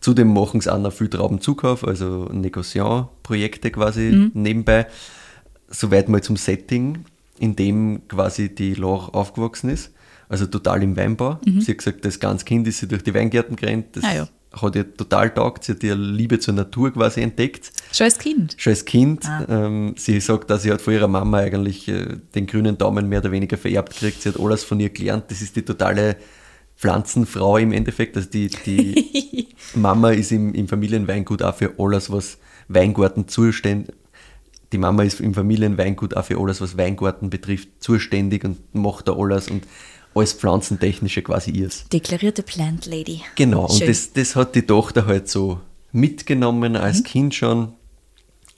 Zudem 0.00 0.32
machen 0.34 0.60
sie 0.60 0.72
auch 0.72 0.78
noch 0.80 0.92
viel 0.92 1.08
Traubenzukauf, 1.08 1.86
also 1.86 2.28
Negociant-Projekte 2.32 3.70
quasi 3.70 4.30
nebenbei. 4.34 4.86
Soweit 5.68 6.08
mal 6.08 6.22
zum 6.22 6.36
Setting, 6.36 7.04
in 7.38 7.56
dem 7.56 8.02
quasi 8.08 8.54
die 8.54 8.74
Laure 8.74 9.14
aufgewachsen 9.14 9.70
ist. 9.70 9.92
Also 10.28 10.46
total 10.46 10.82
im 10.82 10.96
Weinbau. 10.96 11.38
Sie 11.44 11.70
hat 11.70 11.78
gesagt, 11.78 12.04
das 12.04 12.18
ganz 12.18 12.44
Kind 12.44 12.66
ist 12.66 12.78
sie 12.78 12.88
durch 12.88 13.02
die 13.02 13.14
Weingärten 13.14 13.56
gerannt. 13.56 13.86
Das 13.92 14.04
Ah 14.04 14.14
ja. 14.14 14.28
hat 14.60 14.74
ihr 14.74 14.94
total 14.96 15.30
taugt. 15.32 15.64
Sie 15.64 15.72
hat 15.72 15.82
ihre 15.84 15.96
Liebe 15.96 16.38
zur 16.40 16.54
Natur 16.54 16.92
quasi 16.92 17.20
entdeckt. 17.20 17.70
Schon 17.92 18.06
als 18.06 18.18
Kind. 18.18 18.54
Schon 18.58 18.72
als 18.72 18.84
Kind. 18.84 19.24
Ah. 19.26 19.46
Ähm, 19.48 19.94
sie 19.96 20.18
sagt, 20.20 20.50
dass 20.50 20.62
sie 20.62 20.72
hat 20.72 20.80
von 20.80 20.94
ihrer 20.94 21.08
Mama 21.08 21.38
eigentlich 21.38 21.86
äh, 21.88 22.16
den 22.34 22.46
grünen 22.46 22.76
Daumen 22.76 23.08
mehr 23.08 23.20
oder 23.20 23.30
weniger 23.30 23.56
vererbt 23.56 23.92
gekriegt. 23.92 24.22
Sie 24.22 24.28
hat 24.30 24.40
alles 24.40 24.64
von 24.64 24.80
ihr 24.80 24.90
gelernt. 24.90 25.24
Das 25.28 25.42
ist 25.42 25.54
die 25.54 25.62
totale 25.62 26.16
Pflanzenfrau 26.76 27.58
im 27.58 27.72
Endeffekt. 27.72 28.16
Also 28.16 28.28
die, 28.28 28.48
die 28.48 29.48
Mama 29.74 30.10
ist 30.10 30.32
im, 30.32 30.54
im 30.54 30.66
Familienweingut 30.66 31.42
auch 31.42 31.54
für 31.54 31.74
alles, 31.78 32.10
was 32.10 32.38
Weingarten 32.68 33.28
zuständig 33.28 33.94
die 34.72 34.78
Mama 34.78 35.04
ist 35.04 35.20
im 35.20 35.34
Familienweingut 35.34 36.16
auch 36.16 36.24
für 36.24 36.38
alles, 36.38 36.60
was 36.60 36.76
Weingarten 36.76 37.30
betrifft, 37.30 37.68
zuständig 37.78 38.44
und 38.44 38.74
macht 38.74 39.08
da 39.08 39.12
alles 39.16 39.48
und 39.48 39.64
alles 40.16 40.32
Pflanzentechnische 40.32 41.22
quasi 41.22 41.50
ihrs. 41.50 41.84
Deklarierte 41.92 42.42
Plant 42.42 42.86
Lady. 42.86 43.22
Genau, 43.36 43.66
und 43.66 43.78
Schön. 43.78 43.88
das, 43.88 44.12
das 44.12 44.34
hat 44.34 44.54
die 44.54 44.62
Tochter 44.62 45.06
halt 45.06 45.28
so 45.28 45.60
mitgenommen 45.92 46.76
als 46.76 47.02
Kind 47.04 47.34
schon. 47.34 47.72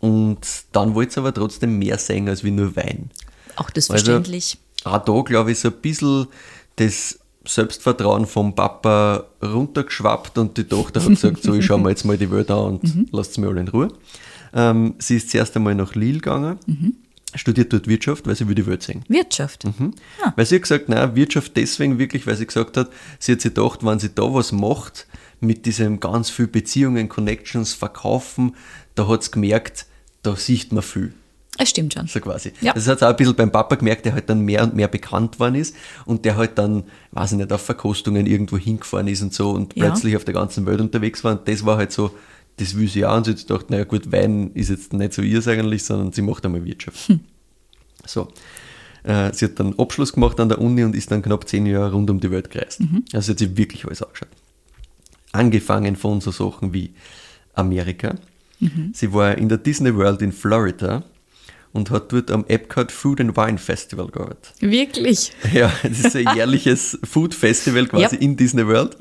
Und 0.00 0.38
dann 0.72 0.94
wollte 0.94 1.14
sie 1.14 1.20
aber 1.20 1.34
trotzdem 1.34 1.78
mehr 1.78 1.98
sehen 1.98 2.28
als 2.28 2.44
wie 2.44 2.50
nur 2.52 2.76
Wein. 2.76 3.10
Auch 3.56 3.70
das 3.70 3.90
Also, 3.90 4.04
verständlich. 4.04 4.58
Auch 4.84 4.98
da, 4.98 5.20
glaube 5.22 5.52
ich, 5.52 5.58
so 5.58 5.68
ein 5.68 5.74
bisschen 5.80 6.28
das 6.76 7.18
Selbstvertrauen 7.44 8.26
vom 8.26 8.54
Papa 8.54 9.24
runtergeschwappt 9.42 10.38
und 10.38 10.56
die 10.56 10.64
Tochter 10.64 11.02
hat 11.02 11.08
gesagt, 11.08 11.42
so, 11.42 11.54
ich 11.54 11.64
schaue 11.64 11.80
mir 11.80 11.90
jetzt 11.90 12.04
mal 12.04 12.18
die 12.18 12.30
Welt 12.30 12.50
an 12.50 12.58
und 12.58 13.08
lasst 13.12 13.38
mir 13.38 13.48
alle 13.48 13.60
in 13.60 13.68
Ruhe. 13.68 13.88
Ähm, 14.54 14.94
sie 14.98 15.16
ist 15.16 15.30
zuerst 15.30 15.56
einmal 15.56 15.74
nach 15.74 15.94
Lille 15.94 16.20
gegangen, 16.20 16.58
studiert 17.34 17.72
dort 17.72 17.86
Wirtschaft, 17.88 18.26
weil 18.26 18.34
sie 18.36 18.48
will 18.48 18.54
die 18.54 18.66
Welt 18.66 18.82
sehen. 18.82 19.04
Wirtschaft. 19.08 19.64
Mhm. 19.64 19.94
Weil 20.36 20.46
sie 20.46 20.54
hat 20.56 20.62
gesagt, 20.62 20.88
nein, 20.88 21.14
Wirtschaft 21.14 21.56
deswegen 21.56 21.98
wirklich, 21.98 22.26
weil 22.26 22.36
sie 22.36 22.46
gesagt 22.46 22.76
hat, 22.76 22.90
sie 23.18 23.32
hat 23.32 23.40
sich 23.40 23.54
gedacht, 23.54 23.84
wenn 23.84 23.98
sie 23.98 24.14
da 24.14 24.22
was 24.32 24.52
macht, 24.52 25.06
mit 25.40 25.66
diesem 25.66 26.00
ganz 26.00 26.30
viel 26.30 26.46
Beziehungen, 26.48 27.08
Connections, 27.08 27.74
Verkaufen, 27.74 28.56
da 28.94 29.06
hat 29.08 29.22
sie 29.22 29.30
gemerkt, 29.30 29.86
da 30.22 30.34
sieht 30.36 30.72
man 30.72 30.82
viel. 30.82 31.12
Es 31.60 31.70
stimmt 31.70 31.94
schon. 31.94 32.06
So 32.06 32.20
quasi. 32.20 32.52
Ja. 32.60 32.72
Das 32.72 32.86
hat 32.86 33.00
sie 33.00 33.04
auch 33.06 33.10
ein 33.10 33.16
bisschen 33.16 33.34
beim 33.34 33.50
Papa 33.50 33.74
gemerkt, 33.74 34.04
der 34.04 34.12
halt 34.14 34.30
dann 34.30 34.40
mehr 34.42 34.62
und 34.62 34.74
mehr 34.76 34.86
bekannt 34.88 35.40
worden 35.40 35.56
ist 35.56 35.74
und 36.06 36.24
der 36.24 36.36
halt 36.36 36.56
dann, 36.56 36.84
weiß 37.10 37.32
ich 37.32 37.38
nicht, 37.38 37.52
auf 37.52 37.62
Verkostungen 37.62 38.26
irgendwo 38.26 38.56
hingefahren 38.56 39.08
ist 39.08 39.22
und 39.22 39.34
so 39.34 39.50
und 39.50 39.76
Ja. 39.76 39.86
plötzlich 39.86 40.16
auf 40.16 40.24
der 40.24 40.34
ganzen 40.34 40.66
Welt 40.66 40.80
unterwegs 40.80 41.24
war. 41.24 41.32
Und 41.32 41.48
das 41.48 41.66
war 41.66 41.76
halt 41.76 41.90
so, 41.90 42.12
das 42.58 42.76
will 42.76 42.88
sie 42.88 43.04
auch. 43.04 43.16
Und 43.16 43.24
sie 43.24 43.32
hat 43.32 43.46
gedacht, 43.46 43.70
naja 43.70 43.84
gut, 43.84 44.12
Wein 44.12 44.50
ist 44.54 44.68
jetzt 44.68 44.92
nicht 44.92 45.12
so 45.12 45.22
ihrs 45.22 45.48
eigentlich, 45.48 45.84
sondern 45.84 46.12
sie 46.12 46.22
macht 46.22 46.44
einmal 46.44 46.64
Wirtschaft. 46.64 47.08
Hm. 47.08 47.20
So. 48.06 48.28
Äh, 49.04 49.32
sie 49.32 49.46
hat 49.46 49.58
dann 49.58 49.78
Abschluss 49.78 50.12
gemacht 50.12 50.38
an 50.40 50.48
der 50.48 50.60
Uni 50.60 50.84
und 50.84 50.94
ist 50.94 51.10
dann 51.10 51.22
knapp 51.22 51.48
zehn 51.48 51.66
Jahre 51.66 51.92
rund 51.92 52.10
um 52.10 52.20
die 52.20 52.30
Welt 52.30 52.50
gereist. 52.50 52.80
Also 53.12 53.26
sie 53.26 53.32
hat 53.32 53.38
sich 53.38 53.56
wirklich 53.56 53.84
alles 53.84 54.02
angeschaut. 54.02 54.28
Angefangen 55.32 55.96
von 55.96 56.20
so 56.20 56.30
Sachen 56.30 56.72
wie 56.72 56.90
Amerika. 57.54 58.14
Sie 58.92 59.12
war 59.12 59.38
in 59.38 59.48
der 59.48 59.58
Disney 59.58 59.94
World 59.94 60.20
in 60.20 60.32
Florida 60.32 61.04
und 61.72 61.90
hat 61.90 62.12
dort 62.12 62.30
am 62.30 62.44
Epcot 62.48 62.90
Food 62.92 63.20
and 63.20 63.36
Wine 63.36 63.58
Festival 63.58 64.08
gearbeitet. 64.08 64.52
Wirklich. 64.60 65.32
Ja, 65.52 65.72
das 65.82 66.00
ist 66.00 66.16
ein 66.16 66.34
jährliches 66.34 66.98
Food 67.04 67.34
Festival 67.34 67.86
quasi 67.86 68.16
Ja. 68.16 68.20
in 68.22 68.36
Disney 68.36 68.66
World. 68.66 68.96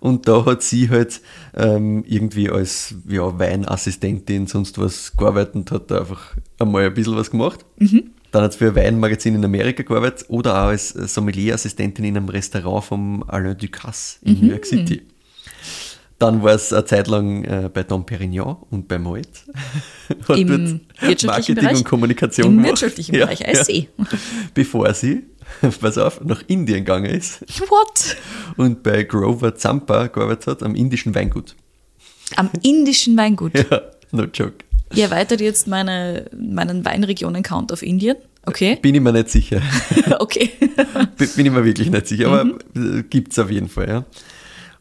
Und 0.00 0.26
da 0.28 0.44
hat 0.46 0.62
sie 0.62 0.88
halt 0.88 1.20
ähm, 1.54 2.04
irgendwie 2.06 2.48
als 2.50 2.94
ja, 3.06 3.38
Weinassistentin, 3.38 4.46
sonst 4.46 4.78
was 4.78 5.16
gearbeitet 5.16 5.54
und 5.56 5.70
hat 5.70 5.90
da 5.90 6.00
einfach 6.00 6.36
einmal 6.58 6.84
ein 6.86 6.94
bisschen 6.94 7.16
was 7.16 7.30
gemacht. 7.30 7.64
Dann 7.78 8.42
hat 8.44 8.52
sie 8.52 8.58
für 8.58 8.68
ein 8.68 8.76
Weinmagazin 8.76 9.34
in 9.34 9.44
Amerika 9.44 9.82
gearbeitet 9.82 10.26
oder 10.28 10.54
auch 10.54 10.68
als 10.68 10.90
Sommelier-Assistentin 10.90 12.04
in 12.04 12.16
einem 12.16 12.28
Restaurant 12.28 12.84
vom 12.84 13.24
Alain 13.28 13.58
Ducasse 13.58 14.18
in 14.22 14.40
New 14.40 14.50
York 14.50 14.64
City. 14.64 15.02
Dann 16.20 16.42
war 16.42 16.52
es 16.52 16.70
eine 16.70 16.84
Zeit 16.84 17.08
lang 17.08 17.44
äh, 17.44 17.70
bei 17.72 17.82
Dom 17.82 18.04
Perignon 18.04 18.58
und 18.68 18.86
bei 18.88 18.98
Moet. 18.98 19.26
Hat 20.28 20.36
Im 20.38 20.82
Marketing 21.00 21.54
Bereich? 21.54 21.78
und 21.78 21.84
Kommunikation 21.84 22.46
Im 22.46 22.52
gemacht. 22.56 22.68
wirtschaftlichen 22.68 23.12
Bereich, 23.12 23.40
I 23.40 23.56
see. 23.56 23.88
Bevor 24.54 24.92
sie, 24.92 25.24
pass 25.80 25.96
auf, 25.96 26.20
nach 26.22 26.42
Indien 26.46 26.80
gegangen 26.84 27.06
ist 27.06 27.40
What? 27.60 28.16
und 28.58 28.82
bei 28.82 29.02
Grover 29.04 29.54
Zampa 29.54 30.08
gearbeitet 30.08 30.46
hat, 30.46 30.62
am 30.62 30.74
indischen 30.74 31.14
Weingut. 31.14 31.56
Am 32.36 32.50
indischen 32.62 33.16
Weingut. 33.16 33.52
Ja, 33.54 33.80
no 34.12 34.24
joke. 34.24 34.56
Ihr 34.94 35.04
erweitert 35.04 35.40
jetzt 35.40 35.68
meine, 35.68 36.26
meinen 36.36 36.84
Weinregionen-Count 36.84 37.72
auf 37.72 37.82
Indien. 37.82 38.16
Okay. 38.44 38.76
Bin 38.82 38.94
ich 38.94 39.00
mir 39.00 39.12
nicht 39.12 39.30
sicher. 39.30 39.62
okay. 40.18 40.50
Bin 41.16 41.46
ich 41.46 41.52
mir 41.52 41.64
wirklich 41.64 41.90
nicht 41.90 42.08
sicher, 42.08 42.28
aber 42.28 42.58
äh, 42.76 43.04
gibt 43.08 43.32
es 43.32 43.38
auf 43.38 43.50
jeden 43.50 43.70
Fall, 43.70 43.88
ja. 43.88 44.04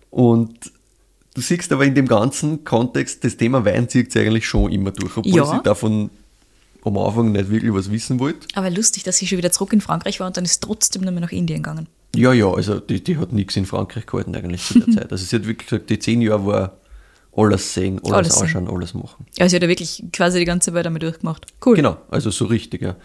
Und 0.10 0.72
du 1.34 1.42
siehst 1.42 1.72
aber 1.72 1.86
in 1.86 1.96
dem 1.96 2.08
ganzen 2.08 2.64
Kontext, 2.64 3.24
das 3.24 3.38
Thema 3.38 3.64
Wein 3.66 3.88
zieht 3.90 4.12
sich 4.12 4.22
eigentlich 4.26 4.48
schon 4.48 4.72
immer 4.72 4.92
durch, 4.92 5.16
obwohl 5.18 5.32
Ja. 5.34 5.46
sie 5.46 5.62
davon 5.64 6.10
am 6.84 6.98
Anfang 6.98 7.32
nicht 7.34 7.50
wirklich 7.50 7.74
was 7.74 7.92
wissen 7.92 8.20
wollte. 8.20 8.48
Aber 8.56 8.70
lustig, 8.70 9.04
dass 9.04 9.18
sie 9.18 9.28
schon 9.28 9.38
wieder 9.38 9.52
zurück 9.52 9.74
in 9.74 9.82
Frankreich 9.82 10.20
war 10.20 10.28
und 10.28 10.38
dann 10.38 10.46
ist 10.46 10.62
trotzdem 10.62 11.02
mehr 11.04 11.12
nach 11.12 11.32
Indien 11.32 11.62
gegangen. 11.62 11.88
Ja, 12.16 12.34
ja, 12.34 12.52
also 12.52 12.80
die, 12.80 13.04
die 13.04 13.18
hat 13.18 13.34
nichts 13.34 13.56
in 13.56 13.66
Frankreich 13.66 14.06
gehalten 14.06 14.36
eigentlich 14.36 14.64
zu 14.66 14.80
der 14.80 14.94
Zeit. 14.96 15.12
Also 15.12 15.26
sie 15.26 15.36
hat 15.36 15.46
wirklich 15.46 15.70
gesagt, 15.70 15.90
die 15.90 16.00
zehn 16.00 16.22
Jahre 16.22 16.46
war 16.46 16.78
alles 17.36 17.74
sehen, 17.74 18.00
alles, 18.04 18.14
Alles 18.14 18.34
sehen. 18.36 18.44
anschauen, 18.44 18.68
alles 18.70 18.94
machen. 18.94 19.26
Also 19.38 19.50
sie 19.52 19.56
hat 19.58 19.64
ja 19.64 19.70
wirklich 19.70 20.04
quasi 20.12 20.40
die 20.40 20.46
ganze 20.46 20.74
Welt 20.74 20.86
damit 20.86 21.04
durchgemacht. 21.04 21.46
Cool. 21.64 21.76
Genau, 21.76 21.98
also 22.10 22.32
so 22.32 22.46
richtig, 22.46 22.82
ja. 22.82 22.96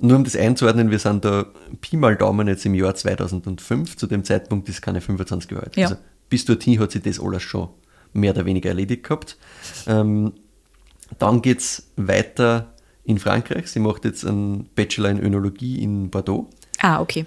Nur 0.00 0.16
um 0.16 0.22
das 0.22 0.36
einzuordnen, 0.36 0.92
wir 0.92 0.98
sind 1.00 1.24
da 1.24 1.46
Pi 1.80 1.96
mal 1.96 2.14
Daumen 2.14 2.46
jetzt 2.46 2.64
im 2.64 2.74
Jahr 2.74 2.94
2005, 2.94 3.96
zu 3.96 4.06
dem 4.06 4.22
Zeitpunkt 4.22 4.68
ist 4.68 4.80
keine 4.80 5.00
25 5.00 5.50
Jahre 5.50 5.64
alt. 5.64 5.76
Ja. 5.76 5.88
Also 5.88 5.96
bis 6.28 6.44
dorthin 6.44 6.78
hat 6.80 6.92
sie 6.92 7.00
das 7.00 7.20
alles 7.20 7.42
schon 7.42 7.68
mehr 8.12 8.32
oder 8.32 8.44
weniger 8.46 8.70
erledigt 8.70 9.04
gehabt. 9.04 9.36
Ähm, 9.86 10.32
dann 11.18 11.42
geht 11.42 11.58
es 11.60 11.88
weiter 11.96 12.74
in 13.04 13.18
Frankreich. 13.18 13.68
Sie 13.68 13.80
macht 13.80 14.04
jetzt 14.04 14.24
einen 14.26 14.68
Bachelor 14.74 15.10
in 15.10 15.20
Önologie 15.22 15.82
in 15.82 16.10
Bordeaux. 16.10 16.48
Ah, 16.80 17.00
okay. 17.00 17.26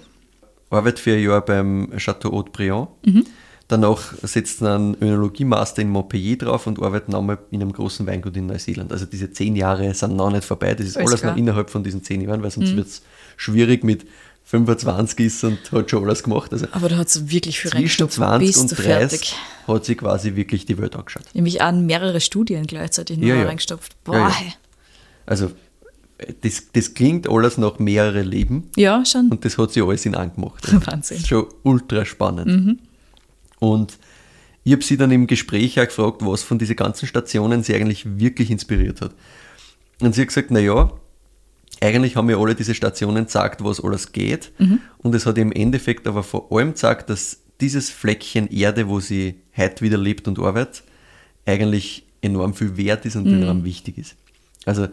arbeitet 0.70 1.00
für 1.00 1.14
ein 1.14 1.24
Jahr 1.24 1.42
beim 1.42 1.92
Chateau 1.98 2.32
Haute-Briand. 2.32 2.88
Danach 3.68 4.14
setzt 4.24 4.60
sie 4.60 4.70
einen 4.70 4.98
Önologie-Master 5.02 5.82
in 5.82 5.90
Montpellier 5.90 6.38
drauf 6.38 6.68
und 6.68 6.82
arbeitet 6.82 7.10
nochmal 7.10 7.38
in 7.52 7.62
einem 7.62 7.72
großen 7.72 8.06
Weingut 8.06 8.36
in 8.36 8.46
Neuseeland. 8.46 8.92
Also 8.92 9.06
diese 9.06 9.32
zehn 9.32 9.56
Jahre 9.56 9.94
sind 9.94 10.16
noch 10.16 10.30
nicht 10.30 10.44
vorbei. 10.44 10.76
Das 10.76 10.86
ist 10.86 10.98
Alles 10.98 11.12
alles, 11.12 11.24
noch 11.24 11.38
innerhalb 11.38 11.70
von 11.70 11.82
diesen 11.82 12.04
zehn 12.04 12.20
Jahren, 12.22 12.44
weil 12.44 12.52
sonst 12.52 12.76
wird 12.76 12.88
es 12.88 13.02
schwierig 13.38 13.84
mit 13.86 14.06
25 14.52 15.20
ist 15.26 15.44
und 15.46 15.72
hat 15.72 15.90
schon 15.90 16.04
alles 16.04 16.24
gemacht. 16.24 16.52
Also 16.52 16.68
Aber 16.74 16.90
da 16.90 16.98
hat 16.98 17.10
sie 17.10 17.32
wirklich 17.32 17.58
viel 17.62 17.72
zwischen 17.72 17.78
reingestopft. 17.78 18.14
20 18.16 18.48
Bist 18.48 18.60
und 18.60 18.72
du 18.72 18.76
30 18.76 18.86
fertig. 19.20 19.36
hat 19.66 19.86
sie 19.86 19.96
quasi 19.96 20.36
wirklich 20.36 20.66
die 20.66 20.78
Welt 20.78 20.94
angeschaut. 20.98 21.24
Nämlich 21.34 21.62
an 21.62 21.86
mehrere 21.86 22.20
Studien 22.20 22.68
gleichzeitig 22.68 23.18
Ja, 23.20 23.36
ja. 23.36 23.44
reingestopft. 23.46 23.96
Boah. 24.04 24.16
Ja, 24.16 24.28
Ja, 24.28 24.36
ja. 24.48 24.54
Also 25.26 25.52
das, 26.42 26.64
das 26.74 26.94
klingt 26.94 27.30
alles 27.30 27.58
nach 27.58 27.80
mehrere 27.80 28.24
Leben 28.24 28.70
schon. 29.06 29.30
und 29.30 29.46
das 29.46 29.58
hat 29.58 29.72
sie 29.72 29.82
alles 29.82 30.06
in 30.06 30.16
angemacht. 30.16 30.66
Also 30.66 30.86
Wahnsinn. 30.86 31.16
Das 31.18 31.24
ist 31.24 31.28
schon 31.30 31.46
ultra 31.64 32.04
spannend. 32.04 32.78
Und 33.60 33.98
ich 34.66 34.74
habe 34.74 34.84
sie 34.84 34.98
dann 34.98 35.12
im 35.12 35.28
Gespräch 35.28 35.80
auch 35.80 35.86
gefragt, 35.86 36.18
was 36.26 36.44
von 36.44 36.60
diesen 36.60 36.76
ganzen 36.76 37.08
Stationen 37.08 37.64
sie 37.64 37.74
eigentlich 37.74 38.06
wirklich 38.20 38.52
inspiriert 38.52 39.00
hat. 39.00 39.14
Und 40.02 40.14
sie 40.14 40.22
hat 40.22 40.28
gesagt, 40.28 40.52
naja, 40.52 40.92
eigentlich 41.82 42.16
haben 42.16 42.28
mir 42.28 42.38
alle 42.38 42.56
diese 42.56 42.76
Stationen 42.76 43.26
gesagt, 43.26 43.64
was 43.64 43.84
alles 43.84 44.12
geht. 44.12 44.52
Und 45.00 45.16
es 45.16 45.26
hat 45.26 45.38
im 45.38 45.52
Endeffekt 45.52 46.08
aber 46.08 46.24
vor 46.24 46.52
allem 46.52 46.74
gesagt, 46.74 47.10
dass 47.10 47.40
dieses 47.60 47.90
Fleckchen 47.90 48.48
Erde, 48.50 48.88
wo 48.88 49.00
sie 49.00 49.42
heute 49.58 49.84
wieder 49.84 49.98
lebt 49.98 50.28
und 50.28 50.40
arbeitet, 50.40 50.84
eigentlich 51.46 52.06
enorm 52.22 52.54
viel 52.54 52.78
wert 52.78 53.06
ist 53.06 53.16
und 53.16 53.26
enorm 53.28 53.64
wichtig 53.64 53.98
ist. 53.98 54.16
Also 54.66 54.88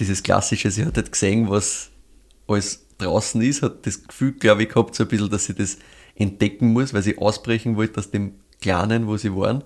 dieses 0.00 0.22
Klassische, 0.22 0.70
sie 0.70 0.86
hat 0.86 0.96
halt 0.96 1.12
gesehen, 1.12 1.50
was 1.50 1.90
alles 2.48 2.86
draußen 2.98 3.40
ist, 3.42 3.62
hat 3.62 3.86
das 3.86 4.02
Gefühl, 4.02 4.32
glaube 4.32 4.62
ich, 4.62 4.70
gehabt, 4.70 4.94
so 4.94 5.04
ein 5.04 5.08
bisschen, 5.08 5.30
dass 5.30 5.44
sie 5.44 5.54
das 5.54 5.76
entdecken 6.14 6.72
muss, 6.72 6.94
weil 6.94 7.02
sie 7.02 7.18
ausbrechen 7.18 7.76
wollte 7.76 8.00
aus 8.00 8.10
dem 8.10 8.34
Kleinen, 8.60 9.06
wo 9.06 9.16
sie 9.16 9.34
waren 9.34 9.64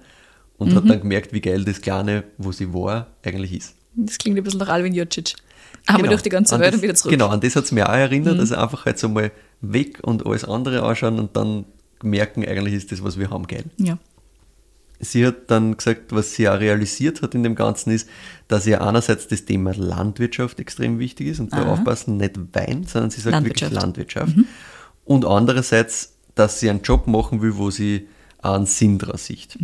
und 0.56 0.74
hat 0.74 0.88
dann 0.88 1.00
gemerkt, 1.00 1.32
wie 1.32 1.40
geil 1.40 1.64
das 1.64 1.80
Kleine, 1.80 2.24
wo 2.38 2.50
sie 2.50 2.72
war, 2.72 3.08
eigentlich 3.22 3.52
ist. 3.52 3.74
Das 3.94 4.18
klingt 4.18 4.36
ein 4.36 4.44
bisschen 4.44 4.60
nach 4.60 4.68
Alvin 4.68 4.94
Jocic. 4.94 5.34
Einmal 5.86 6.08
durch 6.10 6.22
die 6.22 6.28
ganze 6.30 6.54
An 6.54 6.60
Welt 6.60 6.72
das, 6.72 6.78
und 6.78 6.82
wieder 6.82 6.94
zurück. 6.94 7.12
Genau, 7.12 7.28
an 7.28 7.40
das 7.40 7.56
hat 7.56 7.64
es 7.64 7.72
mir 7.72 7.88
auch 7.88 7.94
erinnert, 7.94 8.34
Mhm. 8.34 8.40
also 8.40 8.56
einfach 8.56 8.84
halt 8.86 8.98
so 8.98 9.08
mal 9.08 9.30
weg 9.60 10.00
und 10.02 10.26
alles 10.26 10.44
andere 10.44 10.82
anschauen 10.82 11.18
und 11.18 11.36
dann 11.36 11.64
merken, 12.02 12.44
eigentlich 12.44 12.74
ist 12.74 12.92
das, 12.92 13.02
was 13.02 13.18
wir 13.18 13.30
haben, 13.30 13.46
geil. 13.46 13.64
Ja. 13.78 13.98
sie 14.98 15.26
hat 15.26 15.50
dann 15.50 15.76
gesagt, 15.76 16.12
was 16.14 16.32
sie 16.34 16.48
auch 16.48 16.58
realisiert 16.58 17.20
hat 17.22 17.34
in 17.34 17.42
dem 17.42 17.54
Ganzen 17.54 17.90
ist, 17.90 18.08
dass 18.48 18.66
ihr 18.66 18.80
einerseits 18.80 19.28
das 19.28 19.44
Thema 19.44 19.72
Landwirtschaft 19.74 20.58
extrem 20.58 20.98
wichtig 20.98 21.26
ist 21.28 21.40
und 21.40 21.52
da 21.52 21.66
aufpassen, 21.66 22.16
nicht 22.16 22.36
Wein, 22.54 22.84
sondern 22.84 23.10
sie 23.10 23.20
sagt 23.20 23.32
Landwirtschaft. 23.32 23.72
wirklich 23.72 23.82
Landwirtschaft. 23.82 24.34
Und 25.04 25.24
andererseits, 25.26 26.14
dass 26.34 26.60
sie 26.60 26.70
einen 26.70 26.80
Job 26.82 27.06
machen 27.06 27.42
will, 27.42 27.56
wo 27.56 27.70
sie 27.70 28.08
einen 28.40 28.64
Sinn 28.66 28.98
draus 28.98 29.26
sieht. 29.26 29.58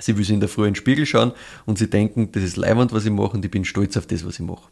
Sie 0.00 0.16
will 0.16 0.24
sich 0.24 0.34
in 0.34 0.40
der 0.40 0.48
Früh 0.48 0.62
in 0.66 0.70
den 0.70 0.74
Spiegel 0.76 1.06
schauen 1.06 1.32
und 1.66 1.78
sie 1.78 1.88
denken, 1.88 2.30
das 2.32 2.42
ist 2.44 2.56
leibend, 2.56 2.92
was 2.92 3.04
ich 3.04 3.10
mache 3.10 3.36
und 3.36 3.44
ich 3.44 3.50
bin 3.50 3.64
stolz 3.64 3.96
auf 3.96 4.06
das, 4.06 4.24
was 4.26 4.34
ich 4.34 4.46
mache. 4.46 4.68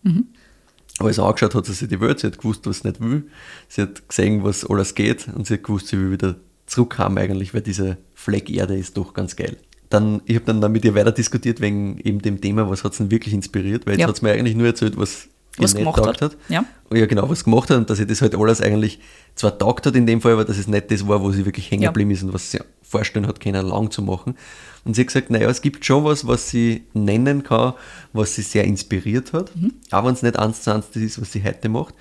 Als 0.98 1.16
sie 1.16 1.22
angeschaut 1.24 1.54
hat, 1.54 1.66
sie 1.66 1.72
sich 1.74 1.88
die 1.88 2.00
Welt, 2.00 2.20
sie 2.20 2.28
hat 2.28 2.38
gewusst, 2.38 2.66
was 2.66 2.78
sie 2.80 2.88
nicht 2.88 3.00
will. 3.00 3.24
Sie 3.68 3.82
hat 3.82 4.08
gesehen, 4.08 4.44
was 4.44 4.64
alles 4.64 4.94
geht 4.94 5.28
und 5.34 5.46
sie 5.46 5.54
hat 5.54 5.64
gewusst, 5.64 5.88
sie 5.88 5.98
will 5.98 6.12
wieder 6.12 6.36
zurückkommen 6.66 7.18
eigentlich, 7.18 7.52
weil 7.54 7.60
dieser 7.60 7.96
Fleck 8.14 8.48
Erde 8.50 8.76
ist 8.76 8.96
doch 8.96 9.12
ganz 9.14 9.36
geil. 9.36 9.56
Dann, 9.90 10.20
ich 10.24 10.34
habe 10.36 10.46
dann, 10.46 10.60
dann 10.60 10.72
mit 10.72 10.84
ihr 10.84 10.94
weiter 10.94 11.12
diskutiert 11.12 11.60
wegen 11.60 11.98
eben 11.98 12.20
dem 12.20 12.40
Thema, 12.40 12.68
was 12.68 12.82
hat 12.82 12.94
sie 12.94 13.04
denn 13.04 13.10
wirklich 13.12 13.34
inspiriert, 13.34 13.86
weil 13.86 13.92
jetzt 13.94 14.00
Ja. 14.00 14.08
hat 14.08 14.16
sie 14.16 14.24
mir 14.24 14.32
eigentlich 14.32 14.56
nur 14.56 14.66
erzählt, 14.66 14.96
was, 14.96 15.28
Was 15.58 15.74
nicht 15.74 15.82
gemacht 15.84 16.02
taugt 16.02 16.22
hat. 16.22 16.36
Ja. 16.48 16.64
Ja, 16.92 17.06
genau, 17.06 17.28
was 17.30 17.44
gemacht 17.44 17.70
hat 17.70 17.76
und 17.78 17.88
dass 17.90 17.98
sie 17.98 18.06
das 18.06 18.20
halt 18.20 18.34
alles 18.34 18.60
eigentlich 18.60 18.98
zwar 19.36 19.56
taugt 19.58 19.86
hat 19.86 19.94
in 19.96 20.06
dem 20.06 20.20
Fall, 20.20 20.32
aber 20.32 20.44
dass 20.44 20.58
es 20.58 20.66
nicht 20.66 20.90
das 20.90 21.06
war, 21.06 21.20
wo 21.22 21.30
sie 21.30 21.44
wirklich 21.44 21.70
hängen 21.70 21.82
Ja. 21.84 21.90
geblieben 21.90 22.10
ist 22.10 22.22
und 22.24 22.32
was 22.32 22.50
sie 22.50 22.58
vorstellen 22.88 23.26
hat 23.26 23.40
können, 23.40 23.66
lang 23.66 23.90
zu 23.90 24.02
machen. 24.02 24.36
Und 24.84 24.94
sie 24.94 25.02
hat 25.02 25.08
gesagt, 25.08 25.30
naja, 25.30 25.48
es 25.50 25.60
gibt 25.62 25.84
schon 25.84 26.04
was, 26.04 26.26
was 26.26 26.48
sie 26.50 26.84
nennen 26.94 27.42
kann, 27.42 27.74
was 28.12 28.34
sie 28.36 28.42
sehr 28.42 28.64
inspiriert 28.64 29.32
hat, 29.32 29.54
Mhm. 29.56 29.72
auch 29.90 30.04
wenn 30.04 30.14
es 30.14 30.22
nicht 30.22 30.38
eins 30.38 30.62
zu 30.62 30.72
eins 30.72 30.86
das 30.92 31.02
ist, 31.02 31.20
was 31.20 31.32
sie 31.32 31.42
heute 31.42 31.68
macht. 31.68 31.94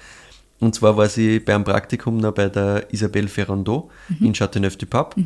Und 0.59 0.75
zwar 0.75 0.95
war 0.95 1.09
sie 1.09 1.39
beim 1.39 1.63
Praktikum 1.63 2.17
noch 2.17 2.33
bei 2.33 2.47
der 2.49 2.87
Isabelle 2.93 3.27
Ferrando 3.27 3.89
Mhm. 4.09 4.27
in 4.27 4.33
Châteauneuf-du-Pape. 4.33 5.21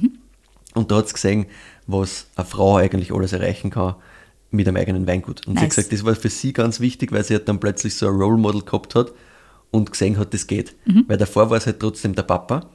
Und 0.75 0.91
da 0.91 0.95
hat 0.97 1.07
sie 1.07 1.13
gesehen, 1.13 1.45
was 1.87 2.27
eine 2.35 2.45
Frau 2.45 2.77
eigentlich 2.77 3.11
alles 3.13 3.33
erreichen 3.33 3.69
kann 3.69 3.95
mit 4.51 4.67
einem 4.67 4.77
eigenen 4.77 5.05
Weingut. 5.07 5.45
Und 5.45 5.53
sie 5.55 5.65
hat 5.65 5.69
Nice. 5.69 5.75
gesagt, 5.75 5.93
das 5.93 6.03
war 6.05 6.15
für 6.15 6.29
sie 6.29 6.53
ganz 6.53 6.79
wichtig, 6.79 7.11
weil 7.11 7.23
sie 7.23 7.35
hat 7.35 7.47
dann 7.47 7.59
plötzlich 7.59 7.95
so 7.95 8.07
ein 8.07 8.15
Role 8.15 8.37
Model 8.37 8.61
gehabt 8.63 8.95
hat 8.95 9.11
und 9.71 9.91
gesehen 9.91 10.17
hat, 10.17 10.33
das 10.33 10.47
geht. 10.47 10.75
Mhm. 10.85 11.05
Weil 11.07 11.17
davor 11.17 11.49
war 11.49 11.57
es 11.57 11.65
halt 11.67 11.79
trotzdem 11.79 12.15
der 12.15 12.23
Papa, 12.23 12.67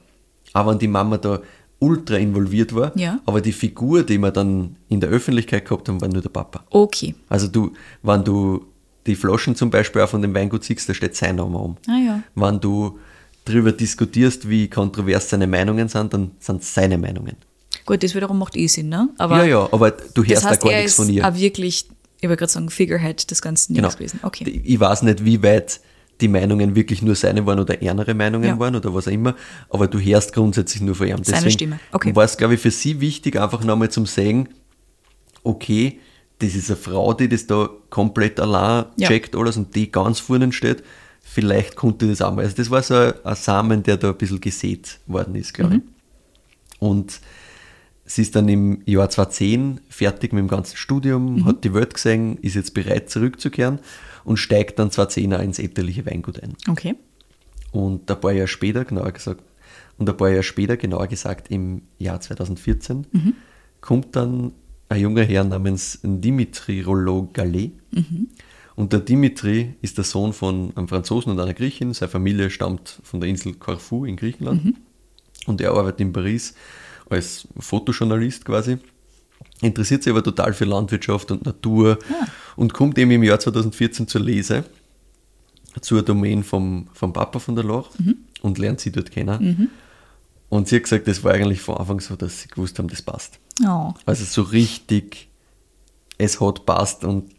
aber 0.53 0.71
wenn 0.71 0.79
die 0.79 0.87
Mama 0.87 1.17
da 1.17 1.41
ultra 1.79 2.15
involviert 2.17 2.73
war, 2.73 2.97
Ja. 2.97 3.19
aber 3.25 3.41
die 3.41 3.51
Figur, 3.51 4.03
die 4.03 4.17
wir 4.17 4.31
dann 4.31 4.77
in 4.89 4.99
der 5.01 5.09
Öffentlichkeit 5.09 5.65
gehabt 5.65 5.87
haben, 5.89 5.99
war 6.01 6.07
nur 6.07 6.21
der 6.21 6.29
Papa. 6.29 6.63
Okay. 6.69 7.15
Also 7.29 7.47
du, 7.47 7.71
wenn 8.01 8.23
du 8.23 8.65
die 9.05 9.15
Flaschen 9.15 9.55
zum 9.55 9.69
Beispiel 9.69 10.01
auch 10.01 10.09
von 10.09 10.21
dem 10.21 10.33
Weingut 10.33 10.63
siehst, 10.63 10.87
da 10.89 10.93
steht 10.93 11.15
sein 11.15 11.35
Name 11.35 11.57
um. 11.57 11.77
Ah 11.87 11.97
ja. 11.99 12.23
Wenn 12.33 12.59
du 12.59 12.97
darüber 13.43 13.71
diskutierst, 13.71 14.49
wie 14.49 14.67
kontrovers 14.69 15.29
seine 15.29 15.45
Meinungen 15.47 15.87
sind, 15.89 16.13
dann 16.13 16.31
sind 16.39 16.63
es 16.63 16.73
seine 16.73 16.97
Meinungen. 16.97 17.35
Gut, 17.85 18.01
das 18.01 18.15
wiederum 18.15 18.39
macht 18.39 18.55
eh 18.55 18.65
Sinn, 18.67 18.89
ne? 18.89 19.09
Aber 19.19 19.37
ja, 19.39 19.43
ja, 19.45 19.69
aber 19.71 19.91
du 19.91 20.23
das 20.23 20.31
hörst 20.31 20.45
heißt, 20.45 20.63
da 20.63 20.67
gar 20.67 20.73
er 20.73 20.81
nichts 20.83 20.93
ist 20.99 21.05
von 21.05 21.13
ihr. 21.13 21.27
auch 21.27 21.35
wirklich, 21.35 21.85
ich 22.19 22.23
wollte 22.29 22.37
gerade 22.39 22.51
sagen, 22.51 22.69
Figurehead 22.71 23.29
des 23.29 23.41
ganzen 23.43 23.75
Genau. 23.75 23.89
Dings 23.89 23.97
gewesen. 23.97 24.19
Okay. 24.23 24.61
Ich 24.63 24.79
weiß 24.79 25.03
nicht, 25.03 25.23
wie 25.23 25.43
weit 25.43 25.81
die 26.21 26.27
Meinungen 26.27 26.75
wirklich 26.75 27.01
nur 27.01 27.15
seine 27.15 27.45
waren 27.45 27.59
oder 27.59 27.81
ernere 27.81 28.13
Meinungen 28.13 28.47
Ja. 28.49 28.59
waren 28.59 28.75
oder 28.75 28.93
was 28.93 29.07
auch 29.07 29.11
immer, 29.11 29.35
aber 29.69 29.87
du 29.87 29.99
hörst 29.99 30.33
grundsätzlich 30.33 30.81
nur 30.81 30.95
von 30.95 31.07
ihm. 31.07 31.23
Seine 31.23 31.51
Stimme. 31.51 31.79
Okay. 31.91 32.15
war 32.15 32.23
es, 32.23 32.37
glaube 32.37 32.53
ich, 32.53 32.59
für 32.61 32.71
sie 32.71 33.01
wichtig, 33.01 33.39
einfach 33.39 33.63
nochmal 33.63 33.89
zum 33.91 34.05
sagen, 34.05 34.47
okay, 35.43 35.99
das 36.39 36.55
ist 36.55 36.69
eine 36.69 36.77
Frau, 36.77 37.13
die 37.13 37.29
das 37.29 37.47
da 37.47 37.69
komplett 37.89 38.39
allein 38.39 38.85
Ja. 38.97 39.07
checkt 39.07 39.35
alles 39.35 39.57
und 39.57 39.75
die 39.75 39.91
ganz 39.91 40.19
vorne 40.19 40.51
steht. 40.51 40.83
Vielleicht 41.21 41.75
konnte 41.75 42.07
das 42.07 42.21
auch 42.21 42.33
mal. 42.33 42.43
Also 42.43 42.55
das 42.57 42.69
war 42.69 42.83
so 42.83 42.93
ein, 42.93 43.13
ein 43.23 43.35
Samen, 43.35 43.83
der 43.83 43.97
da 43.97 44.09
ein 44.09 44.17
bisschen 44.17 44.39
gesät 44.41 44.99
worden 45.07 45.35
ist, 45.35 45.53
glaube 45.53 45.75
ich. 45.75 45.79
Mhm. 45.81 45.87
Und 46.79 47.19
sie 48.05 48.21
ist 48.21 48.35
dann 48.35 48.47
im 48.49 48.81
Jahr 48.85 49.09
2010 49.09 49.81
fertig 49.89 50.31
mit 50.33 50.39
dem 50.41 50.47
ganzen 50.47 50.77
Studium, 50.77 51.35
Mhm. 51.35 51.45
hat 51.45 51.63
die 51.63 51.73
Welt 51.73 51.93
gesehen, 51.93 52.37
ist 52.41 52.55
jetzt 52.55 52.73
bereit 52.73 53.09
zurückzukehren 53.09 53.79
und 54.23 54.37
steigt 54.37 54.79
dann 54.79 54.91
2010 54.91 55.33
auch 55.33 55.41
ins 55.41 55.59
elterliche 55.59 56.05
Weingut 56.05 56.41
ein. 56.41 56.53
Okay. 56.69 56.95
Und 57.71 58.09
ein 58.09 58.19
paar 58.21 58.31
Jahre 58.31 58.47
später, 58.47 58.85
genauer 58.85 59.11
gesagt, 59.11 59.43
und 59.97 60.09
ein 60.09 60.17
paar 60.17 60.29
Jahre 60.29 60.43
später, 60.43 60.77
genauer 60.77 61.07
gesagt 61.07 61.49
im 61.51 61.81
Jahr 61.99 62.19
2014, 62.21 63.05
kommt 63.81 64.15
dann 64.15 64.51
ein 64.89 65.01
junger 65.01 65.23
Herr 65.23 65.43
namens 65.43 65.99
Dimitri 66.03 66.81
Rollo 66.81 67.29
Gallet. 67.33 67.71
Und 68.75 68.91
der 68.93 68.99
Dimitri 68.99 69.73
ist 69.81 69.97
der 69.97 70.03
Sohn 70.03 70.33
von 70.33 70.73
einem 70.75 70.87
Franzosen 70.89 71.31
und 71.31 71.39
einer 71.39 71.53
Griechin. 71.53 71.93
Seine 71.93 72.09
Familie 72.11 72.49
stammt 72.49 72.99
von 73.03 73.19
der 73.21 73.29
Insel 73.29 73.53
Corfu 73.53 74.05
in 74.05 74.15
Griechenland. 74.17 74.75
Und 75.47 75.61
er 75.61 75.71
arbeitet 75.71 76.01
in 76.01 76.11
Paris 76.13 76.55
als 77.09 77.47
Fotojournalist 77.59 78.45
quasi. 78.45 78.77
Interessiert 79.61 80.03
sich 80.03 80.11
aber 80.11 80.23
total 80.23 80.53
für 80.53 80.65
Landwirtschaft 80.65 81.31
und 81.31 81.45
Natur 81.45 81.99
und 82.55 82.73
kommt 82.73 82.97
eben 82.97 83.11
im 83.11 83.23
Jahr 83.23 83.39
2014 83.39 84.07
zur 84.07 84.21
Lese 84.21 84.65
zur 85.81 86.03
Domain 86.03 86.43
vom, 86.43 86.87
vom 86.93 87.13
Papa 87.13 87.39
von 87.39 87.55
der 87.55 87.65
Loch 87.65 87.91
und 88.41 88.57
lernt 88.57 88.79
sie 88.79 88.91
dort 88.91 89.11
kennen. 89.11 89.69
Und 90.49 90.67
sie 90.67 90.77
hat 90.77 90.83
gesagt, 90.83 91.07
das 91.07 91.23
war 91.23 91.33
eigentlich 91.33 91.61
von 91.61 91.77
Anfang 91.77 91.99
so, 91.99 92.15
dass 92.15 92.41
sie 92.41 92.47
gewusst 92.47 92.79
haben, 92.79 92.87
das 92.87 93.01
passt. 93.01 93.39
Oh. 93.65 93.93
Also 94.05 94.25
so 94.25 94.41
richtig, 94.43 95.27
es 96.17 96.39
hat 96.39 96.65
passt 96.65 97.03
und 97.03 97.31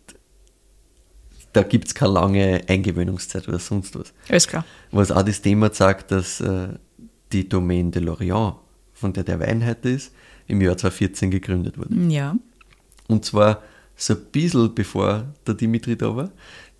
da 1.52 1.62
gibt 1.62 1.88
es 1.88 1.94
keine 1.94 2.12
lange 2.12 2.62
Eingewöhnungszeit 2.68 3.48
oder 3.48 3.58
sonst 3.58 3.98
was. 3.98 4.12
Alles 4.28 4.46
klar. 4.46 4.64
Was 4.90 5.10
auch 5.10 5.22
das 5.22 5.40
Thema 5.40 5.72
sagt, 5.72 6.10
dass 6.10 6.40
äh, 6.40 6.68
die 7.32 7.48
Domaine 7.48 7.90
de 7.90 8.02
Lorient, 8.02 8.56
von 8.96 9.12
der 9.12 9.24
der 9.24 9.38
Wein 9.40 9.64
heute 9.64 9.90
ist, 9.90 10.12
im 10.48 10.60
Jahr 10.60 10.76
2014 10.76 11.30
gegründet 11.30 11.76
wurde. 11.78 11.94
Ja. 12.08 12.36
Und 13.08 13.24
zwar 13.24 13.62
so 13.96 14.14
ein 14.14 14.20
bisschen 14.32 14.74
bevor 14.74 15.26
der 15.46 15.54
Dimitri 15.54 15.96
da 15.96 16.16
war. 16.16 16.30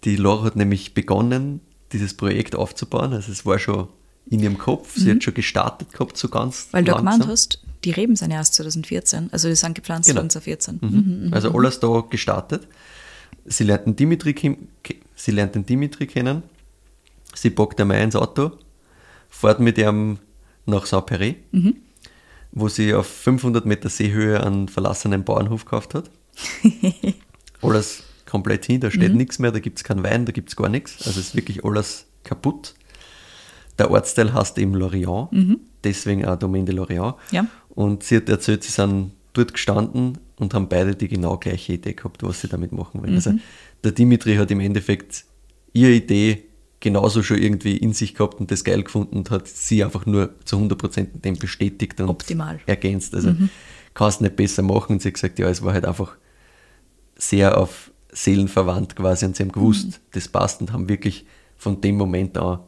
Die 0.04 0.16
Laura 0.16 0.44
hat 0.46 0.56
nämlich 0.56 0.94
begonnen, 0.94 1.60
dieses 1.92 2.14
Projekt 2.14 2.54
aufzubauen. 2.56 3.12
Also 3.12 3.30
es 3.32 3.44
war 3.46 3.58
schon 3.58 3.88
in 4.28 4.40
ihrem 4.40 4.58
Kopf. 4.58 4.96
Sie 4.96 5.10
hat 5.10 5.22
schon 5.22 5.34
gestartet 5.34 5.92
gehabt, 5.92 6.16
so 6.16 6.28
ganz 6.28 6.66
Mhm. 6.66 6.72
Weil 6.72 6.84
du 6.84 6.90
langsam. 6.92 7.04
gemeint 7.12 7.30
hast, 7.30 7.62
die 7.84 7.90
Reben 7.92 8.16
sind 8.16 8.30
ja 8.32 8.38
erst 8.38 8.54
2014. 8.54 9.28
Also 9.32 9.48
die 9.48 9.54
sind 9.54 9.74
gepflanzt 9.74 10.08
Genau. 10.08 10.18
worden 10.20 10.30
2014. 10.30 10.78
Mhm. 11.26 11.32
Also 11.32 11.52
alles 11.52 11.78
da 11.80 12.02
gestartet. 12.08 12.66
Sie 13.44 13.62
lernt 13.64 13.86
den 13.86 13.94
Dimitri, 13.96 14.34
sie 15.14 15.30
lernt 15.30 15.54
den 15.54 15.64
Dimitri 15.64 16.06
kennen. 16.06 16.42
Sie 17.34 17.50
packt 17.50 17.80
einmal 17.80 18.00
ins 18.00 18.16
Auto, 18.16 18.52
fährt 19.28 19.60
mit 19.60 19.78
ihm 19.78 20.18
nach 20.66 20.86
Saint-Péret, 20.86 21.36
Mhm. 21.52 21.76
Wo 22.58 22.68
sie 22.68 22.94
auf 22.94 23.06
500 23.06 23.66
Meter 23.66 23.90
Seehöhe 23.90 24.42
einen 24.42 24.68
verlassenen 24.68 25.24
Bauernhof 25.24 25.66
gekauft 25.66 25.92
hat. 25.94 26.10
alles 27.62 28.02
komplett 28.24 28.64
hin, 28.64 28.80
da 28.80 28.88
Mhm. 28.88 28.92
steht 28.92 29.14
nichts 29.14 29.38
mehr, 29.38 29.52
da 29.52 29.60
gibt 29.60 29.78
es 29.78 29.84
keinen 29.84 30.02
Wein, 30.02 30.24
da 30.26 30.32
gibt 30.32 30.48
es 30.48 30.56
gar 30.56 30.68
nichts. 30.68 31.06
Also 31.06 31.20
ist 31.20 31.36
wirklich 31.36 31.64
alles 31.64 32.06
kaputt. 32.24 32.74
Der 33.78 33.90
Ortsteil 33.90 34.32
heißt 34.32 34.58
eben 34.58 34.74
Lorient, 34.74 35.28
deswegen 35.84 36.24
auch 36.24 36.38
Domaine 36.38 36.64
de 36.64 36.74
Lorient. 36.74 37.14
Mhm. 37.30 37.34
Ja. 37.36 37.46
Und 37.68 38.02
sie 38.02 38.16
hat 38.16 38.28
erzählt, 38.28 38.64
sie 38.64 38.72
sind 38.72 39.12
dort 39.34 39.52
gestanden 39.52 40.18
und 40.36 40.54
haben 40.54 40.68
beide 40.68 40.94
die 40.96 41.08
genau 41.08 41.36
gleiche 41.36 41.74
Idee 41.74 41.92
gehabt, 41.92 42.22
was 42.22 42.40
sie 42.40 42.48
damit 42.48 42.72
machen 42.72 43.00
wollen. 43.02 43.10
Mhm. 43.10 43.16
Also 43.16 43.32
der 43.84 43.92
Dimitri 43.92 44.36
hat 44.36 44.50
im 44.50 44.60
Endeffekt 44.60 45.24
ihre 45.74 45.92
Idee 45.92 46.45
genauso 46.80 47.22
schon 47.22 47.38
irgendwie 47.38 47.76
in 47.76 47.92
sich 47.92 48.14
gehabt 48.14 48.38
und 48.40 48.50
das 48.50 48.62
geil 48.64 48.82
gefunden 48.82 49.16
und 49.16 49.30
hat 49.30 49.48
sie 49.48 49.82
einfach 49.82 50.04
nur 50.06 50.34
zu 50.44 50.56
100% 50.58 51.22
dem 51.22 51.36
bestätigt 51.36 52.00
und 52.00 52.08
Optimal. 52.10 52.60
ergänzt. 52.66 53.14
Also 53.14 53.34
kann 53.94 54.08
es 54.08 54.20
nicht 54.20 54.36
besser 54.36 54.62
machen. 54.62 54.92
Und 54.94 55.02
sie 55.02 55.08
hat 55.08 55.14
gesagt, 55.14 55.38
ja, 55.38 55.48
es 55.48 55.62
war 55.62 55.72
halt 55.72 55.86
einfach 55.86 56.16
sehr 57.16 57.56
auf 57.58 57.90
Seelenverwandt 58.12 58.96
quasi 58.96 59.24
und 59.26 59.36
sie 59.36 59.42
haben 59.42 59.52
gewusst, 59.52 59.86
Mhm. 59.86 59.92
das 60.12 60.28
passt 60.28 60.60
und 60.60 60.72
haben 60.72 60.88
wirklich 60.88 61.26
von 61.56 61.80
dem 61.80 61.96
Moment 61.96 62.36
an 62.38 62.60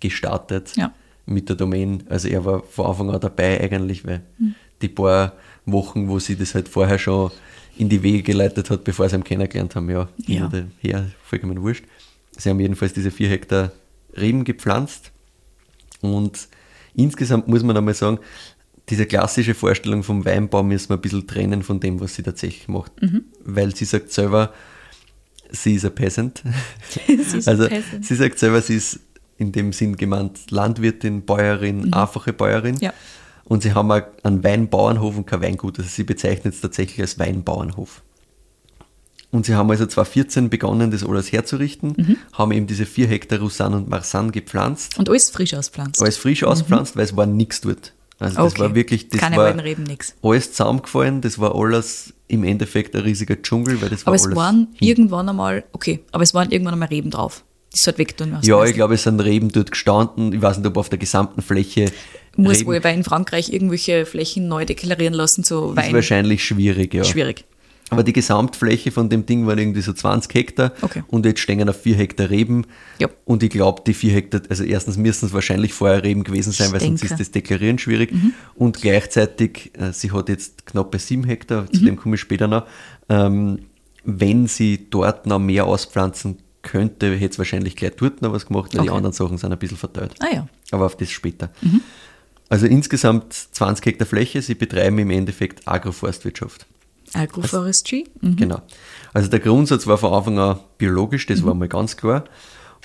gestartet 0.00 0.72
Ja. 0.76 0.92
mit 1.26 1.48
der 1.48 1.56
Domain. 1.56 2.04
Also 2.08 2.28
er 2.28 2.44
war 2.44 2.62
von 2.62 2.86
Anfang 2.86 3.10
an 3.10 3.20
dabei 3.20 3.60
eigentlich, 3.60 4.06
weil 4.06 4.22
Mhm. 4.38 4.54
die 4.80 4.88
paar 4.88 5.34
Wochen, 5.66 6.08
wo 6.08 6.18
sie 6.18 6.36
das 6.36 6.54
halt 6.54 6.68
vorher 6.68 6.98
schon 6.98 7.30
in 7.76 7.88
die 7.88 8.02
Wege 8.02 8.22
geleitet 8.22 8.70
hat, 8.70 8.84
bevor 8.84 9.08
sie 9.08 9.16
ihn 9.16 9.24
kennengelernt 9.24 9.74
haben, 9.76 9.88
ja, 9.90 10.08
Ja. 10.26 10.46
oder 10.46 10.64
her, 10.80 11.10
vollkommen 11.22 11.60
wurscht. 11.62 11.84
Sie 12.40 12.48
haben 12.48 12.60
jedenfalls 12.60 12.92
diese 12.94 13.10
vier 13.10 13.28
Hektar 13.28 13.72
Reben 14.16 14.44
gepflanzt 14.44 15.12
und 16.00 16.48
insgesamt 16.94 17.48
muss 17.48 17.62
man 17.62 17.76
einmal 17.76 17.94
sagen, 17.94 18.18
diese 18.88 19.06
klassische 19.06 19.54
Vorstellung 19.54 20.02
vom 20.02 20.24
Weinbau 20.24 20.62
müssen 20.62 20.88
wir 20.88 20.96
ein 20.96 21.00
bisschen 21.00 21.26
trennen 21.26 21.62
von 21.62 21.78
dem, 21.78 22.00
was 22.00 22.14
sie 22.14 22.22
tatsächlich 22.22 22.66
macht. 22.66 22.92
Weil 23.44 23.74
sie 23.76 23.84
sagt 23.84 24.10
selber, 24.10 24.52
sie 25.50 25.74
ist 25.74 25.84
ein 25.84 25.94
Peasant. 25.94 26.42
Sie 26.90 27.36
also 27.46 27.68
Peasant. 27.68 28.04
sie 28.04 28.14
sagt 28.16 28.38
selber, 28.38 28.60
sie 28.62 28.76
ist 28.76 29.00
in 29.38 29.52
dem 29.52 29.72
Sinn 29.72 29.96
gemeint 29.96 30.50
Landwirtin, 30.50 31.22
Bäuerin, 31.22 31.92
einfache 31.92 32.32
Bäuerin. 32.32 32.78
Ja. 32.80 32.92
Und 33.44 33.62
sie 33.62 33.74
haben 33.74 33.90
auch 33.90 34.02
einen 34.22 34.44
Weinbauernhof 34.44 35.16
und 35.16 35.26
kein 35.26 35.42
Weingut. 35.42 35.78
Also 35.78 35.88
sie 35.90 36.04
bezeichnet 36.04 36.54
es 36.54 36.60
tatsächlich 36.60 37.00
als 37.00 37.18
Weinbauernhof. 37.18 38.02
Und 39.32 39.46
sie 39.46 39.54
haben 39.54 39.70
also 39.70 39.86
2014 39.86 40.50
begonnen, 40.50 40.90
das 40.90 41.04
alles 41.04 41.30
herzurichten, 41.30 41.94
Mhm. 41.96 42.16
haben 42.32 42.50
eben 42.52 42.66
diese 42.66 42.84
vier 42.84 43.06
Hektar 43.06 43.38
Roussanne 43.38 43.76
und 43.76 43.88
Marsanne 43.88 44.32
gepflanzt 44.32 44.98
Und 44.98 45.08
alles 45.08 45.30
frisch 45.30 45.54
auspflanzt. 45.54 46.02
alles 46.02 46.16
frisch 46.16 46.42
auspflanzt, 46.42 46.96
weil 46.96 47.04
es 47.04 47.16
war 47.16 47.26
nichts 47.26 47.60
dort. 47.60 47.92
Also 48.18 48.36
das 48.42 48.52
Okay. 48.54 48.62
war 48.62 48.74
wirklich, 48.74 49.08
das 49.08 49.20
Keine 49.20 49.36
war 49.36 49.56
Reben, 49.64 49.84
nix. 49.84 50.14
alles 50.22 50.50
zusammengefallen, 50.52 51.20
das 51.20 51.38
war 51.38 51.54
alles 51.54 52.12
im 52.28 52.44
Endeffekt 52.44 52.94
ein 52.94 53.02
riesiger 53.02 53.40
Dschungel, 53.40 53.80
weil 53.80 53.88
das 53.88 54.02
Aber 54.02 54.08
war 54.10 54.14
es 54.16 54.24
alles 54.26 54.36
waren 54.36 54.68
hin- 54.74 54.88
irgendwann 54.88 55.28
einmal, 55.28 55.64
okay, 55.72 56.00
aber 56.12 56.22
es 56.24 56.34
waren 56.34 56.50
irgendwann 56.50 56.74
einmal 56.74 56.88
Reben 56.88 57.10
drauf. 57.10 57.44
Die 57.72 57.78
sollte 57.78 57.98
weg 58.00 58.16
tun. 58.16 58.36
Ja, 58.42 58.64
ich 58.64 58.74
glaube, 58.74 58.94
es 58.94 59.04
sind 59.04 59.20
Reben 59.20 59.52
dort 59.52 59.70
gestanden. 59.70 60.32
Ich 60.32 60.42
weiß 60.42 60.58
nicht, 60.58 60.66
ob 60.66 60.76
auf 60.76 60.88
der 60.88 60.98
gesamten 60.98 61.40
Fläche 61.40 61.92
Muss 62.36 62.58
Reben 62.58 62.66
wohl, 62.66 62.82
weil 62.84 62.94
in 62.96 63.04
Frankreich 63.04 63.52
irgendwelche 63.52 64.04
Flächen 64.06 64.48
neu 64.48 64.64
deklarieren 64.64 65.14
lassen, 65.14 65.44
so 65.44 65.70
ist 65.70 65.76
Wein. 65.76 65.92
wahrscheinlich 65.94 66.44
schwierig, 66.44 66.92
ja. 66.94 67.04
Schwierig. 67.04 67.44
Aber 67.90 68.02
die 68.04 68.12
Gesamtfläche 68.12 68.90
von 68.92 69.08
dem 69.08 69.26
Ding 69.26 69.46
waren 69.46 69.58
irgendwie 69.58 69.82
so 69.82 69.92
20 69.92 70.32
Hektar 70.34 70.72
Okay. 70.80 71.02
und 71.08 71.26
jetzt 71.26 71.40
stehen 71.40 71.68
auf 71.68 71.80
4 71.82 71.96
Hektar 71.96 72.30
Reben. 72.30 72.66
Ja. 72.98 73.08
Und 73.24 73.42
ich 73.42 73.50
glaube, 73.50 73.82
die 73.86 73.94
4 73.94 74.12
Hektar, 74.12 74.42
also 74.48 74.64
erstens 74.64 74.96
müssen 74.96 75.26
es 75.26 75.32
wahrscheinlich 75.32 75.72
vorher 75.74 76.02
Reben 76.02 76.22
gewesen 76.24 76.52
sein, 76.52 76.68
Ich 76.68 76.72
weil 76.72 76.80
sonst 76.80 77.00
denke. 77.02 77.14
Mhm. 77.14 77.20
ist 77.20 77.20
das 77.20 77.30
Deklarieren 77.32 77.78
schwierig. 77.78 78.12
Und 78.54 78.80
gleichzeitig, 78.80 79.72
äh, 79.78 79.92
sie 79.92 80.12
hat 80.12 80.28
jetzt 80.28 80.64
knapp 80.66 80.90
bei 80.90 80.98
7 80.98 81.24
Hektar, 81.24 81.62
Mhm. 81.62 81.72
zu 81.72 81.84
dem 81.84 81.96
komme 81.96 82.14
ich 82.14 82.20
später 82.20 82.46
noch. 82.48 82.66
Ähm, 83.08 83.60
wenn 84.04 84.46
sie 84.46 84.86
dort 84.88 85.26
noch 85.26 85.38
mehr 85.38 85.66
auspflanzen 85.66 86.38
könnte, 86.62 87.14
hätte 87.16 87.32
es 87.32 87.38
wahrscheinlich 87.38 87.74
gleich 87.76 87.92
dort 87.96 88.22
noch 88.22 88.32
was 88.32 88.46
gemacht, 88.46 88.74
weil 88.74 88.82
die 88.82 88.88
Okay. 88.88 88.96
anderen 88.96 89.12
Sachen 89.14 89.36
sind 89.38 89.52
ein 89.52 89.58
bisschen 89.58 89.76
verteilt. 89.78 90.14
Ah 90.20 90.26
ja. 90.32 90.48
Aber 90.70 90.86
auf 90.86 90.96
das 90.96 91.10
später. 91.10 91.50
Also 92.48 92.66
insgesamt 92.66 93.32
20 93.32 93.84
Hektar 93.86 94.06
Fläche, 94.06 94.42
sie 94.42 94.54
betreiben 94.54 94.98
im 94.98 95.10
Endeffekt 95.10 95.66
Agroforstwirtschaft. 95.66 96.66
Agroforestry. 97.14 98.04
Mhm. 98.20 98.36
Genau. 98.36 98.62
Also 99.12 99.28
der 99.28 99.40
Grundsatz 99.40 99.86
war 99.86 99.98
von 99.98 100.12
Anfang 100.12 100.38
an 100.38 100.60
biologisch, 100.78 101.26
das 101.26 101.44
war 101.44 101.54
mal 101.54 101.68
ganz 101.68 101.96
klar. 101.96 102.24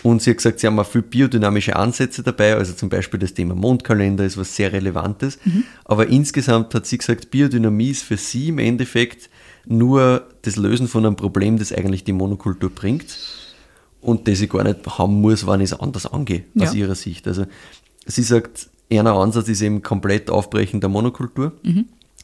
Und 0.04 0.22
sie 0.22 0.32
hat 0.32 0.38
gesagt, 0.38 0.60
sie 0.60 0.68
haben 0.68 0.78
auch 0.78 0.86
viel 0.86 1.02
biodynamische 1.02 1.76
Ansätze 1.76 2.22
dabei, 2.22 2.56
also 2.56 2.74
zum 2.74 2.90
Beispiel 2.90 3.20
das 3.20 3.34
Thema 3.34 3.56
Mondkalender 3.56 4.26
ist 4.26 4.38
was 4.38 4.56
sehr 4.56 4.72
Relevantes. 4.74 5.40
Aber 5.86 6.08
insgesamt 6.08 6.76
hat 6.76 6.86
sie 6.86 6.98
gesagt, 6.98 7.32
Biodynamie 7.32 7.90
ist 7.92 8.04
für 8.04 8.18
sie 8.18 8.50
im 8.50 8.60
Endeffekt 8.60 9.30
nur 9.66 10.28
das 10.44 10.58
Lösen 10.58 10.88
von 10.88 11.06
einem 11.06 11.16
Problem, 11.16 11.58
das 11.58 11.72
eigentlich 11.72 12.04
die 12.04 12.12
Monokultur 12.14 12.70
bringt 12.70 13.18
und 14.02 14.28
das 14.28 14.42
ich 14.42 14.50
gar 14.50 14.64
nicht 14.64 14.86
haben 15.00 15.22
muss, 15.22 15.48
wenn 15.48 15.62
ich 15.62 15.72
es 15.72 15.80
anders 15.80 16.06
angehe, 16.06 16.44
aus 16.60 16.74
Ja. 16.74 16.82
ihrer 16.82 16.96
Sicht. 16.96 17.28
Also 17.28 17.46
sie 18.06 18.22
sagt, 18.22 18.70
einer 18.92 19.14
Ansatz 19.14 19.48
ist 19.48 19.62
eben 19.62 19.82
komplett 19.82 20.30
Aufbrechen 20.30 20.82
der 20.82 20.90
Monokultur. 20.90 21.54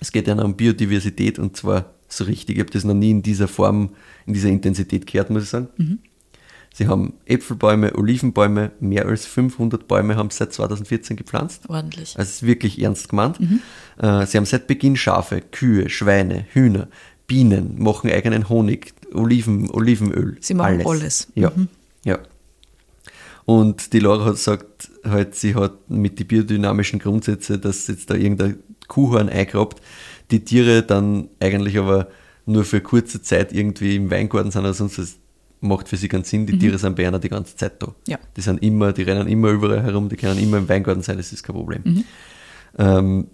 Es 0.02 0.12
geht 0.12 0.28
ja 0.28 0.34
um 0.34 0.56
Biodiversität 0.58 1.40
und 1.40 1.56
zwar 1.56 1.94
so 2.10 2.26
richtig. 2.26 2.58
Ich 2.58 2.62
habe 2.62 2.72
das 2.72 2.84
noch 2.84 2.94
nie 2.94 3.12
in 3.12 3.22
dieser 3.22 3.48
Form, 3.48 3.92
in 4.26 4.34
dieser 4.34 4.50
Intensität 4.50 5.08
gehört, 5.08 5.30
muss 5.30 5.44
ich 5.44 5.50
sagen. 5.50 5.70
Sie 6.74 6.88
haben 6.88 7.14
Äpfelbäume, 7.26 7.96
Olivenbäume, 7.96 8.72
mehr 8.80 9.06
als 9.06 9.26
500 9.26 9.88
Bäume 9.88 10.16
haben 10.16 10.30
sie 10.30 10.38
seit 10.38 10.54
2014 10.54 11.18
gepflanzt. 11.18 11.70
Ordentlich. 11.70 12.18
Also 12.18 12.30
es 12.30 12.36
ist 12.38 12.44
wirklich 12.44 12.82
ernst 12.82 13.10
gemeint. 13.10 13.40
Äh, 13.98 14.26
sie 14.26 14.38
haben 14.38 14.46
seit 14.46 14.68
Beginn 14.68 14.96
Schafe, 14.96 15.42
Kühe, 15.42 15.90
Schweine, 15.90 16.46
Hühner, 16.54 16.88
Bienen, 17.28 17.82
machen 17.82 18.10
eigenen 18.10 18.50
Honig, 18.50 18.94
Oliven, 19.14 19.70
Olivenöl. 19.70 20.38
Sie 20.40 20.54
machen 20.54 20.86
alles. 20.86 21.28
Ja, 21.36 21.52
ja. 22.06 22.20
Und 23.46 23.92
die 23.92 24.00
Laura 24.00 24.26
hat 24.26 24.34
gesagt, 24.36 24.90
halt, 25.04 25.36
sie 25.36 25.56
hat 25.56 25.90
mit 25.90 26.20
den 26.20 26.28
biodynamischen 26.28 27.00
Grundsätzen, 27.00 27.60
dass 27.60 27.88
jetzt 27.88 28.10
da 28.10 28.16
irgendein 28.16 28.60
Kuhhorn 28.92 29.30
eingrabt, 29.30 29.82
die 30.32 30.44
Tiere 30.44 30.84
dann 30.84 31.30
eigentlich 31.40 31.78
aber 31.78 32.10
nur 32.46 32.66
für 32.66 32.82
kurze 32.82 33.22
Zeit 33.22 33.54
irgendwie 33.54 33.96
im 33.96 34.12
Weingarten 34.12 34.52
sind 34.52 34.64
oder 34.64 34.74
sonst 34.74 34.98
das 34.98 35.18
macht 35.62 35.88
für 35.88 35.96
sie 35.96 36.08
keinen 36.08 36.24
Sinn. 36.26 36.46
Die 36.46 36.58
Tiere 36.58 36.78
sind 36.78 36.96
bei 36.96 37.08
einer 37.08 37.20
die 37.20 37.30
ganze 37.30 37.56
Zeit 37.56 37.82
da. 37.82 37.88
Mhm. 37.88 37.94
Ja. 38.08 38.20
Die 38.36 38.42
sind 38.42 38.62
immer, 38.64 38.92
die 38.94 39.04
rennen 39.04 39.28
immer 39.28 39.50
überall 39.52 39.82
herum, 39.84 40.10
die 40.10 40.18
können 40.18 40.40
immer 40.40 40.58
im 40.58 40.68
Weingarten 40.68 41.04
sein, 41.04 41.18
das 41.18 41.32
ist 41.32 41.44
kein 41.44 41.56
Problem. 41.56 41.82
Mhm. 41.86 42.04
Ähm, 42.78 43.28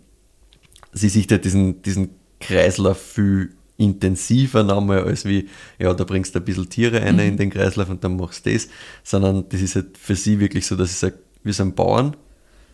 sie 0.91 1.09
sieht 1.09 1.31
halt 1.31 1.45
diesen, 1.45 1.81
diesen 1.81 2.09
Kreislauf 2.39 2.99
viel 3.01 3.55
intensiver 3.77 4.63
nochmal 4.63 5.03
als 5.03 5.25
wie, 5.25 5.47
ja, 5.79 5.93
da 5.93 6.03
bringst 6.03 6.35
du 6.35 6.39
ein 6.39 6.45
bisschen 6.45 6.69
Tiere 6.69 7.01
ein 7.01 7.15
Mhm. 7.15 7.21
in 7.21 7.37
den 7.37 7.49
Kreislauf 7.49 7.89
und 7.89 8.03
dann 8.03 8.17
machst 8.17 8.45
du 8.45 8.53
das, 8.53 8.67
sondern 9.03 9.47
das 9.49 9.61
ist 9.61 9.75
halt 9.75 9.97
für 9.97 10.15
sie 10.15 10.39
wirklich 10.39 10.65
so, 10.67 10.75
dass 10.75 10.89
sie 10.89 10.97
sagt, 11.05 11.19
wir 11.43 11.53
sind 11.53 11.75
Bauern 11.75 12.15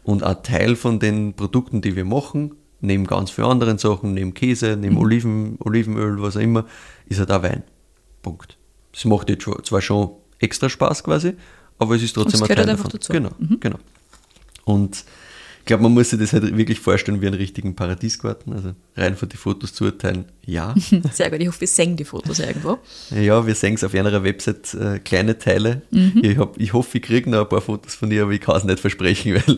und 0.03 0.23
ein 0.23 0.41
Teil 0.43 0.75
von 0.75 0.99
den 0.99 1.33
Produkten, 1.33 1.81
die 1.81 1.95
wir 1.95 2.05
machen, 2.05 2.55
neben 2.83 3.05
ganz 3.07 3.31
vielen 3.31 3.47
anderen 3.47 3.77
Sachen, 3.77 4.13
neben 4.13 4.33
Käse, 4.33 4.75
Mhm. 4.75 4.81
neben 4.81 4.97
Oliven, 4.97 5.57
Olivenöl, 5.59 6.21
was 6.21 6.37
auch 6.37 6.41
immer, 6.41 6.65
ist 7.07 7.19
halt 7.19 7.31
auch 7.31 7.41
Wein. 7.43 7.63
Punkt. 8.21 8.57
Es 8.93 9.05
macht 9.05 9.29
jetzt 9.29 9.43
schon- 9.43 9.63
zwar 9.63 9.81
schon 9.81 10.11
extra 10.39 10.69
Spaß 10.69 11.03
quasi, 11.03 11.33
aber 11.79 11.95
es 11.95 12.03
ist 12.03 12.13
trotzdem 12.13 12.41
ein 12.43 12.47
Teil 12.47 12.57
halt 12.57 12.69
davon. 12.69 12.91
dazu. 12.91 13.11
Genau, 13.13 13.31
genau. 13.59 13.79
Und 14.65 15.03
ich 15.63 15.67
glaube, 15.67 15.83
man 15.83 15.93
muss 15.93 16.09
sich 16.09 16.19
das 16.19 16.33
halt 16.33 16.57
wirklich 16.57 16.77
vorstellen 16.81 17.21
wie 17.21 17.27
einen 17.27 17.37
richtigen 17.37 17.73
Paradiesgarten. 17.73 18.51
Also 18.51 18.73
rein 18.97 19.15
von 19.15 19.29
den 19.29 19.37
Fotos 19.37 19.73
zu 19.73 19.85
urteilen, 19.85 20.25
ja. 20.45 20.75
Sehr 21.13 21.31
gut. 21.31 21.39
Ich 21.39 21.47
hoffe, 21.47 21.61
wir 21.61 21.67
sehen 21.69 21.95
die 21.95 22.03
Fotos 22.03 22.39
irgendwo. 22.39 22.79
ja, 23.11 23.47
wir 23.47 23.55
sehen 23.55 23.75
es 23.75 23.83
auf 23.85 23.93
einer 23.93 24.21
Website, 24.25 24.73
äh, 24.73 24.99
kleine 24.99 25.37
Teile. 25.37 25.83
Mhm. 25.91 26.19
Ich, 26.21 26.37
hab, 26.37 26.59
ich 26.59 26.73
hoffe, 26.73 26.97
ich 26.97 27.03
kriege 27.05 27.29
noch 27.29 27.43
ein 27.43 27.47
paar 27.47 27.61
Fotos 27.61 27.95
von 27.95 28.09
dir, 28.09 28.23
aber 28.23 28.33
ich 28.33 28.41
kann 28.41 28.57
es 28.57 28.65
nicht 28.65 28.81
versprechen, 28.81 29.35
weil 29.47 29.57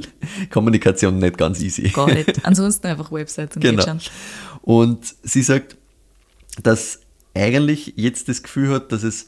Kommunikation 0.52 1.18
nicht 1.18 1.40
ganz 1.40 1.60
easy. 1.60 1.90
Gar 1.90 2.14
nicht. 2.14 2.46
Ansonsten 2.46 2.86
einfach 2.86 3.12
Websites 3.12 3.56
und 3.56 3.64
Genau. 3.64 3.84
geht 3.84 4.04
schon. 4.04 4.12
Und 4.62 5.00
sie 5.24 5.42
sagt, 5.42 5.76
dass 6.62 7.00
eigentlich 7.34 7.94
jetzt 7.96 8.30
das 8.30 8.44
Gefühl 8.44 8.70
hat, 8.70 8.92
dass 8.92 9.02
es 9.02 9.26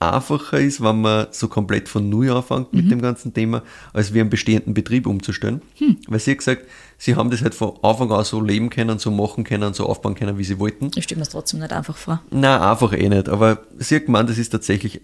einfacher 0.00 0.58
ist, 0.58 0.82
wenn 0.82 1.02
man 1.02 1.26
so 1.30 1.46
komplett 1.48 1.88
von 1.88 2.08
Null 2.08 2.30
anfängt 2.30 2.72
mit 2.72 2.90
dem 2.90 3.02
ganzen 3.02 3.34
Thema, 3.34 3.62
als 3.92 4.14
wie 4.14 4.20
einen 4.20 4.30
bestehenden 4.30 4.72
Betrieb 4.74 5.06
umzustellen. 5.06 5.60
Weil 6.08 6.18
sie 6.18 6.30
hat 6.32 6.38
gesagt, 6.38 6.62
sie 6.98 7.14
haben 7.16 7.30
das 7.30 7.42
halt 7.42 7.54
von 7.54 7.72
Anfang 7.82 8.10
an 8.10 8.24
so 8.24 8.40
leben 8.40 8.70
können, 8.70 8.98
so 8.98 9.10
machen 9.10 9.44
können, 9.44 9.74
so 9.74 9.86
aufbauen 9.86 10.14
können, 10.14 10.38
wie 10.38 10.44
sie 10.44 10.58
wollten. 10.58 10.90
Ich 10.96 11.04
stelle 11.04 11.18
mir 11.18 11.24
das 11.24 11.32
trotzdem 11.32 11.60
nicht 11.60 11.72
einfach 11.72 11.96
vor. 11.96 12.22
Nein, 12.30 12.60
einfach 12.62 12.92
eh 12.94 13.08
nicht. 13.10 13.28
Aber 13.28 13.60
sie 13.78 13.96
hat 13.96 14.06
gemeint, 14.06 14.30
das 14.30 14.38
ist 14.38 14.48
tatsächlich 14.50 15.02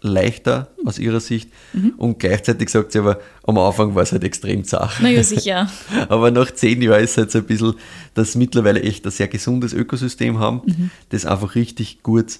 leichter 0.00 0.68
aus 0.86 0.98
ihrer 0.98 1.18
Sicht. 1.20 1.50
Und 1.96 2.18
gleichzeitig 2.20 2.68
sagt 2.70 2.92
sie 2.92 3.00
aber, 3.00 3.18
am 3.42 3.58
Anfang 3.58 3.94
war 3.96 4.02
es 4.04 4.12
halt 4.12 4.22
extrem 4.24 4.62
zart. 4.64 5.00
Naja, 5.02 5.22
sicher. 5.24 5.68
Aber 6.08 6.30
nach 6.30 6.52
zehn 6.52 6.80
Jahren 6.80 7.02
ist 7.02 7.10
es 7.12 7.16
halt 7.16 7.30
so 7.32 7.38
ein 7.38 7.44
bisschen, 7.46 7.74
dass 8.14 8.32
sie 8.32 8.38
mittlerweile 8.38 8.80
echt 8.80 9.04
ein 9.04 9.10
sehr 9.10 9.26
gesundes 9.26 9.72
Ökosystem 9.72 10.38
haben, 10.38 10.62
Mhm. 10.66 10.90
das 11.08 11.26
einfach 11.26 11.56
richtig 11.56 12.02
gut 12.04 12.38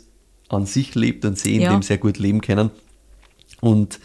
an 0.49 0.67
sich 0.67 0.95
lebt 0.95 1.25
und 1.25 1.39
sie 1.39 1.57
in 1.57 1.63
Ja. 1.63 1.71
dem 1.73 1.83
sehr 1.83 1.99
gut 1.99 2.19
leben 2.19 2.41
können. 2.41 2.71
Und 3.61 3.99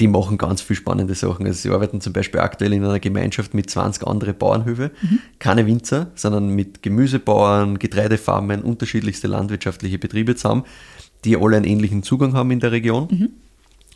die 0.00 0.06
machen 0.08 0.38
ganz 0.38 0.60
viel 0.60 0.76
spannende 0.76 1.14
Sachen. 1.14 1.44
Also 1.46 1.60
sie 1.60 1.70
arbeiten 1.74 2.00
zum 2.00 2.12
Beispiel 2.12 2.40
aktuell 2.40 2.72
in 2.72 2.84
einer 2.84 3.00
Gemeinschaft 3.00 3.52
mit 3.54 3.68
20 3.68 4.06
anderen 4.06 4.36
Bauernhöfe. 4.36 4.90
Mhm. 5.02 5.18
Keine 5.40 5.66
Winzer, 5.66 6.12
sondern 6.14 6.50
mit 6.54 6.82
Gemüsebauern, 6.82 7.78
Getreidefarmen, 7.78 8.62
unterschiedlichste 8.62 9.26
landwirtschaftliche 9.26 9.98
Betriebe 9.98 10.36
zusammen, 10.36 10.64
die 11.24 11.36
alle 11.36 11.56
einen 11.56 11.64
ähnlichen 11.64 12.02
Zugang 12.04 12.34
haben 12.34 12.50
in 12.52 12.60
der 12.60 12.70
Region 12.70 13.08
Mhm. 13.10 13.28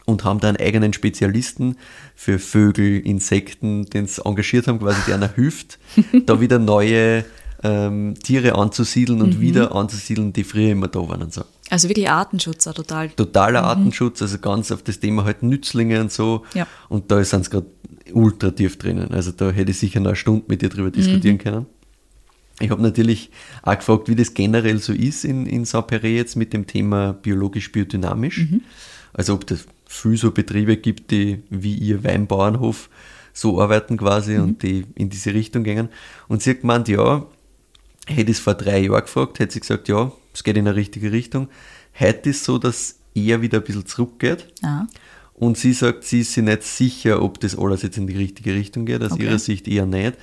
und 0.06 0.24
haben 0.24 0.40
da 0.40 0.48
einen 0.48 0.56
eigenen 0.56 0.92
Spezialisten 0.92 1.76
für 2.16 2.40
Vögel, 2.40 2.98
Insekten, 3.06 3.86
den 3.86 4.06
sie 4.08 4.24
engagiert 4.24 4.66
haben, 4.66 4.80
quasi 4.80 4.98
der 5.06 5.14
einer 5.16 5.32
hilft, 5.36 5.78
da 6.26 6.40
wieder 6.40 6.58
neue 6.58 7.24
ähm, 7.64 8.14
Tiere 8.20 8.56
anzusiedeln 8.56 9.20
Mhm. 9.20 9.24
und 9.24 9.40
wieder 9.40 9.72
anzusiedeln, 9.72 10.32
die 10.32 10.42
früher 10.42 10.72
immer 10.72 10.88
da 10.88 10.98
waren 11.08 11.22
und 11.22 11.32
so. 11.32 11.44
Also 11.70 11.88
wirklich 11.88 12.10
Artenschutz 12.10 12.66
auch 12.66 12.74
total. 12.74 13.10
Totaler 13.10 13.64
Artenschutz, 13.64 14.20
also 14.20 14.38
ganz 14.38 14.70
auf 14.72 14.82
das 14.82 15.00
Thema 15.00 15.24
halt 15.24 15.42
Nützlinge 15.42 16.00
und 16.00 16.12
so. 16.12 16.44
Ja. 16.54 16.66
Und 16.88 17.10
da 17.10 17.22
sind 17.24 17.44
sie 17.44 17.50
gerade 17.50 17.66
ultra 18.12 18.50
tief 18.50 18.78
drinnen. 18.78 19.12
Also 19.12 19.32
da 19.32 19.50
hätte 19.50 19.70
ich 19.70 19.78
sicher 19.78 20.00
noch 20.00 20.08
eine 20.08 20.16
Stunde 20.16 20.44
mit 20.48 20.62
dir 20.62 20.68
drüber 20.68 20.90
diskutieren 20.90 21.38
können. 21.38 21.66
Ich 22.60 22.70
habe 22.70 22.82
natürlich 22.82 23.30
auch 23.62 23.76
gefragt, 23.76 24.08
wie 24.08 24.14
das 24.14 24.34
generell 24.34 24.78
so 24.78 24.92
ist 24.92 25.24
in, 25.24 25.46
in 25.46 25.64
Saint-Péret 25.64 26.14
jetzt 26.14 26.36
mit 26.36 26.52
dem 26.52 26.66
Thema 26.66 27.12
biologisch-biodynamisch. 27.14 28.46
Also 29.12 29.34
ob 29.34 29.46
das 29.46 29.66
viel 29.86 30.16
so 30.16 30.30
Betriebe 30.30 30.76
gibt, 30.76 31.10
die 31.10 31.42
wie 31.50 31.74
ihr 31.74 32.04
Weinbauernhof 32.04 32.88
so 33.32 33.60
arbeiten 33.60 33.96
quasi 33.96 34.38
und 34.38 34.62
die 34.62 34.84
in 34.94 35.10
diese 35.10 35.34
Richtung 35.34 35.64
gehen. 35.64 35.88
Und 36.28 36.42
sie 36.42 36.50
hat 36.50 36.60
gemeint, 36.60 36.88
ja, 36.88 37.26
hätte 38.06 38.30
ich 38.30 38.36
es 38.36 38.40
vor 38.40 38.54
drei 38.54 38.80
Jahren 38.80 39.02
gefragt, 39.02 39.38
hätte 39.38 39.54
sie 39.54 39.60
gesagt, 39.60 39.88
ja, 39.88 40.12
es 40.32 40.44
geht 40.44 40.56
in 40.56 40.66
eine 40.66 40.76
richtige 40.76 41.12
Richtung. 41.12 41.48
Heute 41.98 42.30
ist 42.30 42.38
es 42.38 42.44
so, 42.44 42.58
dass 42.58 42.98
eher 43.14 43.42
wieder 43.42 43.58
ein 43.58 43.64
bisschen 43.64 43.86
zurückgeht. 43.86 44.46
Ah. 44.62 44.86
Und 45.34 45.58
sie 45.58 45.72
sagt, 45.72 46.04
sie 46.04 46.20
ist 46.20 46.32
sich 46.34 46.44
nicht 46.44 46.62
sicher, 46.62 47.22
ob 47.22 47.40
das 47.40 47.58
alles 47.58 47.82
jetzt 47.82 47.96
in 47.98 48.06
die 48.06 48.16
richtige 48.16 48.54
Richtung 48.54 48.86
geht. 48.86 49.02
Aus 49.02 49.12
Okay. 49.12 49.24
ihrer 49.24 49.38
Sicht 49.38 49.66
eher 49.68 49.86
nicht, 49.86 50.14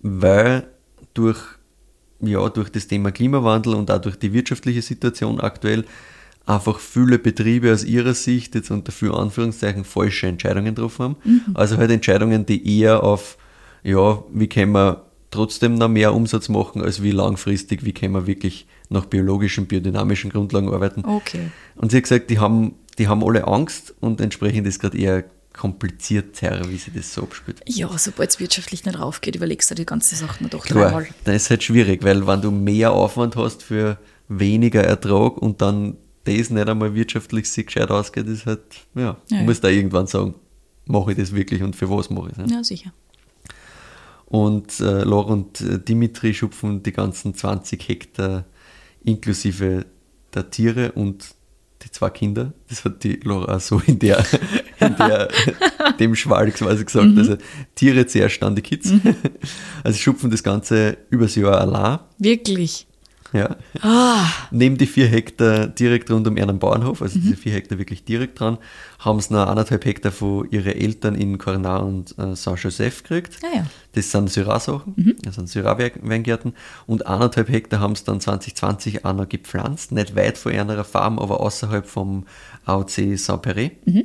weil 0.00 0.68
durch, 1.14 1.38
ja, 2.20 2.48
durch 2.48 2.68
das 2.70 2.86
Thema 2.86 3.10
Klimawandel 3.10 3.74
und 3.74 3.90
auch 3.90 4.00
durch 4.00 4.16
die 4.16 4.32
wirtschaftliche 4.32 4.82
Situation 4.82 5.40
aktuell 5.40 5.84
einfach 6.46 6.78
viele 6.80 7.18
Betriebe 7.18 7.72
aus 7.72 7.84
ihrer 7.84 8.14
Sicht 8.14 8.54
jetzt 8.54 8.70
unter 8.70 8.90
viel 8.92 9.12
Anführungszeichen 9.12 9.84
falsche 9.84 10.26
Entscheidungen 10.28 10.74
getroffen 10.74 11.02
haben. 11.02 11.16
Also 11.54 11.76
halt 11.76 11.90
Entscheidungen, 11.90 12.46
die 12.46 12.80
eher 12.80 13.02
auf, 13.04 13.36
ja, 13.82 14.22
wie 14.32 14.48
können 14.48 14.72
wir 14.72 15.04
trotzdem 15.30 15.74
noch 15.74 15.88
mehr 15.88 16.14
Umsatz 16.14 16.48
machen, 16.48 16.80
als 16.82 17.02
wie 17.02 17.10
langfristig, 17.10 17.84
wie 17.84 17.92
können 17.92 18.14
wir 18.14 18.26
wirklich 18.26 18.66
nach 18.88 19.06
biologischen, 19.06 19.66
biodynamischen 19.66 20.30
Grundlagen 20.30 20.72
arbeiten. 20.72 21.04
Okay. 21.04 21.50
Und 21.76 21.90
sie 21.90 21.98
hat 21.98 22.04
gesagt, 22.04 22.30
die 22.30 22.38
haben, 22.38 22.74
die 22.98 23.08
haben 23.08 23.22
alle 23.24 23.46
Angst 23.46 23.94
und 24.00 24.20
entsprechend 24.20 24.66
ist 24.66 24.80
gerade 24.80 24.98
eher 24.98 25.24
komplizierter, 25.52 26.68
wie 26.70 26.76
sie 26.76 26.90
das 26.92 27.12
so 27.12 27.22
abspielt. 27.22 27.60
Ja, 27.66 27.88
sobald 27.98 28.30
es 28.30 28.40
wirtschaftlich 28.40 28.84
nicht 28.84 28.98
raufgeht, 28.98 29.34
überlegst 29.36 29.70
du 29.70 29.74
die 29.74 29.86
ganze 29.86 30.14
Sache 30.16 30.42
noch 30.42 30.50
doch 30.50 30.64
Klar, 30.64 30.84
dreimal. 30.90 31.08
dann 31.24 31.34
ist 31.34 31.50
halt 31.50 31.64
schwierig, 31.64 32.02
weil 32.04 32.26
wenn 32.26 32.40
du 32.40 32.50
mehr 32.50 32.92
Aufwand 32.92 33.36
hast 33.36 33.62
für 33.62 33.98
weniger 34.28 34.84
Ertrag 34.84 35.36
und 35.38 35.60
dann 35.60 35.96
das 36.24 36.50
nicht 36.50 36.68
einmal 36.68 36.94
wirtschaftlich 36.94 37.50
sich 37.50 37.66
gescheit 37.66 37.90
ausgeht, 37.90 38.26
ist 38.26 38.46
halt, 38.46 38.60
ja, 38.94 39.16
Ja, 39.30 39.38
du 39.38 39.44
musst 39.44 39.64
da 39.64 39.68
irgendwann 39.68 40.06
sagen, 40.06 40.34
mache 40.86 41.12
ich 41.12 41.18
das 41.18 41.34
wirklich 41.34 41.62
und 41.62 41.74
für 41.74 41.90
was 41.90 42.08
mache 42.10 42.30
ich 42.30 42.38
es. 42.38 42.50
Ja? 42.50 42.56
Ja, 42.58 42.64
sicher. 42.64 42.92
Und 44.26 44.78
äh, 44.80 45.04
Laura 45.04 45.32
und 45.32 45.60
äh, 45.62 45.78
Dimitri 45.78 46.34
schupfen 46.34 46.82
die 46.82 46.92
ganzen 46.92 47.34
20 47.34 47.88
Hektar 47.88 48.44
inklusive 49.04 49.86
der 50.34 50.50
Tiere 50.50 50.92
und 50.92 51.34
die 51.82 51.90
zwei 51.90 52.10
Kinder. 52.10 52.52
Das 52.68 52.84
hat 52.84 53.04
die 53.04 53.20
Laura 53.22 53.60
so 53.60 53.80
in 53.86 53.98
der, 53.98 54.24
in 54.80 54.96
der 54.96 55.28
dem 56.00 56.14
Schwall 56.16 56.50
quasi 56.50 56.84
gesagt. 56.84 57.06
Mhm. 57.06 57.18
Also 57.18 57.36
Tiere 57.74 58.06
zuerst, 58.06 58.42
dann 58.42 58.56
die 58.56 58.62
Kids. 58.62 58.92
Also 59.84 59.96
sie 59.96 60.02
schupfen 60.02 60.30
das 60.30 60.42
Ganze 60.42 60.98
übers 61.10 61.36
Jahr 61.36 61.60
allein. 61.60 62.00
Wirklich. 62.18 62.87
Ja. 63.32 63.56
Ah, 63.82 64.24
Neben 64.50 64.78
die 64.78 64.86
vier 64.86 65.06
Hektar 65.06 65.66
direkt 65.66 66.10
rund 66.10 66.26
um 66.26 66.36
ihren 66.36 66.58
Bauernhof, 66.58 67.02
also 67.02 67.18
Mhm. 67.18 67.22
diese 67.22 67.36
vier 67.36 67.52
Hektar 67.52 67.78
wirklich 67.78 68.04
direkt 68.04 68.40
dran, 68.40 68.56
haben 69.00 69.20
sie 69.20 69.34
noch 69.34 69.46
anderthalb 69.46 69.84
Hektar 69.84 70.12
von 70.12 70.50
ihren 70.50 70.72
Eltern 70.72 71.14
in 71.14 71.36
Coronat 71.36 71.82
und 71.82 72.18
äh, 72.18 72.34
Saint-Joseph 72.34 73.02
gekriegt. 73.02 73.38
Ja, 73.42 73.48
ja. 73.60 73.66
Das 73.92 74.10
sind 74.10 74.30
Syrah-Sachen, 74.30 74.94
Mhm. 74.96 75.16
das 75.22 75.34
sind 75.34 75.48
Syrah-Weingärten. 75.48 76.54
Und 76.86 77.06
anderthalb 77.06 77.50
Hektar 77.50 77.80
haben 77.80 77.94
sie 77.96 78.04
dann 78.04 78.20
2020 78.20 79.04
auch 79.04 79.12
noch 79.12 79.28
gepflanzt, 79.28 79.92
nicht 79.92 80.16
weit 80.16 80.38
von 80.38 80.52
einer 80.52 80.82
Farm, 80.84 81.18
aber 81.18 81.40
außerhalb 81.40 81.86
vom 81.86 82.24
AOC 82.64 83.16
Saint-Péret 83.16 83.72
Mhm. 83.84 84.04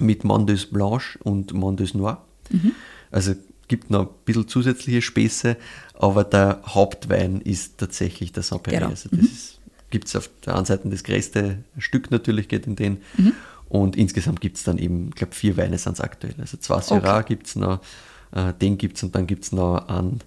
mit 0.00 0.24
Mondeuse 0.24 0.66
Blanche 0.66 1.18
und 1.22 1.52
Mondeuse 1.54 1.96
Noir. 1.96 2.22
Mhm. 2.50 2.72
Also 3.12 3.34
gibt 3.68 3.90
noch 3.90 4.02
ein 4.02 4.14
bisschen 4.24 4.48
zusätzliche 4.48 5.02
Späße, 5.02 5.56
aber 5.94 6.24
der 6.24 6.60
Hauptwein 6.66 7.40
ist 7.40 7.78
tatsächlich 7.78 8.32
der 8.32 8.42
Saint-Péret. 8.42 8.78
Genau. 8.78 8.88
Also 8.88 9.08
das 9.12 9.58
gibt 9.90 10.08
es 10.08 10.16
auf 10.16 10.28
der 10.44 10.56
einen 10.56 10.64
Seite 10.64 10.88
das 10.88 11.04
größte 11.04 11.58
Stück 11.78 12.10
natürlich, 12.10 12.48
geht 12.48 12.66
in 12.66 12.76
den. 12.76 12.98
Mhm. 13.16 13.32
Und 13.68 13.96
insgesamt 13.96 14.40
gibt 14.40 14.56
es 14.56 14.64
dann 14.64 14.78
eben, 14.78 15.08
ich 15.08 15.14
glaube, 15.14 15.34
vier 15.34 15.56
Weine 15.56 15.78
sind 15.78 15.94
es 15.94 16.00
aktuell. 16.00 16.34
Also 16.38 16.56
zwei 16.58 16.80
Syrah 16.80 17.22
gibt 17.22 17.46
es 17.46 17.56
noch, 17.56 17.80
äh, 18.32 18.52
den 18.60 18.78
gibt 18.78 18.96
es 18.96 19.02
und 19.02 19.14
dann 19.14 19.26
gibt 19.26 19.44
es 19.44 19.52
noch 19.52 19.88
einen 19.88 20.20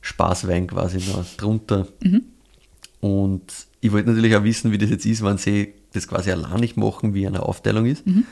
Spaßwein 0.00 0.66
quasi 0.66 0.98
noch 1.10 1.24
drunter. 1.36 1.88
Mhm. 2.02 2.24
Und 3.00 3.52
ich 3.80 3.92
wollte 3.92 4.08
natürlich 4.10 4.34
auch 4.36 4.44
wissen, 4.44 4.72
wie 4.72 4.78
das 4.78 4.90
jetzt 4.90 5.04
ist, 5.04 5.22
wenn 5.22 5.36
sie 5.36 5.74
das 5.92 6.08
quasi 6.08 6.30
allein 6.30 6.60
nicht 6.60 6.76
machen, 6.76 7.14
wie 7.14 7.26
eine 7.26 7.42
Aufteilung 7.42 7.86
ist. 7.86 8.06
Mhm. 8.06 8.24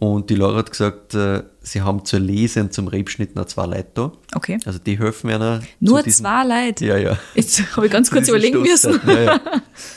Und 0.00 0.30
die 0.30 0.36
Laura 0.36 0.58
hat 0.58 0.70
gesagt, 0.70 1.14
äh, 1.14 1.42
sie 1.60 1.82
haben 1.82 2.04
zur 2.04 2.20
Lese 2.20 2.60
und 2.60 2.72
zum 2.72 2.86
Rebschnitt 2.86 3.34
noch 3.34 3.46
zwei 3.46 3.66
Leute 3.66 3.88
da. 3.94 4.12
Okay. 4.34 4.58
Also 4.64 4.78
die 4.78 4.96
helfen 4.96 5.28
einer. 5.30 5.60
Nur 5.80 5.98
zu 5.98 6.04
diesem- 6.04 6.24
zwei 6.24 6.44
Leute. 6.44 6.86
Ja, 6.86 6.96
ja. 6.96 7.18
Jetzt 7.34 7.76
habe 7.76 7.86
ich 7.86 7.92
ganz 7.92 8.08
kurz 8.08 8.26
diesen 8.26 8.36
überlegen 8.36 8.62
müssen. 8.62 9.00
Ja, 9.06 9.20
ja. 9.22 9.40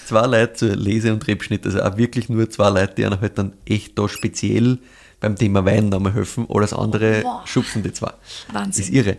Zwei 0.07 0.25
Leute 0.25 0.53
zur 0.53 0.75
Lese- 0.75 1.13
und 1.13 1.27
Rebschnitt. 1.27 1.65
Also 1.67 1.83
auch 1.83 1.97
wirklich 1.97 2.29
nur 2.29 2.49
zwei 2.49 2.69
Leute, 2.71 2.95
die 2.95 3.05
einer 3.05 3.21
halt 3.21 3.37
dann 3.37 3.53
echt 3.65 3.97
da 3.99 4.09
speziell 4.09 4.79
beim 5.19 5.35
Thema 5.35 5.63
Wein 5.65 5.89
nochmal 5.89 6.13
helfen. 6.15 6.47
Alles 6.49 6.73
andere 6.73 7.21
Boah. 7.21 7.43
schupfen 7.45 7.83
die 7.83 7.93
zwei. 7.93 8.11
Wahnsinn. 8.51 8.69
Das 8.71 8.79
ist 8.79 8.89
irre. 8.89 9.17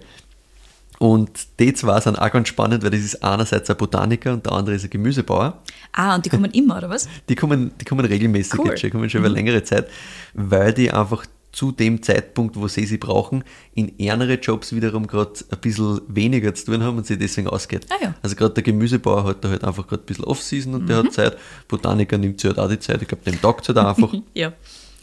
Und 1.02 1.30
die 1.58 1.74
zwei 1.74 1.98
sind 2.00 2.16
auch 2.16 2.30
ganz 2.30 2.46
spannend, 2.46 2.84
weil 2.84 2.90
das 2.90 3.00
ist 3.00 3.24
einerseits 3.24 3.68
ein 3.68 3.76
Botaniker 3.76 4.32
und 4.34 4.46
der 4.46 4.52
andere 4.52 4.76
ist 4.76 4.84
ein 4.84 4.90
Gemüsebauer. 4.90 5.60
Ah, 5.90 6.14
und 6.14 6.24
die 6.24 6.30
kommen 6.30 6.50
immer, 6.52 6.76
oder 6.76 6.90
was? 6.90 7.08
Die 7.28 7.34
kommen, 7.34 7.72
die 7.80 7.84
kommen 7.84 8.04
regelmäßig 8.06 8.56
Cool. 8.56 8.68
jetzt 8.68 8.80
schon, 8.82 8.88
die 8.88 8.92
kommen 8.92 9.10
schon 9.10 9.18
über 9.22 9.28
längere 9.28 9.64
Zeit, 9.64 9.88
weil 10.34 10.72
die 10.72 10.92
einfach 10.92 11.26
zu 11.50 11.72
dem 11.72 12.02
Zeitpunkt, 12.04 12.54
wo 12.54 12.68
sie 12.68 12.86
sie 12.86 12.98
brauchen, 12.98 13.42
in 13.74 13.98
ärmere 13.98 14.34
Jobs 14.34 14.72
wiederum 14.76 15.08
gerade 15.08 15.32
ein 15.50 15.58
bisschen 15.60 16.00
weniger 16.06 16.54
zu 16.54 16.66
tun 16.66 16.84
haben 16.84 16.96
und 16.98 17.04
sie 17.06 17.18
deswegen 17.18 17.48
ausgeht. 17.48 17.84
Ah 17.90 17.96
ja. 18.00 18.14
Also 18.22 18.36
gerade 18.36 18.54
der 18.54 18.62
Gemüsebauer 18.62 19.24
hat 19.24 19.44
da 19.44 19.48
halt 19.48 19.64
einfach 19.64 19.88
gerade 19.88 20.04
ein 20.04 20.06
bisschen 20.06 20.24
Off-Season 20.24 20.72
und 20.74 20.88
der 20.88 20.98
hat 20.98 21.12
Zeit. 21.12 21.36
Botaniker 21.66 22.16
nimmt 22.16 22.40
sich 22.40 22.48
halt 22.48 22.60
auch 22.60 22.68
die 22.68 22.78
Zeit, 22.78 23.02
ich 23.02 23.08
glaube, 23.08 23.24
dem 23.24 23.40
taugt 23.42 23.66
halt 23.66 23.76
auch 23.76 23.86
einfach. 23.96 24.14
Ja. 24.34 24.52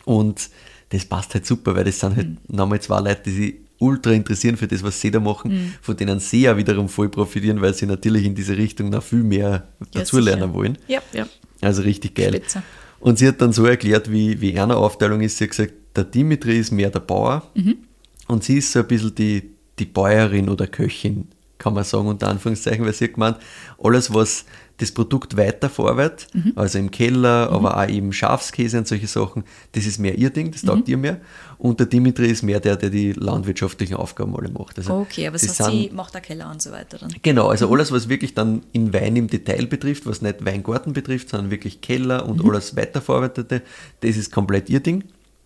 Und 0.05 0.49
das 0.91 1.03
passt 1.03 1.33
halt 1.33 1.45
super, 1.45 1.75
weil 1.75 1.83
das 1.83 1.99
sind 1.99 2.15
halt 2.15 2.27
Mhm. 2.29 2.37
nochmal 2.47 2.79
zwei 2.79 3.01
Leute, 3.01 3.21
die 3.25 3.31
sich 3.31 3.55
ultra 3.79 4.11
interessieren 4.11 4.57
für 4.57 4.67
das, 4.67 4.83
was 4.83 4.99
sie 4.99 5.09
da 5.11 5.19
machen, 5.19 5.51
Mhm. 5.51 5.73
von 5.81 5.95
denen 5.97 6.19
sie 6.19 6.41
ja 6.41 6.55
wiederum 6.57 6.89
voll 6.89 7.09
profitieren, 7.09 7.61
weil 7.61 7.73
sie 7.73 7.85
natürlich 7.85 8.25
in 8.25 8.35
diese 8.35 8.55
Richtung 8.57 8.89
noch 8.89 9.03
viel 9.03 9.23
mehr 9.23 9.67
dazulernen 9.93 10.43
sicher. 10.49 10.53
wollen. 10.53 10.77
Ja, 10.87 11.01
ja. 11.13 11.27
Also 11.61 11.81
richtig 11.81 12.15
geil. 12.15 12.29
Spitze. 12.33 12.61
Und 12.99 13.17
sie 13.19 13.27
hat 13.27 13.41
dann 13.41 13.53
so 13.53 13.65
erklärt, 13.65 14.11
wie, 14.11 14.39
wie 14.41 14.59
eine 14.59 14.75
Aufteilung 14.75 15.21
ist. 15.21 15.37
Sie 15.37 15.45
hat 15.45 15.51
gesagt, 15.51 15.73
der 15.95 16.03
Dimitri 16.03 16.59
ist 16.59 16.71
mehr 16.71 16.89
der 16.89 16.99
Bauer 16.99 17.49
und 18.27 18.43
sie 18.43 18.57
ist 18.57 18.71
so 18.71 18.79
ein 18.79 18.87
bisschen 18.87 19.15
die, 19.15 19.49
die 19.79 19.85
Bäuerin 19.85 20.49
oder 20.49 20.67
Köchin, 20.67 21.27
kann 21.57 21.73
man 21.73 21.83
sagen, 21.85 22.07
unter 22.07 22.27
Anführungszeichen, 22.27 22.85
weil 22.85 22.93
sie 22.93 23.05
hat 23.05 23.13
gemeint, 23.13 23.37
alles, 23.81 24.13
was 24.13 24.45
das 24.79 24.91
Produkt 24.91 25.37
weiterverarbeitet, 25.37 26.27
also 26.55 26.79
im 26.79 26.89
Keller, 26.89 27.49
aber 27.51 27.77
auch 27.77 27.87
eben 27.87 28.11
Schafskäse 28.13 28.77
und 28.79 28.87
solche 28.87 29.07
Sachen, 29.07 29.43
das 29.73 29.85
ist 29.85 29.99
mehr 29.99 30.17
ihr 30.17 30.29
Ding, 30.29 30.51
das 30.51 30.61
taugt 30.63 30.87
ihr 30.89 30.97
mehr. 30.97 31.19
Und 31.57 31.79
der 31.79 31.87
Dimitri 31.87 32.27
ist 32.27 32.41
mehr 32.43 32.59
der, 32.61 32.77
der 32.77 32.89
die 32.89 33.11
landwirtschaftlichen 33.11 33.95
Aufgaben 33.95 34.35
alle 34.35 34.49
macht. 34.49 34.77
Also 34.77 34.93
Okay, 34.93 35.27
aber 35.27 35.37
das 35.37 35.57
sind- 35.57 35.69
sie 35.69 35.89
macht 35.93 36.13
der 36.13 36.21
Keller 36.21 36.49
und 36.49 36.61
so 36.61 36.71
weiter 36.71 36.97
dann. 36.97 37.13
Genau, 37.21 37.47
also 37.49 37.69
alles, 37.71 37.91
was 37.91 38.07
wirklich 38.09 38.33
dann 38.33 38.61
in 38.71 38.93
Wein 38.93 39.15
im 39.17 39.27
Detail 39.27 39.65
betrifft, 39.67 40.05
was 40.05 40.21
nicht 40.21 40.45
Weingarten 40.45 40.93
betrifft, 40.93 41.29
sondern 41.29 41.51
wirklich 41.51 41.81
Keller 41.81 42.27
und 42.27 42.43
alles 42.43 42.75
weiterverarbeitete, 42.77 43.61
das 44.01 44.15
ist 44.17 44.31
komplett 44.31 44.69
ihr 44.69 44.79
Ding. 44.79 45.03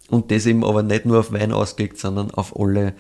Und 0.10 0.30
das 0.32 0.46
eben 0.46 0.64
aber 0.64 0.84
nicht 0.84 1.06
nur 1.06 1.20
auf 1.20 1.32
Wein 1.32 1.52
ausgelegt, 1.52 1.98
sondern 1.98 2.30
auf 2.32 2.60
alle 2.60 2.94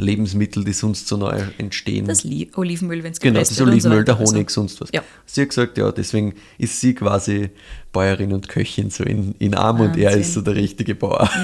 Lebensmittel, 0.00 0.64
die 0.64 0.72
sonst 0.72 1.06
so 1.08 1.16
neu 1.16 1.40
entstehen. 1.58 2.06
Das 2.06 2.24
Li 2.24 2.50
Olivenöl, 2.56 3.02
wenn 3.04 3.12
es 3.12 3.20
genau, 3.20 3.38
das 3.40 3.60
Olivenöl, 3.60 4.04
der 4.04 4.18
Also, 4.18 4.32
Honig, 4.34 4.50
sonst 4.50 4.80
was. 4.80 4.90
Ja. 4.92 5.02
Sie 5.26 5.42
hat 5.42 5.48
gesagt, 5.50 5.78
ja, 5.78 5.92
deswegen 5.92 6.34
ist 6.58 6.80
sie 6.80 6.94
quasi 6.94 7.50
Bäuerin 7.92 8.32
und 8.32 8.48
Köchin 8.48 8.90
so 8.90 9.04
in, 9.04 9.34
in 9.38 9.54
Arm 9.54 9.80
und 9.80 9.96
er 9.96 10.06
Wahnsinn. 10.06 10.20
ist 10.22 10.34
so 10.34 10.40
der 10.40 10.54
richtige 10.56 10.94
Bauer. 10.94 11.28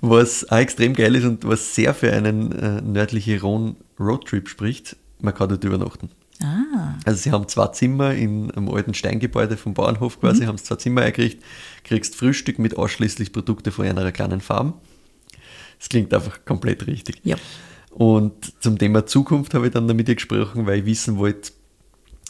Was 0.00 0.48
auch 0.48 0.58
extrem 0.58 0.94
geil 0.94 1.16
ist 1.16 1.24
und 1.24 1.44
was 1.44 1.74
sehr 1.74 1.92
für 1.92 2.12
einen 2.12 2.52
äh, 2.52 2.80
nördliche 2.82 3.40
Rhone 3.40 3.74
Roadtrip 3.98 4.48
spricht, 4.48 4.96
man 5.20 5.34
kann 5.34 5.48
dort 5.48 5.64
übernachten. 5.64 6.10
Ah, 6.40 6.94
Also 7.04 7.20
sie 7.20 7.32
haben 7.32 7.48
zwei 7.48 7.66
Zimmer 7.68 8.14
in 8.14 8.52
einem 8.52 8.68
alten 8.68 8.94
Steingebäude 8.94 9.56
vom 9.56 9.74
Bauernhof 9.74 10.20
quasi, 10.20 10.44
haben 10.44 10.56
sie 10.56 10.62
zwei 10.64 10.76
Zimmer 10.76 11.02
eingerichtet, 11.02 11.42
kriegst 11.82 12.14
Frühstück 12.14 12.60
mit 12.60 12.76
ausschließlich 12.76 13.32
Produkte 13.32 13.72
von 13.72 13.86
einer 13.86 14.12
kleinen 14.12 14.40
Farm. 14.40 14.74
Das 15.78 15.88
klingt 15.88 16.12
einfach 16.12 16.44
komplett 16.44 16.86
richtig. 16.86 17.20
ja. 17.24 17.36
Und 17.90 18.62
zum 18.62 18.78
Thema 18.78 19.06
Zukunft 19.06 19.54
habe 19.54 19.66
ich 19.66 19.72
dann 19.72 19.88
damit 19.88 20.06
gesprochen, 20.06 20.66
weil 20.66 20.80
ich 20.80 20.86
wissen 20.86 21.18
wollte, 21.18 21.50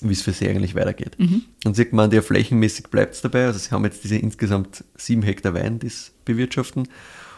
wie 0.00 0.12
es 0.12 0.22
für 0.22 0.32
sie 0.32 0.48
eigentlich 0.48 0.74
weitergeht. 0.74 1.16
Und 1.64 1.76
sie 1.76 1.82
hat 1.82 1.90
gemeint, 1.90 2.12
ja, 2.14 2.22
flächenmäßig 2.22 2.86
bleibt 2.86 3.14
es 3.14 3.20
dabei. 3.20 3.46
Also 3.46 3.58
sie 3.58 3.70
haben 3.70 3.84
jetzt 3.84 4.02
diese 4.02 4.16
insgesamt 4.16 4.84
sieben 4.96 5.22
Hektar 5.22 5.52
Wein, 5.54 5.78
die 5.78 5.88
sie 5.90 6.10
bewirtschaften. 6.24 6.88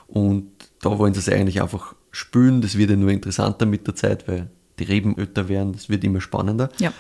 Und 0.06 0.46
da 0.80 0.96
wollen 0.98 1.14
sie 1.14 1.20
es 1.20 1.28
eigentlich 1.28 1.60
einfach 1.62 1.94
spülen. 2.12 2.60
Das 2.60 2.78
wird 2.78 2.90
ja 2.90 2.96
nur 2.96 3.10
interessanter 3.10 3.66
mit 3.66 3.86
der 3.86 3.96
Zeit, 3.96 4.28
weil 4.28 4.50
die 4.78 4.84
Reben 4.84 5.16
öter 5.18 5.48
werden. 5.48 5.72
Das 5.72 5.88
wird 5.88 6.04
immer 6.04 6.20
spannender. 6.20 6.70
Ja. 6.78 6.92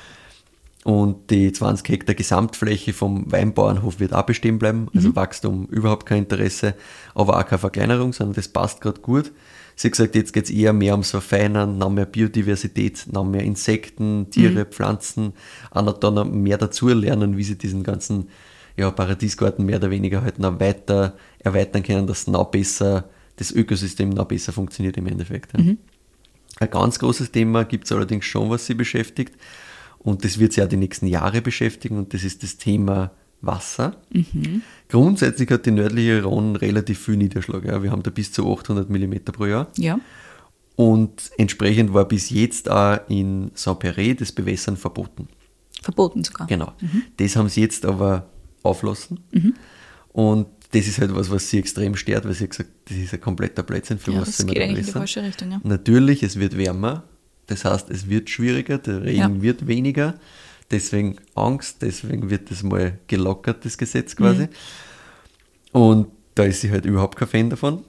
Und 0.84 1.30
die 1.30 1.52
20 1.52 1.86
Hektar 1.88 2.14
Gesamtfläche 2.14 2.94
vom 2.94 3.30
Weinbauernhof 3.30 4.00
wird 4.00 4.14
auch 4.14 4.22
bestehen 4.22 4.58
bleiben. 4.58 4.88
Also 4.94 5.14
Wachstum 5.14 5.66
überhaupt 5.66 6.06
kein 6.06 6.20
Interesse, 6.20 6.74
aber 7.14 7.38
auch 7.38 7.46
keine 7.46 7.58
Verkleinerung, 7.58 8.14
sondern 8.14 8.34
das 8.34 8.48
passt 8.48 8.80
gerade 8.80 9.00
gut. 9.00 9.30
Sie 9.76 9.88
hat 9.88 9.92
gesagt, 9.92 10.14
jetzt 10.14 10.32
geht 10.32 10.44
es 10.44 10.50
eher 10.50 10.72
mehr 10.72 10.92
ums 10.92 11.10
Verfeinern, 11.10 11.78
noch 11.78 11.90
mehr 11.90 12.06
Biodiversität, 12.06 13.06
noch 13.12 13.24
mehr 13.24 13.42
Insekten, 13.42 14.28
Tiere, 14.30 14.64
Pflanzen, 14.66 15.32
auch 15.70 15.82
noch 15.82 15.98
dann 15.98 16.14
noch 16.14 16.24
mehr 16.24 16.58
dazu 16.58 16.88
lernen, 16.88 17.36
wie 17.36 17.44
sie 17.44 17.56
diesen 17.56 17.82
ganzen 17.82 18.28
ja, 18.76 18.90
Paradiesgarten 18.90 19.64
mehr 19.64 19.76
oder 19.76 19.90
weniger 19.90 20.22
halt 20.22 20.38
noch 20.38 20.60
weiter 20.60 21.16
erweitern 21.38 21.82
können, 21.82 22.06
dass 22.06 22.26
noch 22.26 22.50
besser, 22.50 23.08
das 23.36 23.52
Ökosystem 23.52 24.10
noch 24.10 24.26
besser 24.26 24.52
funktioniert 24.52 24.96
im 24.96 25.06
Endeffekt. 25.06 25.58
Ja. 25.58 25.74
Ein 26.58 26.70
ganz 26.70 26.98
großes 26.98 27.30
Thema 27.32 27.64
gibt 27.64 27.84
es 27.84 27.92
allerdings 27.92 28.26
schon, 28.26 28.50
was 28.50 28.66
sie 28.66 28.74
beschäftigt. 28.74 29.34
Und 30.02 30.24
das 30.24 30.38
wird 30.38 30.52
sie 30.54 30.62
auch 30.62 30.68
die 30.68 30.76
nächsten 30.76 31.06
Jahre 31.06 31.42
beschäftigen. 31.42 31.98
Und 31.98 32.14
das 32.14 32.24
ist 32.24 32.42
das 32.42 32.56
Thema 32.56 33.12
Wasser. 33.42 33.96
Grundsätzlich 34.88 35.50
hat 35.50 35.66
die 35.66 35.70
nördliche 35.70 36.22
Rhone 36.22 36.60
relativ 36.60 36.98
viel 37.04 37.16
Niederschlag. 37.16 37.64
Ja. 37.64 37.82
Wir 37.82 37.90
haben 37.90 38.02
da 38.02 38.10
bis 38.10 38.32
zu 38.32 38.50
800 38.50 38.88
mm 38.90 39.14
pro 39.32 39.46
Jahr. 39.46 39.68
Ja. 39.76 40.00
Und 40.76 41.30
entsprechend 41.36 41.92
war 41.92 42.06
bis 42.06 42.30
jetzt 42.30 42.70
auch 42.70 42.98
in 43.08 43.50
Saint-Péret 43.54 44.20
das 44.20 44.32
Bewässern 44.32 44.76
verboten. 44.76 45.28
Verboten 45.82 46.24
sogar. 46.24 46.46
Genau. 46.46 46.72
Das 47.18 47.36
haben 47.36 47.48
sie 47.48 47.60
jetzt 47.60 47.84
aber 47.84 48.28
auflassen. 48.62 49.20
Und 50.12 50.46
das 50.72 50.86
ist 50.86 50.98
halt 51.00 51.14
was, 51.14 51.30
was 51.30 51.50
sie 51.50 51.58
extrem 51.58 51.96
stört, 51.96 52.24
weil 52.24 52.32
sie 52.34 52.44
hat 52.44 52.50
gesagt, 52.50 52.70
das 52.86 52.96
ist 52.96 53.12
ein 53.12 53.20
kompletter 53.20 53.62
Blödsinn 53.62 53.98
für 53.98 54.12
Ja, 54.12 54.20
was 54.20 54.28
das 54.28 54.36
soll 54.38 54.46
man 54.46 54.54
geht 54.54 54.62
da 54.62 54.66
eigentlich 54.66 54.78
in 54.78 54.84
die 54.86 54.92
bewässern? 54.92 55.00
falsche 55.00 55.22
Richtung, 55.22 55.50
ja. 55.52 55.60
Natürlich, 55.64 56.22
es 56.22 56.38
wird 56.38 56.56
wärmer, 56.56 57.04
das 57.50 57.64
heißt, 57.64 57.90
es 57.90 58.08
wird 58.08 58.30
schwieriger, 58.30 58.78
der 58.78 59.02
Regen 59.02 59.18
Ja. 59.36 59.42
wird 59.42 59.66
weniger, 59.66 60.14
deswegen 60.70 61.16
Angst, 61.34 61.82
deswegen 61.82 62.30
wird 62.30 62.50
das 62.50 62.62
mal 62.62 62.98
gelockert, 63.08 63.64
das 63.64 63.76
Gesetz 63.76 64.16
quasi. 64.16 64.44
Mhm. 64.44 64.48
Und 65.72 66.06
da 66.34 66.44
ist 66.44 66.60
sie 66.62 66.70
halt 66.70 66.84
überhaupt 66.86 67.16
kein 67.18 67.28
Fan 67.28 67.50
davon. 67.50 67.84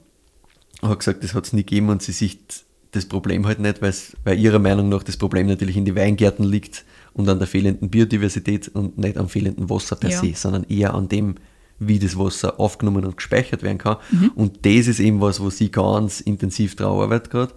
hat 0.82 0.98
gesagt, 0.98 1.22
das 1.22 1.32
hat 1.34 1.46
es 1.46 1.52
nie 1.52 1.60
gegeben 1.62 1.90
und 1.90 2.02
sie 2.02 2.10
sieht 2.12 2.64
das 2.90 3.06
Problem 3.06 3.46
halt 3.46 3.60
nicht, 3.60 3.80
weil 3.80 4.36
ihrer 4.38 4.58
Meinung 4.58 4.88
nach 4.88 5.04
das 5.04 5.16
Problem 5.16 5.46
natürlich 5.46 5.76
in 5.76 5.84
die 5.84 5.94
Weingärten 5.94 6.44
liegt 6.44 6.84
und 7.14 7.28
an 7.28 7.38
der 7.38 7.46
fehlenden 7.46 7.88
Biodiversität 7.88 8.66
und 8.68 8.98
nicht 8.98 9.16
am 9.16 9.28
fehlenden 9.28 9.70
Wasser 9.70 9.94
per 9.96 10.10
Ja. 10.10 10.18
se, 10.20 10.32
sondern 10.34 10.64
eher 10.64 10.92
an 10.94 11.08
dem, 11.08 11.36
wie 11.78 12.00
das 12.00 12.18
Wasser 12.18 12.58
aufgenommen 12.58 13.04
und 13.04 13.16
gespeichert 13.16 13.62
werden 13.62 13.78
kann. 13.78 13.96
Und 14.34 14.66
das 14.66 14.88
ist 14.88 14.98
eben 14.98 15.20
was, 15.20 15.38
wo 15.40 15.50
sie 15.50 15.70
ganz 15.70 16.20
intensiv 16.20 16.74
drauf 16.74 17.00
arbeitet 17.00 17.30
gerade. 17.30 17.54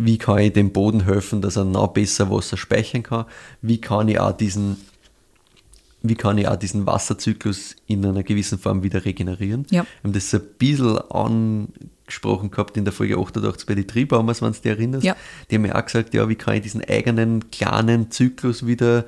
Wie 0.00 0.16
kann 0.16 0.38
ich 0.38 0.52
dem 0.52 0.72
Boden 0.72 1.04
helfen, 1.04 1.42
dass 1.42 1.56
er 1.56 1.64
noch 1.64 1.88
besser 1.88 2.30
Wasser 2.30 2.56
speichern 2.56 3.02
kann? 3.02 3.24
Wie 3.62 3.80
kann 3.80 4.06
ich 4.06 4.20
auch 4.20 4.30
diesen, 4.30 4.76
wie 6.02 6.14
kann 6.14 6.38
ich 6.38 6.46
auch 6.46 6.54
diesen 6.54 6.86
Wasserzyklus 6.86 7.74
in 7.88 8.06
einer 8.06 8.22
gewissen 8.22 8.60
Form 8.60 8.84
wieder 8.84 9.04
regenerieren? 9.04 9.66
Ja. 9.70 9.82
Wir 9.82 10.04
haben 10.04 10.12
das 10.12 10.32
ein 10.32 10.42
bisschen 10.56 10.98
angesprochen 10.98 12.52
gehabt 12.52 12.76
in 12.76 12.84
der 12.84 12.92
Folge 12.92 13.18
88 13.18 13.66
bei 13.66 13.74
den 13.74 13.88
Triebbaumers, 13.88 14.40
wenn 14.40 14.52
du 14.52 14.60
dich 14.60 14.70
erinnerst. 14.70 15.04
Ja. 15.04 15.16
Die 15.50 15.56
haben 15.56 15.64
ja 15.64 15.74
auch 15.74 15.84
gesagt, 15.84 16.14
ja, 16.14 16.28
wie 16.28 16.36
kann 16.36 16.54
ich 16.54 16.62
diesen 16.62 16.84
eigenen 16.84 17.50
kleinen 17.50 18.12
Zyklus 18.12 18.64
wieder 18.68 19.04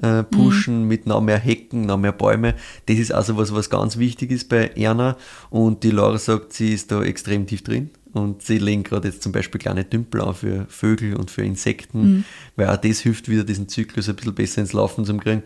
äh, 0.00 0.22
pushen 0.22 0.84
mit 0.84 1.06
noch 1.06 1.20
mehr 1.20 1.38
Hecken, 1.38 1.84
noch 1.84 1.98
mehr 1.98 2.12
Bäume. 2.12 2.54
Das 2.86 2.96
ist 2.96 3.12
also 3.12 3.36
was, 3.36 3.52
was 3.54 3.68
ganz 3.68 3.98
wichtig 3.98 4.30
ist 4.30 4.48
bei 4.48 4.68
Erna. 4.68 5.18
Und 5.50 5.84
die 5.84 5.90
Laura 5.90 6.16
sagt, 6.16 6.54
sie 6.54 6.72
ist 6.72 6.90
da 6.90 7.02
extrem 7.02 7.46
tief 7.46 7.62
drin. 7.62 7.90
Und 8.12 8.42
sie 8.42 8.58
legen 8.58 8.82
gerade 8.82 9.08
jetzt 9.08 9.22
zum 9.22 9.32
Beispiel 9.32 9.60
kleine 9.60 9.88
Tümpel 9.88 10.20
an 10.20 10.34
für 10.34 10.66
Vögel 10.68 11.14
und 11.16 11.30
für 11.30 11.42
Insekten, 11.42 12.24
weil 12.56 12.68
auch 12.68 12.76
das 12.76 13.00
hilft 13.00 13.28
wieder, 13.28 13.44
diesen 13.44 13.68
Zyklus 13.68 14.08
ein 14.08 14.16
bisschen 14.16 14.34
besser 14.34 14.60
ins 14.62 14.72
Laufen 14.72 15.04
zu 15.04 15.16
kriegen. 15.18 15.42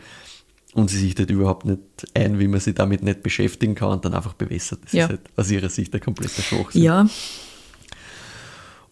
Und 0.72 0.90
sie 0.90 0.98
sieht 0.98 1.18
halt 1.20 1.30
überhaupt 1.30 1.66
nicht 1.66 1.78
ein, 2.14 2.38
wie 2.40 2.48
man 2.48 2.58
sich 2.60 2.74
damit 2.74 3.02
nicht 3.02 3.22
beschäftigen 3.22 3.74
kann 3.76 3.90
und 3.90 4.04
dann 4.04 4.14
einfach 4.14 4.32
bewässert. 4.34 4.80
Das 4.84 4.92
Ja. 4.92 5.04
ist 5.04 5.10
halt 5.10 5.20
aus 5.36 5.50
ihrer 5.50 5.68
Sicht 5.68 5.92
der 5.92 6.00
komplette 6.00 6.42
Schwachsinn. 6.42 6.82
Ja, 6.82 7.06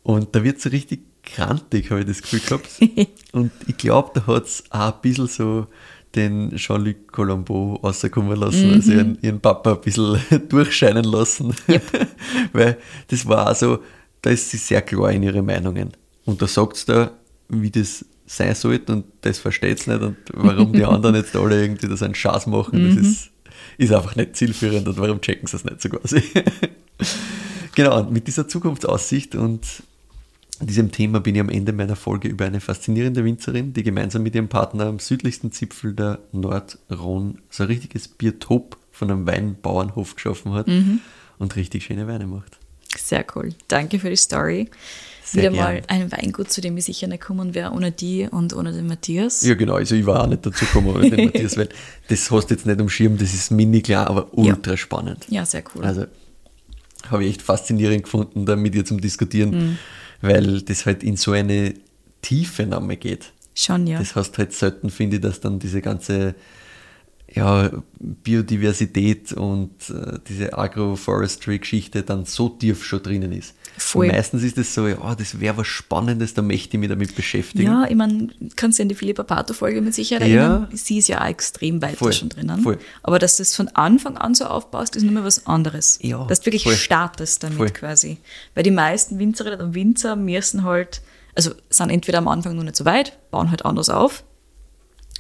Und 0.03 0.35
da 0.35 0.43
wird 0.45 0.61
sie 0.61 0.71
richtig 0.71 1.01
krantig, 1.23 1.91
habe 1.91 2.01
ich 2.01 2.07
das 2.07 2.23
Gefühl 2.23 2.41
gehabt. 2.41 2.69
und 3.33 3.53
ich 3.67 3.77
glaube, 3.77 4.11
da 4.15 4.27
hat 4.27 4.47
es 4.47 4.65
auch 4.71 4.95
ein 4.95 5.01
bisschen 5.03 5.27
so 5.29 5.67
den 6.15 6.55
Jean-Luc 6.57 7.11
Colombo 7.11 7.77
rauskommen 7.83 8.39
lassen, 8.39 8.75
also 8.75 8.93
ihren, 8.93 9.19
ihren 9.23 9.41
Papa 9.41 9.73
ein 9.73 9.81
bisschen 9.81 10.21
durchscheinen 10.49 11.05
lassen. 11.05 11.55
Weil 12.53 12.79
das 13.09 13.27
war 13.27 13.47
also, 13.47 13.79
da 14.21 14.31
ist 14.31 14.51
sie 14.51 14.59
sehr 14.59 14.83
klar 14.83 15.11
in 15.13 15.23
ihre 15.23 15.43
Meinungen. 15.43 15.93
Und 16.25 16.43
da 16.43 16.47
sagt 16.47 16.77
sie 16.77 16.87
da, 16.87 17.13
wie 17.49 17.71
das 17.71 18.05
sein 18.27 18.55
sollte 18.55 18.93
und 18.93 19.05
das 19.23 19.39
versteht 19.39 19.81
sie 19.81 19.91
nicht 19.91 20.03
und 20.03 20.17
warum 20.33 20.73
die 20.73 20.85
anderen 20.85 21.17
jetzt 21.17 21.37
alle 21.37 21.61
irgendwie 21.61 21.89
das 21.89 22.03
einen 22.03 22.15
Schatz 22.15 22.47
machen, 22.47 22.89
das 22.89 23.05
ist, 23.05 23.31
ist 23.77 23.93
einfach 23.93 24.17
nicht 24.17 24.37
zielführend 24.37 24.89
und 24.89 24.97
warum 24.97 25.21
checken 25.21 25.47
sie 25.47 25.57
es 25.57 25.65
nicht 25.65 25.83
so 25.83 25.91
quasi. 25.91 26.23
genau, 27.75 28.01
und 28.01 28.13
mit 28.13 28.27
dieser 28.27 28.49
Zukunftsaussicht 28.49 29.35
und 29.35 29.67
diesem 30.67 30.93
Thema 30.93 31.21
bin 31.21 31.35
ich 31.35 31.41
am 31.41 31.49
Ende 31.49 31.73
meiner 31.73 31.97
Folge 31.97 32.29
über 32.29 32.45
eine 32.45 32.61
faszinierende 32.61 33.25
Winzerin, 33.25 33.73
die 33.73 33.83
gemeinsam 33.83 34.23
mit 34.23 34.35
ihrem 34.35 34.49
Partner 34.49 34.87
am 34.87 34.99
südlichsten 34.99 35.53
Zipfel 35.53 35.95
der 35.95 36.19
Nordrhone 36.33 37.35
so 37.51 37.63
ein 37.63 37.67
richtiges 37.69 38.09
Biotop 38.09 38.77
von 38.91 39.11
einem 39.11 39.27
Weinbauernhof 39.27 40.15
geschaffen 40.15 40.53
hat 40.53 40.67
und 41.39 41.57
richtig 41.57 41.85
schöne 41.85 42.07
Weine 42.07 42.27
macht. 42.27 42.59
sehr 42.97 43.25
cool. 43.35 43.51
Danke 43.69 43.99
für 43.99 44.11
die 44.11 44.17
Story. 44.17 44.69
Sehr 45.25 45.51
Wieder 45.53 45.63
mal 45.63 45.75
gern. 45.81 45.85
ein 45.89 46.13
Weingut, 46.13 46.51
zu 46.51 46.61
dem 46.61 46.77
ich 46.77 46.85
sicher 46.85 47.07
nicht 47.07 47.23
kommen 47.23 47.55
wäre, 47.55 47.71
ohne 47.73 47.91
die 47.93 48.29
und 48.31 48.55
ohne 48.55 48.73
den 48.73 48.87
Matthias. 48.87 49.43
Ja, 49.43 49.55
genau, 49.55 49.75
also 49.77 49.95
ich 49.95 50.05
war 50.05 50.23
auch 50.23 50.27
nicht 50.27 50.45
dazu 50.45 50.67
gekommen, 50.67 50.89
ohne 50.89 51.09
den 51.09 51.25
Matthias, 51.27 51.57
weil 51.57 51.69
das 52.09 52.31
hast 52.31 52.51
du 52.51 52.55
jetzt 52.55 52.67
nicht 52.67 52.79
am 52.81 52.89
Schirm, 52.91 53.17
das 53.17 53.33
ist 53.33 53.51
mini 53.51 53.81
klar, 53.81 54.09
aber 54.09 54.37
ultra 54.37 54.77
spannend. 54.77 55.25
Ja, 55.29 55.47
sehr 55.47 55.63
cool. 55.75 55.85
Also 55.85 56.07
habe 57.09 57.25
ich 57.25 57.31
echt 57.31 57.43
faszinierend 57.43 58.03
gefunden, 58.05 58.45
da 58.47 58.57
mit 58.57 58.75
ihr 58.75 58.85
zum 58.85 59.01
Diskutieren, 59.01 59.51
Mhm. 59.51 59.79
Weil 60.23 60.63
das 60.63 60.87
halt 60.87 61.03
in 61.03 61.17
so 61.17 61.33
eine 61.33 61.75
Tiefe 62.23 62.65
Name 62.65 62.97
geht. 62.97 63.33
Schon, 63.55 63.87
ja. 63.87 63.99
Das 63.99 64.17
heißt 64.17 64.39
halt 64.39 64.53
selten, 64.55 64.89
finde 64.89 65.17
ich, 65.17 65.23
dass 65.23 65.41
dann 65.41 65.59
diese 65.59 65.83
ganze 65.83 66.35
ja, 67.35 67.71
Biodiversität 67.99 69.33
und 69.33 69.71
äh, 69.91 70.19
diese 70.29 70.57
Agroforestry-Geschichte 70.57 72.03
dann 72.03 72.25
so 72.25 72.49
tief 72.49 72.85
schon 72.85 73.03
drinnen 73.03 73.33
ist. 73.33 73.55
Voll. 73.79 74.07
Und 74.07 74.13
meistens 74.13 74.43
ist 74.43 74.59
es 74.59 74.75
so, 74.75 74.87
ja, 74.87 75.15
das 75.15 75.41
wäre 75.41 75.57
was 75.57 75.67
Spannendes, 75.67 76.35
da 76.35 76.43
möchte 76.43 76.77
ich 76.77 76.81
mich 76.81 76.89
damit 76.89 77.15
beschäftigen. 77.15 77.65
Ja, 77.65 77.87
ich 77.89 77.95
meine, 77.97 78.29
kannst 78.57 78.79
du 78.79 78.83
an 78.83 78.89
die 78.89 78.95
Philippa 78.95 79.23
Pato-Folge 79.23 79.81
mit 79.81 79.95
Sicherheit 79.95 80.29
Ja. 80.29 80.41
erinnern. 80.43 80.69
Sie 80.73 80.99
ist 80.99 81.09
ja 81.09 81.21
auch 81.23 81.27
extrem 81.27 81.81
weit 81.81 81.97
Voll, 81.97 82.13
schon 82.13 82.29
drinnen. 82.29 82.61
voll. 82.61 82.79
Aber 83.03 83.19
dass 83.19 83.37
du 83.37 83.43
das 83.43 83.55
von 83.57 83.69
Anfang 83.69 84.17
an 84.19 84.35
so 84.35 84.45
aufbaust, 84.45 84.97
ist 84.97 85.03
nur 85.05 85.13
mal 85.13 85.25
was 85.25 85.47
anderes. 85.47 85.99
Ja, 86.03 86.25
dass 86.27 86.41
du 86.41 86.47
wirklich 86.47 86.65
voll. 86.65 86.75
startest 86.75 87.43
damit 87.45 87.57
Voll. 87.57 87.71
quasi. 87.71 88.19
Weil 88.55 88.63
die 88.65 88.71
meisten 88.71 89.19
Winzerinnen 89.19 89.61
und 89.61 89.75
Winzer 89.75 90.17
müssen 90.17 90.65
halt, 90.65 91.01
also 91.35 91.53
sind 91.71 91.91
entweder 91.91 92.19
am 92.19 92.29
Anfang 92.29 92.55
noch 92.57 92.63
nicht 92.65 92.77
so 92.77 92.85
weit, 92.85 93.19
bauen 93.31 93.51
halt 93.51 93.65
anders 93.65 93.89
auf, 93.89 94.23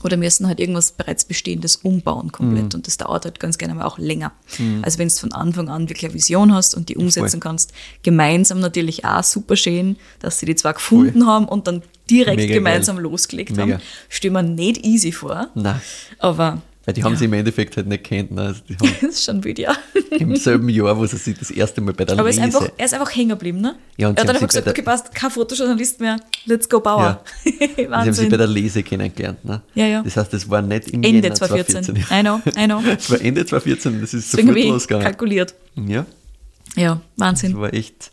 oder 0.05 0.17
müssen 0.17 0.47
halt 0.47 0.61
irgendwas 0.61 0.93
bereits 0.93 1.25
Bestehendes 1.25 1.77
umbauen 1.77 2.33
komplett. 2.33 2.73
Mhm. 2.73 2.75
Und 2.75 2.87
das 2.87 2.97
dauert 2.97 3.25
halt 3.25 3.41
ganz 3.41 3.59
gerne 3.59 3.75
mal 3.75 3.85
auch 3.85 3.99
länger. 3.99 4.33
Also 4.83 4.99
wenn 4.99 5.09
du 5.09 5.15
von 5.15 5.33
Anfang 5.33 5.69
an 5.69 5.89
wirklich 5.89 6.07
eine 6.07 6.15
Vision 6.15 6.53
hast 6.53 6.75
und 6.75 6.89
die 6.89 6.97
umsetzen 6.97 7.41
Voll. 7.41 7.41
kannst, 7.41 7.73
gemeinsam 8.03 8.61
natürlich 8.61 9.05
auch 9.05 9.23
super 9.25 9.57
schön, 9.57 9.97
dass 10.21 10.39
sie 10.39 10.47
die 10.47 10.55
zwar 10.57 10.75
gefunden 10.75 11.27
haben 11.27 11.47
und 11.47 11.67
dann 11.67 11.83
direkt 12.11 12.39
Mega 12.39 12.55
gemeinsam 12.55 12.97
geil. 12.97 13.05
losgelegt 13.05 13.57
Mega. 13.57 13.75
haben. 13.75 13.83
Stell 14.09 14.31
mir 14.31 14.43
nicht 14.43 14.85
easy 14.85 15.13
vor, 15.13 15.49
Nein, 15.55 15.81
aber 16.19 16.63
weil 16.85 16.95
die 16.95 17.05
haben 17.05 17.13
ja, 17.13 17.19
sie 17.19 17.25
im 17.27 17.33
Endeffekt 17.33 17.77
halt 17.77 17.87
nicht 17.87 18.05
kennt. 18.05 18.33
Ne? 18.33 18.43
Also 18.43 18.61
haben 18.81 18.97
das 19.01 19.11
ist 19.11 19.25
schon 19.25 19.43
wild, 19.45 19.59
ja. 19.59 19.75
im 20.19 20.35
selben 20.37 20.69
Jahr, 20.69 20.97
wo 20.99 21.07
sie 21.07 21.17
sich 21.17 21.39
das 21.39 21.51
erste 21.51 21.81
Mal 21.81 21.95
bei 21.95 22.05
der 22.05 22.19
Aber 22.19 22.29
er 22.29 22.31
ist, 22.31 22.37
Lese 22.37 22.45
einfach, 22.59 22.69
er 22.77 22.85
ist 22.85 22.95
einfach 22.95 23.15
hängen 23.15 23.29
geblieben, 23.31 23.61
ne? 23.61 23.77
Ja, 23.97 24.09
und 24.09 24.19
er 24.19 24.23
hat 24.23 24.29
haben 24.29 24.37
einfach 24.37 24.49
gesagt, 24.49 24.69
okay, 24.69 24.83
passt, 24.83 25.15
kein 25.15 25.31
Fotojournalist 25.31 26.01
mehr, 26.01 26.19
let's 26.47 26.69
go 26.69 26.81
Bauer. 26.81 27.23
Sie 27.45 27.51
haben 27.61 27.71
sie 27.77 27.91
Wahnsinn. 27.91 28.29
bei 28.31 28.37
der 28.37 28.47
Lese 28.47 28.83
kennengelernt. 28.83 29.45
Ne? 29.45 29.63
Ja, 29.75 29.87
ja. 29.87 30.03
Das 30.03 30.17
heißt, 30.17 30.33
das 30.33 30.49
war 30.49 30.63
nicht 30.63 30.89
im 30.91 31.03
Ende 31.03 31.23
Jänner 31.23 31.35
2014. 31.35 31.85
2014. 31.85 32.19
I 32.19 32.23
know, 32.23 32.41
I 32.63 32.67
know. 32.67 32.95
Das 32.95 33.11
war 33.11 33.21
Ende 33.21 33.45
2014, 33.47 34.01
das 34.01 34.15
ist 34.15 34.33
Deswegen 34.33 34.49
sofort 34.49 34.67
losgegangen. 34.69 35.05
kalkuliert. 35.05 35.55
Ja, 35.77 36.07
Ja, 36.77 37.01
Wahnsinn. 37.17 37.53
das 37.53 37.61
war 37.61 37.73
echt, 37.75 38.12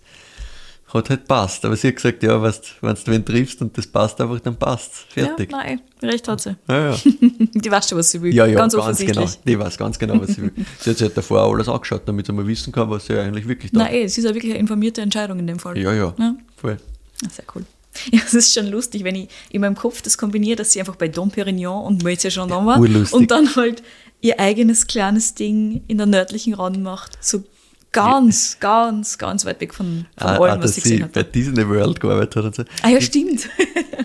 hat 0.93 1.09
halt 1.09 1.27
passt. 1.27 1.63
Aber 1.65 1.75
sie 1.75 1.87
hat 1.89 1.95
gesagt, 1.95 2.23
ja, 2.23 2.41
weißt, 2.41 2.75
wenn 2.81 2.95
du 2.95 3.01
wen 3.07 3.25
triffst 3.25 3.61
und 3.61 3.77
das 3.77 3.87
passt 3.87 4.19
einfach, 4.19 4.39
dann 4.39 4.55
passt's. 4.55 5.05
Fertig. 5.09 5.51
Ja, 5.51 5.57
nein, 5.57 5.81
recht 6.01 6.27
hat 6.27 6.41
sie. 6.41 6.55
Ja, 6.67 6.91
ja. 6.91 6.97
Die 7.05 7.71
weiß 7.71 7.89
schon, 7.89 7.97
was 7.97 8.11
sie 8.11 8.21
will. 8.21 8.33
Ja, 8.33 8.45
ja, 8.45 8.55
ganz, 8.55 8.75
ganz, 8.75 8.99
genau. 8.99 9.25
Die 9.45 9.59
weiß 9.59 9.77
ganz 9.77 9.99
genau, 9.99 10.19
was 10.21 10.29
sie 10.29 10.41
will. 10.43 10.51
Sie 10.79 10.89
hat 10.89 10.97
sich 10.97 11.07
halt 11.07 11.17
davor 11.17 11.43
auch 11.43 11.53
alles 11.53 11.69
angeschaut, 11.69 12.01
damit 12.05 12.25
sie 12.25 12.33
mal 12.33 12.47
wissen 12.47 12.71
kann, 12.73 12.89
was 12.89 13.05
sie 13.05 13.17
eigentlich 13.17 13.47
wirklich 13.47 13.71
da 13.71 13.79
Nein, 13.79 13.93
eh, 13.93 14.03
es 14.03 14.17
ist 14.17 14.23
ja 14.23 14.33
wirklich 14.33 14.51
eine 14.51 14.59
informierte 14.59 15.01
Entscheidung 15.01 15.39
in 15.39 15.47
dem 15.47 15.59
Fall. 15.59 15.77
Ja, 15.77 15.93
ja, 15.93 16.13
Ja. 16.17 16.35
voll. 16.55 16.77
Ja, 17.21 17.29
sehr 17.29 17.45
cool. 17.55 17.65
Ja, 18.11 18.21
es 18.25 18.33
ist 18.33 18.53
schon 18.53 18.67
lustig, 18.67 19.03
wenn 19.03 19.15
ich 19.15 19.29
in 19.49 19.61
meinem 19.61 19.75
Kopf 19.75 20.01
das 20.01 20.17
kombiniere, 20.17 20.55
dass 20.57 20.71
sie 20.71 20.79
einfach 20.79 20.95
bei 20.95 21.07
Dom 21.07 21.31
Perignon 21.31 21.83
und 21.85 22.03
Moët 22.03 22.29
Chandon 22.29 22.65
war 22.65 22.79
und 22.79 23.31
dann 23.31 23.55
halt 23.55 23.81
ihr 24.21 24.39
eigenes 24.39 24.87
kleines 24.87 25.33
Ding 25.33 25.81
in 25.87 25.97
der 25.97 26.05
nördlichen 26.05 26.53
Rand 26.53 26.81
macht. 26.81 27.17
So 27.19 27.43
ganz, 27.91 28.57
ganz, 28.59 29.17
ganz 29.17 29.45
weit 29.45 29.61
weg 29.61 29.73
von, 29.73 30.05
von 30.17 30.27
Auch, 30.27 30.41
allem, 30.41 30.59
auch, 30.59 30.63
was 30.63 30.75
sie 30.75 30.81
gesehen 30.81 31.03
hat. 31.03 31.13
bei 31.13 31.23
Disney 31.23 31.67
World 31.67 31.99
gearbeitet 31.99 32.35
hat 32.35 32.45
und 32.45 32.55
so. 32.55 32.63
Ah 32.81 32.89
ja, 32.89 32.97
ich 32.97 33.05
stimmt. 33.05 33.49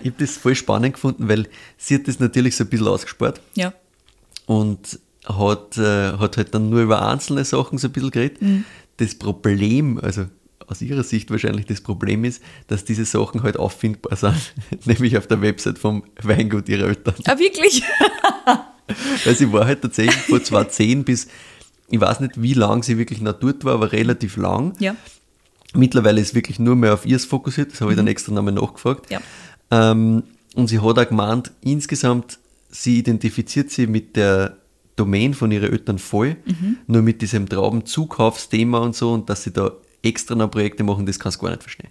ich 0.03 0.11
habe 0.11 0.15
das 0.17 0.37
voll 0.37 0.55
spannend 0.55 0.93
gefunden, 0.93 1.27
weil 1.27 1.47
sie 1.77 1.95
hat 1.95 2.07
das 2.07 2.19
natürlich 2.19 2.55
so 2.55 2.63
ein 2.63 2.69
bisschen 2.69 2.87
ausgespart 2.87 3.41
ja. 3.55 3.73
und 4.45 4.99
hat, 5.25 5.77
äh, 5.77 6.13
hat 6.17 6.37
halt 6.37 6.53
dann 6.53 6.69
nur 6.69 6.81
über 6.81 7.07
einzelne 7.07 7.45
Sachen 7.45 7.77
so 7.77 7.87
ein 7.87 7.91
bisschen 7.91 8.11
geredet. 8.11 8.41
Mhm. 8.41 8.65
Das 8.97 9.15
Problem, 9.15 9.99
also 9.99 10.25
aus 10.67 10.81
ihrer 10.81 11.03
Sicht 11.03 11.29
wahrscheinlich 11.31 11.65
das 11.65 11.81
Problem 11.81 12.23
ist, 12.23 12.41
dass 12.67 12.85
diese 12.85 13.05
Sachen 13.05 13.43
halt 13.43 13.57
auffindbar 13.57 14.15
sind, 14.15 14.35
nämlich 14.85 15.17
auf 15.17 15.27
der 15.27 15.41
Website 15.41 15.79
vom 15.79 16.03
Weingut 16.21 16.69
ihrer 16.69 16.87
Eltern. 16.87 17.15
Ah, 17.25 17.37
wirklich? 17.37 17.83
Weil 19.25 19.35
sie 19.35 19.51
war 19.51 19.65
halt 19.65 19.81
tatsächlich 19.81 20.15
von 20.15 20.43
2010 20.43 21.03
bis, 21.03 21.27
ich 21.89 21.99
weiß 22.01 22.19
nicht, 22.19 22.41
wie 22.41 22.53
lang 22.53 22.83
sie 22.83 22.97
wirklich 22.97 23.21
noch 23.21 23.33
dort 23.33 23.63
war, 23.65 23.73
aber 23.75 23.91
relativ 23.91 24.37
lang. 24.37 24.73
Ja. 24.79 24.95
Mittlerweile 25.73 26.21
ist 26.21 26.33
wirklich 26.35 26.57
nur 26.59 26.75
mehr 26.75 26.93
auf 26.93 27.05
ihrs 27.05 27.25
fokussiert, 27.25 27.71
das 27.73 27.81
habe 27.81 27.91
ich 27.91 27.97
dann 27.97 28.07
extra 28.07 28.31
nochmal 28.31 28.53
nachgefragt. 28.53 29.11
Ja. 29.11 29.19
Ähm, 29.71 30.23
und 30.55 30.67
sie 30.67 30.79
hat 30.79 30.97
auch 30.97 31.07
gemeint, 31.07 31.51
insgesamt, 31.61 32.39
sie 32.69 32.99
identifiziert 32.99 33.71
sie 33.71 33.87
mit 33.87 34.15
der 34.15 34.57
Domain 34.95 35.33
von 35.33 35.51
ihren 35.51 35.71
Eltern 35.71 35.99
voll, 35.99 36.37
nur 36.87 37.01
mit 37.01 37.21
diesem 37.21 37.49
Traubenzukaufsthema 37.49 38.77
und 38.79 38.95
so 38.95 39.11
und 39.11 39.29
dass 39.29 39.43
sie 39.43 39.51
da 39.51 39.71
extra 40.01 40.35
noch 40.35 40.49
Projekte 40.49 40.83
machen, 40.83 41.05
das 41.05 41.19
kannst 41.19 41.39
du 41.39 41.43
gar 41.43 41.49
nicht 41.51 41.63
verstehen. 41.63 41.89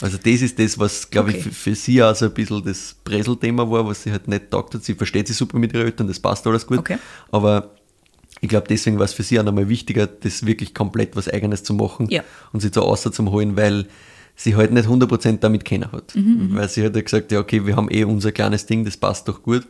Also 0.00 0.16
das 0.16 0.40
ist 0.42 0.58
das, 0.58 0.78
was, 0.78 1.10
glaube 1.10 1.30
ich, 1.30 1.36
Okay. 1.36 1.44
für, 1.44 1.52
für 1.52 1.74
sie 1.74 2.02
auch 2.02 2.14
so 2.16 2.24
ein 2.24 2.32
bisschen 2.34 2.64
das 2.64 2.96
Bresel-Thema 3.04 3.70
war, 3.70 3.86
was 3.86 4.02
sie 4.02 4.10
halt 4.10 4.26
nicht 4.28 4.50
taugt 4.50 4.74
hat. 4.74 4.82
Sie 4.82 4.94
versteht 4.94 5.28
sich 5.28 5.36
super 5.36 5.58
mit 5.58 5.74
ihren 5.74 5.84
Eltern, 5.84 6.08
das 6.08 6.18
passt 6.18 6.46
alles 6.46 6.66
gut. 6.66 6.78
Okay. 6.78 6.96
Aber 7.30 7.74
ich 8.40 8.48
glaube, 8.48 8.66
deswegen 8.68 8.98
war 8.98 9.04
es 9.04 9.12
für 9.12 9.22
sie 9.22 9.38
auch 9.38 9.44
nochmal 9.44 9.68
wichtiger, 9.68 10.06
das 10.06 10.46
wirklich 10.46 10.74
komplett 10.74 11.16
was 11.16 11.28
Eigenes 11.28 11.62
zu 11.62 11.74
machen 11.74 12.08
Ja. 12.10 12.22
und 12.52 12.60
sie 12.60 12.70
zu 12.70 12.82
außer 12.82 13.12
zu 13.12 13.30
holen, 13.30 13.56
weil 13.56 13.86
sie 14.36 14.56
halt 14.56 14.72
nicht 14.72 14.88
100% 14.88 15.38
damit 15.40 15.64
kennen 15.66 15.92
hat. 15.92 16.14
Mhm, 16.14 16.54
Weil 16.54 16.68
sie 16.68 16.82
hat 16.84 16.96
ja 16.96 17.02
gesagt, 17.02 17.30
ja 17.32 17.40
okay, 17.40 17.66
wir 17.66 17.76
haben 17.76 17.90
eh 17.90 18.04
unser 18.04 18.32
kleines 18.32 18.64
Ding, 18.66 18.84
das 18.86 18.96
passt 18.96 19.28
doch 19.28 19.42
gut. 19.42 19.66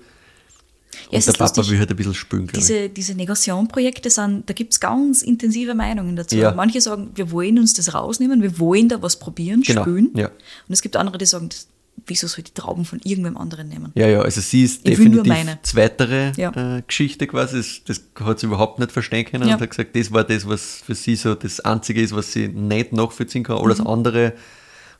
Ja, 1.10 1.18
und 1.18 1.26
der 1.26 1.32
Papa 1.32 1.44
lustig. 1.56 1.70
will 1.70 1.78
halt 1.78 1.90
ein 1.90 1.96
bisschen 1.96 2.14
spülen, 2.14 2.46
glaube 2.46 2.58
ich. 2.60 2.66
Diese, 2.66 2.88
diese 2.88 3.14
Negation-Projekte 3.14 4.10
sind, 4.10 4.48
da 4.48 4.54
gibt 4.54 4.72
es 4.72 4.80
ganz 4.80 5.22
intensive 5.22 5.74
Meinungen 5.74 6.14
dazu. 6.16 6.36
Ja. 6.36 6.52
Manche 6.52 6.80
sagen, 6.80 7.10
wir 7.14 7.30
wollen 7.30 7.58
uns 7.58 7.72
das 7.74 7.94
rausnehmen, 7.94 8.42
wir 8.42 8.58
wollen 8.58 8.88
da 8.88 9.00
was 9.02 9.18
probieren, 9.18 9.62
Genau, 9.62 9.82
spülen. 9.82 10.10
ja. 10.14 10.26
Und 10.26 10.72
es 10.72 10.82
gibt 10.82 10.96
andere, 10.96 11.18
die 11.18 11.26
sagen, 11.26 11.48
das, 11.48 11.68
wieso 12.06 12.26
soll 12.26 12.38
ich 12.40 12.44
die 12.52 12.54
Trauben 12.60 12.84
von 12.84 13.00
irgendwem 13.04 13.36
anderen 13.36 13.68
nehmen? 13.68 13.92
Ja, 13.94 14.06
ja, 14.08 14.20
also 14.22 14.40
sie 14.40 14.64
ist 14.64 14.78
Ich 14.78 14.96
definitiv 14.96 15.26
meine. 15.26 15.58
zweitere 15.62 16.32
Ja. 16.36 16.78
äh, 16.78 16.82
Geschichte 16.86 17.26
quasi. 17.26 17.58
Das, 17.58 17.82
das 17.84 18.02
hat 18.26 18.40
sie 18.40 18.46
überhaupt 18.46 18.78
nicht 18.78 18.90
verstehen 18.92 19.24
können 19.26 19.46
Ja. 19.48 19.54
und 19.54 19.60
hat 19.60 19.70
gesagt, 19.70 19.94
das 19.94 20.10
war 20.12 20.24
das, 20.24 20.48
was 20.48 20.82
für 20.84 20.94
sie 20.94 21.16
so 21.16 21.34
das 21.34 21.60
Einzige 21.60 22.00
ist, 22.00 22.14
was 22.14 22.32
sie 22.32 22.48
nicht 22.48 22.92
nachvollziehen 22.92 23.44
kann. 23.44 23.56
Mhm. 23.58 23.62
Alles 23.64 23.80
andere 23.80 24.32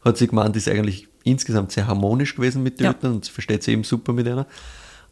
hat 0.05 0.19
sie 0.19 0.27
gemeint, 0.29 0.55
ist 0.57 0.69
eigentlich 0.69 1.09
insgesamt 1.25 1.73
sehr 1.73 1.87
harmonisch 1.87 2.35
gewesen 2.37 2.63
mit 2.63 2.81
den 2.81 2.85
Ja. 2.85 2.95
Und 3.03 3.25
sie 3.25 3.31
versteht 3.31 3.63
sie 3.63 3.73
eben 3.73 3.85
super 3.85 4.13
mit 4.13 4.27
einer. 4.29 4.47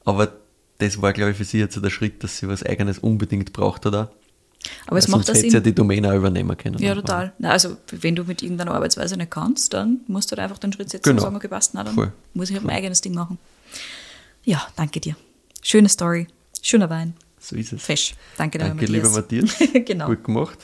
Aber 0.05 0.33
das 0.79 1.03
war, 1.03 1.13
glaube 1.13 1.33
ich, 1.33 1.37
für 1.37 1.45
sie 1.45 1.59
jetzt 1.59 1.75
so 1.75 1.81
der 1.81 1.91
Schritt, 1.91 2.23
dass 2.23 2.39
sie 2.39 2.49
was 2.49 2.63
Eigenes 2.63 2.99
unbedingt 2.99 3.53
braucht 3.53 3.85
hat. 3.87 4.11
Aber 4.87 4.99
es 4.99 5.07
Weil 5.09 5.17
macht 5.19 5.29
das 5.29 5.41
Sinn. 5.41 5.51
ja 5.51 5.61
die 5.61 5.75
Domäne 5.75 6.11
auch 6.11 6.17
übernehmen 6.17 6.57
können. 6.57 6.79
Ja, 6.79 6.95
total. 6.95 7.33
Na, 7.39 7.51
also, 7.51 7.77
wenn 7.91 8.17
du 8.17 8.25
mit 8.25 8.43
irgendeiner 8.43 8.73
Arbeitsweise 8.75 9.17
nicht 9.17 9.31
kannst, 9.31 9.73
dann 9.73 10.01
musst 10.09 10.31
du 10.31 10.37
halt 10.37 10.45
einfach 10.45 10.59
den 10.59 10.73
Schritt 10.73 10.91
setzen 10.91 11.05
Genau. 11.05 11.17
und 11.23 11.23
sagen, 11.25 11.37
okay, 11.37 11.49
passt, 11.49 11.75
na, 11.75 11.85
dann 11.85 11.95
Voll. 11.95 12.13
muss 12.35 12.51
ich 12.51 12.57
halt 12.57 12.65
mein 12.67 12.77
eigenes 12.77 13.01
Ding 13.01 13.15
machen. 13.15 13.39
Ja, 14.45 14.67
danke 14.77 15.01
dir. 15.01 15.17
Schöne 15.63 15.89
Story. 15.89 16.27
Schöner 16.63 16.91
Wein. 16.91 17.15
So 17.41 17.55
ist 17.57 17.73
es. 17.73 17.83
Fesch. 17.83 18.15
Danke, 18.37 18.59
Danke, 18.59 18.85
lieber 18.87 18.93
lieber 18.99 19.11
Matthias. 19.11 19.55
genau. 19.85 20.07
Gut 20.07 20.25
gemacht. 20.25 20.59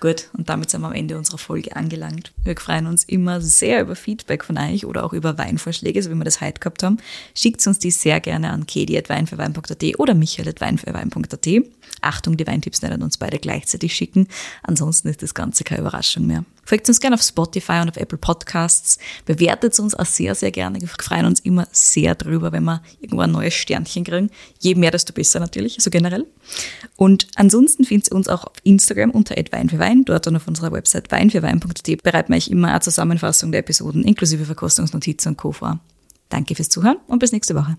Gut, 0.00 0.28
und 0.36 0.48
damit 0.48 0.68
sind 0.68 0.80
wir 0.80 0.88
am 0.88 0.94
Ende 0.94 1.16
unserer 1.16 1.38
Folge 1.38 1.76
angelangt. 1.76 2.32
Wir 2.42 2.56
freuen 2.56 2.86
uns 2.88 3.04
immer 3.04 3.40
sehr 3.40 3.82
über 3.82 3.94
Feedback 3.94 4.42
von 4.44 4.58
euch 4.58 4.84
oder 4.84 5.04
auch 5.04 5.12
über 5.12 5.38
Weinvorschläge, 5.38 6.02
so 6.02 6.10
wie 6.10 6.16
wir 6.16 6.24
das 6.24 6.40
heute 6.40 6.58
gehabt 6.58 6.82
haben. 6.82 6.96
Schickt 7.36 7.64
uns 7.68 7.78
die 7.78 7.92
sehr 7.92 8.18
gerne 8.18 8.50
an 8.50 8.66
kedi.weinfürwein.at 8.66 9.98
oder 10.00 10.14
michael.weinfürwein.at. 10.14 11.46
Achtung, 12.02 12.36
die 12.36 12.46
Weintipps 12.46 12.82
nicht 12.82 12.92
an 12.92 13.02
uns 13.02 13.18
beide 13.18 13.38
gleichzeitig 13.38 13.94
schicken. 13.94 14.28
Ansonsten 14.62 15.08
ist 15.08 15.22
das 15.22 15.34
Ganze 15.34 15.64
keine 15.64 15.80
Überraschung 15.80 16.26
mehr. 16.26 16.44
Folgt 16.64 16.88
uns 16.88 17.00
gerne 17.00 17.14
auf 17.14 17.22
Spotify 17.22 17.80
und 17.82 17.88
auf 17.88 17.96
Apple 17.96 18.18
Podcasts. 18.18 18.98
Bewertet 19.24 19.78
uns 19.80 19.94
auch 19.94 20.06
sehr, 20.06 20.34
sehr 20.34 20.52
gerne. 20.52 20.80
Wir 20.80 20.88
freuen 20.88 21.26
uns 21.26 21.40
immer 21.40 21.66
sehr 21.72 22.14
drüber, 22.14 22.52
wenn 22.52 22.64
wir 22.64 22.82
irgendwo 23.00 23.22
ein 23.22 23.32
neues 23.32 23.54
Sternchen 23.54 24.04
kriegen. 24.04 24.30
Je 24.60 24.74
mehr, 24.76 24.92
desto 24.92 25.12
besser 25.12 25.40
natürlich, 25.40 25.76
also 25.76 25.90
generell. 25.90 26.26
Und 26.96 27.26
ansonsten 27.34 27.84
findet 27.84 28.12
ihr 28.12 28.16
uns 28.16 28.28
auch 28.28 28.44
auf 28.44 28.56
Instagram 28.62 29.10
unter 29.10 29.34
@weinfürwein. 29.34 30.04
Dort 30.04 30.26
und 30.28 30.36
auf 30.36 30.46
unserer 30.46 30.70
Website 30.72 31.10
weinfürwein.at 31.10 32.02
bereiten 32.02 32.32
wir 32.32 32.36
euch 32.36 32.48
immer 32.48 32.68
eine 32.68 32.80
Zusammenfassung 32.80 33.50
der 33.50 33.60
Episoden 33.60 34.04
inklusive 34.04 34.44
Verkostungsnotizen 34.44 35.32
und 35.32 35.36
Co. 35.36 35.52
vor. 35.52 35.80
Danke 36.28 36.54
fürs 36.54 36.68
Zuhören 36.68 36.96
und 37.08 37.18
bis 37.18 37.32
nächste 37.32 37.54
Woche. 37.54 37.76